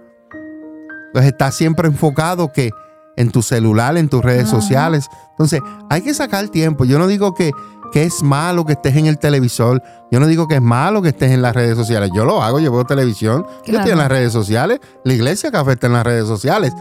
Entonces 1.09 1.33
estás 1.33 1.57
siempre 1.57 1.89
enfocado 1.89 2.53
que 2.53 2.71
en 3.17 3.33
tu 3.33 3.43
celular, 3.43 3.97
en 3.97 4.09
tus 4.09 4.23
redes 4.23 4.49
sociales. 4.49 5.09
Entonces 5.33 5.61
hay 5.91 6.03
que 6.03 6.15
sacar 6.15 6.49
tiempo. 6.49 6.85
Yo 6.85 7.01
no 7.01 7.09
digo 7.09 7.35
que 7.35 7.51
que 7.93 8.05
es 8.05 8.23
malo 8.23 8.65
que 8.65 8.73
estés 8.73 8.97
en 8.97 9.07
el 9.07 9.19
televisor. 9.19 9.83
Yo 10.11 10.21
no 10.21 10.27
digo 10.27 10.49
que 10.49 10.57
es 10.57 10.63
malo 10.63 11.03
que 11.03 11.09
estés 11.09 11.33
en 11.33 11.43
las 11.43 11.55
redes 11.55 11.77
sociales. 11.77 12.11
Yo 12.15 12.25
lo 12.25 12.43
hago, 12.43 12.61
yo 12.61 12.73
veo 12.73 12.85
televisión, 12.85 13.47
yo 13.67 13.79
estoy 13.79 13.93
en 13.93 13.99
las 13.99 14.09
redes 14.09 14.33
sociales, 14.33 14.81
la 15.05 15.13
iglesia 15.13 15.51
café 15.51 15.73
está 15.73 15.87
en 15.87 15.95
las 15.95 16.05
redes 16.05 16.27
sociales. 16.27 16.73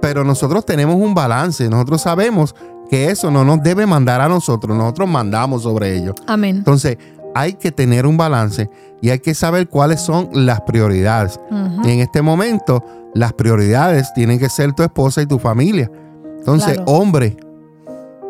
Pero 0.00 0.24
nosotros 0.24 0.66
tenemos 0.66 0.96
un 0.96 1.14
balance, 1.14 1.68
nosotros 1.68 2.02
sabemos 2.02 2.54
que 2.90 3.10
eso 3.10 3.30
no 3.30 3.44
nos 3.44 3.62
debe 3.62 3.86
mandar 3.86 4.20
a 4.20 4.28
nosotros, 4.28 4.76
nosotros 4.76 5.08
mandamos 5.08 5.62
sobre 5.62 5.96
ello. 5.96 6.14
Amén. 6.26 6.56
Entonces, 6.56 6.98
hay 7.34 7.54
que 7.54 7.72
tener 7.72 8.06
un 8.06 8.16
balance 8.16 8.70
y 9.00 9.10
hay 9.10 9.18
que 9.18 9.34
saber 9.34 9.68
cuáles 9.68 10.00
son 10.00 10.28
las 10.32 10.60
prioridades. 10.60 11.40
Y 11.84 11.90
en 11.90 12.00
este 12.00 12.22
momento, 12.22 12.84
las 13.14 13.32
prioridades 13.32 14.12
tienen 14.14 14.38
que 14.38 14.48
ser 14.48 14.72
tu 14.72 14.82
esposa 14.82 15.22
y 15.22 15.26
tu 15.26 15.38
familia. 15.38 15.90
Entonces, 16.38 16.78
hombre, 16.86 17.36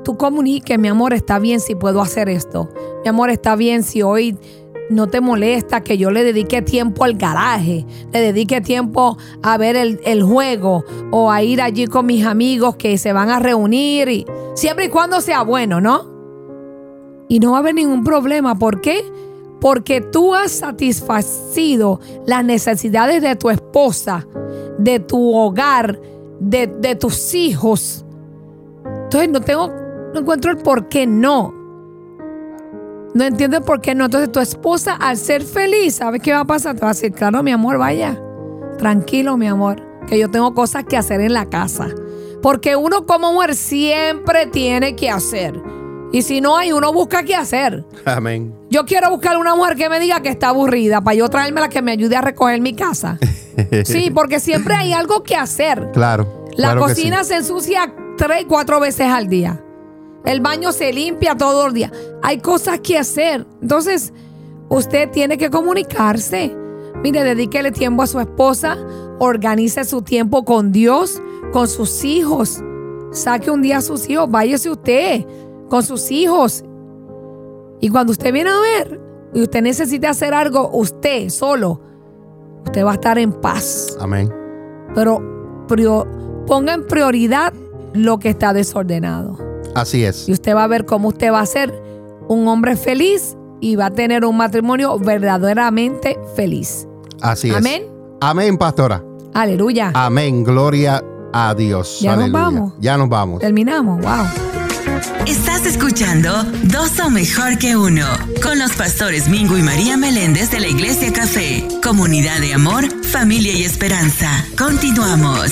tú 0.04 0.18
comuniques, 0.18 0.78
mi 0.78 0.90
amor, 0.90 1.14
está 1.14 1.40
bien 1.40 1.60
si 1.60 1.76
puedo 1.76 2.02
hacer 2.02 2.30
esto. 2.30 2.70
Mi 3.04 3.10
amor, 3.10 3.30
está 3.30 3.56
bien 3.56 3.84
si 3.84 4.02
hoy 4.02 4.38
no 4.90 5.08
te 5.08 5.22
molesta 5.22 5.82
que 5.82 5.98
yo 5.98 6.12
le 6.12 6.24
dedique 6.24 6.62
tiempo 6.62 7.04
al 7.04 7.16
garaje, 7.16 7.86
le 8.12 8.20
dedique 8.20 8.62
tiempo 8.62 9.18
a 9.42 9.58
ver 9.58 9.76
el, 9.76 10.00
el 10.04 10.24
juego 10.24 10.84
o 11.12 11.32
a 11.32 11.42
ir 11.44 11.62
allí 11.62 11.88
con 11.88 12.06
mis 12.06 12.26
amigos 12.26 12.76
que 12.76 12.98
se 12.98 13.14
van 13.14 13.30
a 13.30 13.40
reunir, 13.40 14.10
y, 14.10 14.26
siempre 14.56 14.86
y 14.86 14.90
cuando 14.90 15.22
sea 15.22 15.44
bueno, 15.44 15.82
¿no? 15.82 16.12
Y 17.30 17.40
no 17.40 17.52
va 17.52 17.58
a 17.58 17.60
haber 17.62 17.76
ningún 17.76 18.04
problema. 18.04 18.60
¿Por 18.60 18.82
qué? 18.82 19.04
Porque 19.60 20.02
tú 20.02 20.36
has 20.36 20.52
satisfacido 20.52 22.00
las 22.26 22.44
necesidades 22.44 23.22
de 23.22 23.36
tu 23.36 23.50
esposa, 23.50 24.28
de 24.78 25.00
tu 25.00 25.34
hogar, 25.36 26.00
de, 26.40 26.68
de 26.68 26.96
tus 26.96 27.34
hijos. 27.34 28.06
Entonces 29.04 29.30
no 29.30 29.42
tengo, 29.42 29.72
no 30.14 30.20
encuentro 30.20 30.52
el 30.52 30.58
por 30.58 30.90
qué 30.90 31.08
no. 31.08 31.63
No 33.14 33.24
entiendo 33.24 33.58
el 33.58 33.64
por 33.64 33.82
qué 33.82 33.96
no. 33.96 34.06
Entonces 34.06 34.32
tu 34.32 34.40
esposa 34.40 34.96
al 34.96 35.18
ser 35.18 35.44
feliz, 35.44 35.96
¿sabes 35.96 36.22
qué 36.22 36.34
va 36.34 36.42
a 36.42 36.46
pasar? 36.46 36.76
Te 36.76 36.82
va 36.82 36.88
a 36.88 36.94
decir, 36.94 37.12
claro, 37.12 37.44
mi 37.44 37.52
amor, 37.52 37.78
vaya. 37.78 38.20
Tranquilo, 38.78 39.38
mi 39.38 39.48
amor, 39.48 39.82
que 40.08 40.18
yo 40.18 40.30
tengo 40.30 40.54
cosas 40.54 40.84
que 40.86 40.98
hacer 40.98 41.22
en 41.22 41.34
la 41.34 41.46
casa. 41.50 41.90
Porque 42.42 42.76
uno 42.76 43.06
como 43.06 43.34
mujer 43.34 43.56
siempre 43.56 44.48
tiene 44.48 44.96
que 44.96 45.10
hacer. 45.10 45.62
Y 46.12 46.22
si 46.22 46.42
no 46.42 46.58
hay, 46.58 46.72
uno 46.72 46.94
busca 46.94 47.24
qué 47.24 47.36
hacer. 47.36 47.86
Amén. 48.06 48.54
Yo 48.70 48.86
quiero 48.86 49.10
buscar 49.10 49.38
una 49.38 49.56
mujer 49.56 49.76
que 49.76 49.90
me 49.90 50.00
diga 50.00 50.22
que 50.22 50.30
está 50.30 50.50
aburrida 50.50 51.02
para 51.02 51.16
yo 51.16 51.28
traerme 51.30 51.62
la 51.62 51.70
que 51.70 51.82
me 51.82 51.92
ayude 51.92 52.16
a 52.16 52.22
recoger 52.22 52.62
mi 52.62 52.76
casa. 52.76 53.18
Sí, 53.86 54.10
porque 54.10 54.40
siempre 54.40 54.74
hay 54.74 54.94
algo 54.94 55.22
que 55.22 55.36
hacer. 55.36 55.92
Claro. 55.94 56.48
La 56.56 56.70
claro 56.70 56.82
cocina 56.82 57.24
sí. 57.24 57.30
se 57.30 57.36
ensucia 57.36 57.94
tres, 58.18 58.46
cuatro 58.48 58.80
veces 58.80 59.06
al 59.08 59.28
día. 59.28 59.63
El 60.26 60.42
baño 60.42 60.72
se 60.72 60.92
limpia 60.94 61.36
todos 61.36 61.66
los 61.66 61.74
días. 61.74 61.92
Hay 62.22 62.40
cosas 62.40 62.80
que 62.80 62.98
hacer. 62.98 63.46
Entonces, 63.62 64.14
usted 64.70 65.10
tiene 65.12 65.38
que 65.38 65.50
comunicarse. 65.50 66.56
Mire, 67.04 67.24
dedíquele 67.24 67.72
tiempo 67.72 68.04
a 68.04 68.08
su 68.08 68.20
esposa. 68.20 68.78
Organice 69.20 69.84
su 69.84 70.02
tiempo 70.02 70.46
con 70.46 70.72
Dios, 70.72 71.22
con 71.52 71.68
sus 71.68 72.04
hijos. 72.06 72.64
Saque 73.12 73.52
un 73.52 73.62
día 73.62 73.78
a 73.78 73.82
sus 73.82 74.10
hijos. 74.10 74.30
Váyase 74.32 74.70
usted 74.70 75.26
con 75.70 75.84
sus 75.84 76.10
hijos. 76.12 76.64
Y 77.82 77.90
cuando 77.90 78.12
usted 78.12 78.32
viene 78.32 78.50
a 78.50 78.60
ver 78.60 79.02
y 79.34 79.42
usted 79.42 79.62
necesita 79.62 80.12
hacer 80.12 80.34
algo, 80.34 80.70
usted 80.72 81.28
solo, 81.30 81.82
usted 82.66 82.86
va 82.86 82.92
a 82.92 82.94
estar 82.94 83.18
en 83.18 83.34
paz 83.34 83.98
Amén. 84.00 84.32
pero 84.96 85.20
prio- 85.68 86.08
ponga 86.48 86.74
en 86.76 86.88
prioridad 86.88 87.52
lo 87.94 88.20
que 88.20 88.30
está 88.30 88.54
desordenado. 88.54 89.38
Así 89.76 90.04
es. 90.04 90.28
Y 90.28 90.34
usted 90.34 90.56
va 90.56 90.64
a 90.64 90.68
ver 90.68 90.86
cómo 90.86 91.10
usted 91.10 91.32
va 91.32 91.40
a 91.42 91.46
ser 91.46 91.74
un 92.28 92.48
hombre 92.48 92.76
feliz 92.76 93.36
y 93.62 93.76
va 93.76 93.88
a 93.88 93.92
tener 93.92 94.26
un 94.26 94.38
matrimonio 94.38 94.98
verdaderamente 95.00 96.20
feliz. 96.36 96.88
Así 97.22 97.50
es. 97.50 97.56
Amén. 97.56 97.84
Amén, 98.22 98.58
pastora. 98.58 99.04
Aleluya. 99.34 99.92
Amén. 99.94 100.44
Gloria 100.44 101.04
a 101.34 101.54
Dios. 101.56 102.00
Ya 102.02 102.16
nos 102.16 102.32
vamos. 102.32 102.74
Ya 102.80 102.98
nos 102.98 103.10
vamos. 103.10 103.40
Terminamos. 103.40 104.02
Wow. 104.02 104.54
Estás 105.26 105.66
escuchando 105.66 106.44
Dos 106.64 106.90
son 106.92 107.14
mejor 107.14 107.58
que 107.58 107.76
uno 107.76 108.06
con 108.42 108.60
los 108.60 108.74
pastores 108.74 109.28
Mingo 109.30 109.58
y 109.58 109.62
María 109.62 109.96
Meléndez 109.98 110.52
de 110.52 110.60
la 110.60 110.68
Iglesia 110.68 111.14
Café, 111.14 111.66
comunidad 111.82 112.40
de 112.40 112.54
amor, 112.54 112.86
familia 113.04 113.54
y 113.54 113.64
esperanza. 113.64 114.30
Continuamos. 114.58 115.52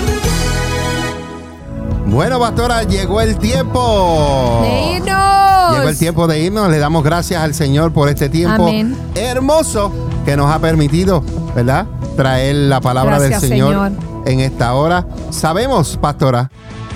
Bueno, 2.11 2.39
pastora, 2.39 2.83
llegó 2.83 3.21
el 3.21 3.37
tiempo. 3.37 4.61
¡Dinos! 4.63 5.77
Llegó 5.77 5.89
el 5.89 5.97
tiempo 5.97 6.27
de 6.27 6.41
irnos. 6.41 6.69
Le 6.69 6.77
damos 6.77 7.03
gracias 7.03 7.41
al 7.41 7.53
Señor 7.53 7.93
por 7.93 8.09
este 8.09 8.27
tiempo 8.27 8.63
Amén. 8.67 8.97
hermoso 9.15 9.91
que 10.25 10.35
nos 10.35 10.51
ha 10.53 10.59
permitido, 10.59 11.23
¿verdad? 11.55 11.85
Traer 12.17 12.55
la 12.55 12.81
palabra 12.81 13.17
Gracias, 13.17 13.41
del 13.41 13.49
Señor, 13.51 13.69
Señor. 13.91 13.91
en 14.27 14.39
esta 14.41 14.73
hora. 14.73 15.07
Sabemos, 15.29 15.97
pastora, 16.01 16.51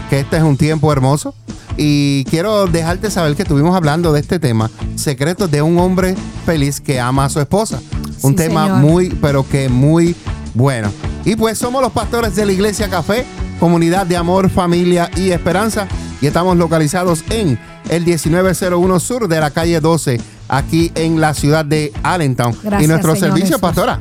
que 0.10 0.20
este 0.20 0.36
es 0.38 0.44
un 0.44 0.58
tiempo 0.58 0.92
hermoso. 0.92 1.34
Y 1.78 2.24
quiero 2.26 2.68
dejarte 2.68 3.10
saber 3.10 3.36
que 3.36 3.42
estuvimos 3.44 3.76
hablando 3.76 4.12
de 4.14 4.20
este 4.22 4.40
tema, 4.40 4.70
secretos 4.96 5.50
de 5.52 5.62
un 5.62 5.78
hombre 5.80 6.16
feliz 6.46 6.80
que 6.80 7.00
ama 7.02 7.26
a 7.26 7.30
su 7.30 7.40
esposa. 7.40 7.80
Un 8.22 8.32
Sí, 8.32 8.36
tema 8.38 8.66
señor. 8.66 8.80
muy, 8.80 9.10
pero 9.22 9.48
que 9.48 9.68
muy 9.70 10.16
bueno. 10.54 10.90
Y 11.26 11.36
pues 11.36 11.58
somos 11.58 11.82
los 11.82 11.92
pastores 11.92 12.36
de 12.36 12.46
la 12.46 12.52
Iglesia 12.54 12.90
Café, 12.90 13.26
comunidad 13.60 14.06
de 14.06 14.18
amor, 14.18 14.50
familia 14.50 15.10
y 15.16 15.32
esperanza. 15.32 15.88
Y 16.22 16.28
estamos 16.28 16.58
localizados 16.58 17.24
en 17.30 17.60
el 17.90 18.06
1901 18.06 19.00
sur 19.00 19.28
de 19.28 19.40
la 19.40 19.52
calle 19.52 19.80
12, 19.80 20.20
aquí 20.48 20.92
en 20.96 21.20
la 21.20 21.34
ciudad 21.34 21.66
de 21.66 21.92
Allentown. 22.04 22.56
Gracias, 22.64 22.84
y 22.84 22.88
nuestro 22.88 23.16
Señor 23.16 23.30
servicio, 23.30 23.58
Jesús. 23.58 23.62
pastora. 23.62 24.00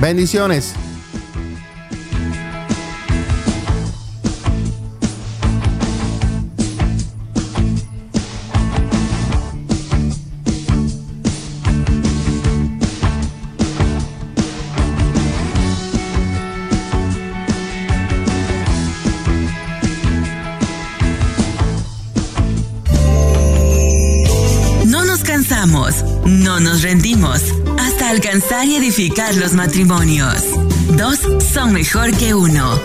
Bendiciones. 0.00 0.72
No 26.52 26.60
nos 26.60 26.82
rendimos 26.82 27.40
hasta 27.78 28.10
alcanzar 28.10 28.66
y 28.66 28.76
edificar 28.76 29.34
los 29.36 29.54
matrimonios. 29.54 30.44
Dos 30.98 31.18
son 31.50 31.72
mejor 31.72 32.14
que 32.14 32.34
uno. 32.34 32.78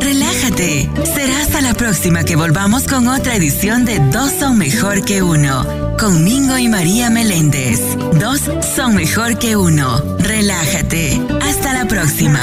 Relájate, 0.00 0.88
será 1.14 1.42
hasta 1.42 1.60
la 1.60 1.74
próxima 1.74 2.24
que 2.24 2.34
volvamos 2.34 2.84
con 2.84 3.06
otra 3.06 3.34
edición 3.34 3.84
de 3.84 3.98
Dos 3.98 4.32
son 4.38 4.56
mejor 4.56 5.04
que 5.04 5.22
uno, 5.22 5.96
con 5.98 6.24
Mingo 6.24 6.56
y 6.56 6.68
María 6.68 7.10
Meléndez. 7.10 7.78
Dos 8.18 8.40
son 8.74 8.94
mejor 8.94 9.38
que 9.38 9.54
uno. 9.54 10.16
Relájate, 10.18 11.20
hasta 11.42 11.74
la 11.74 11.86
próxima. 11.86 12.40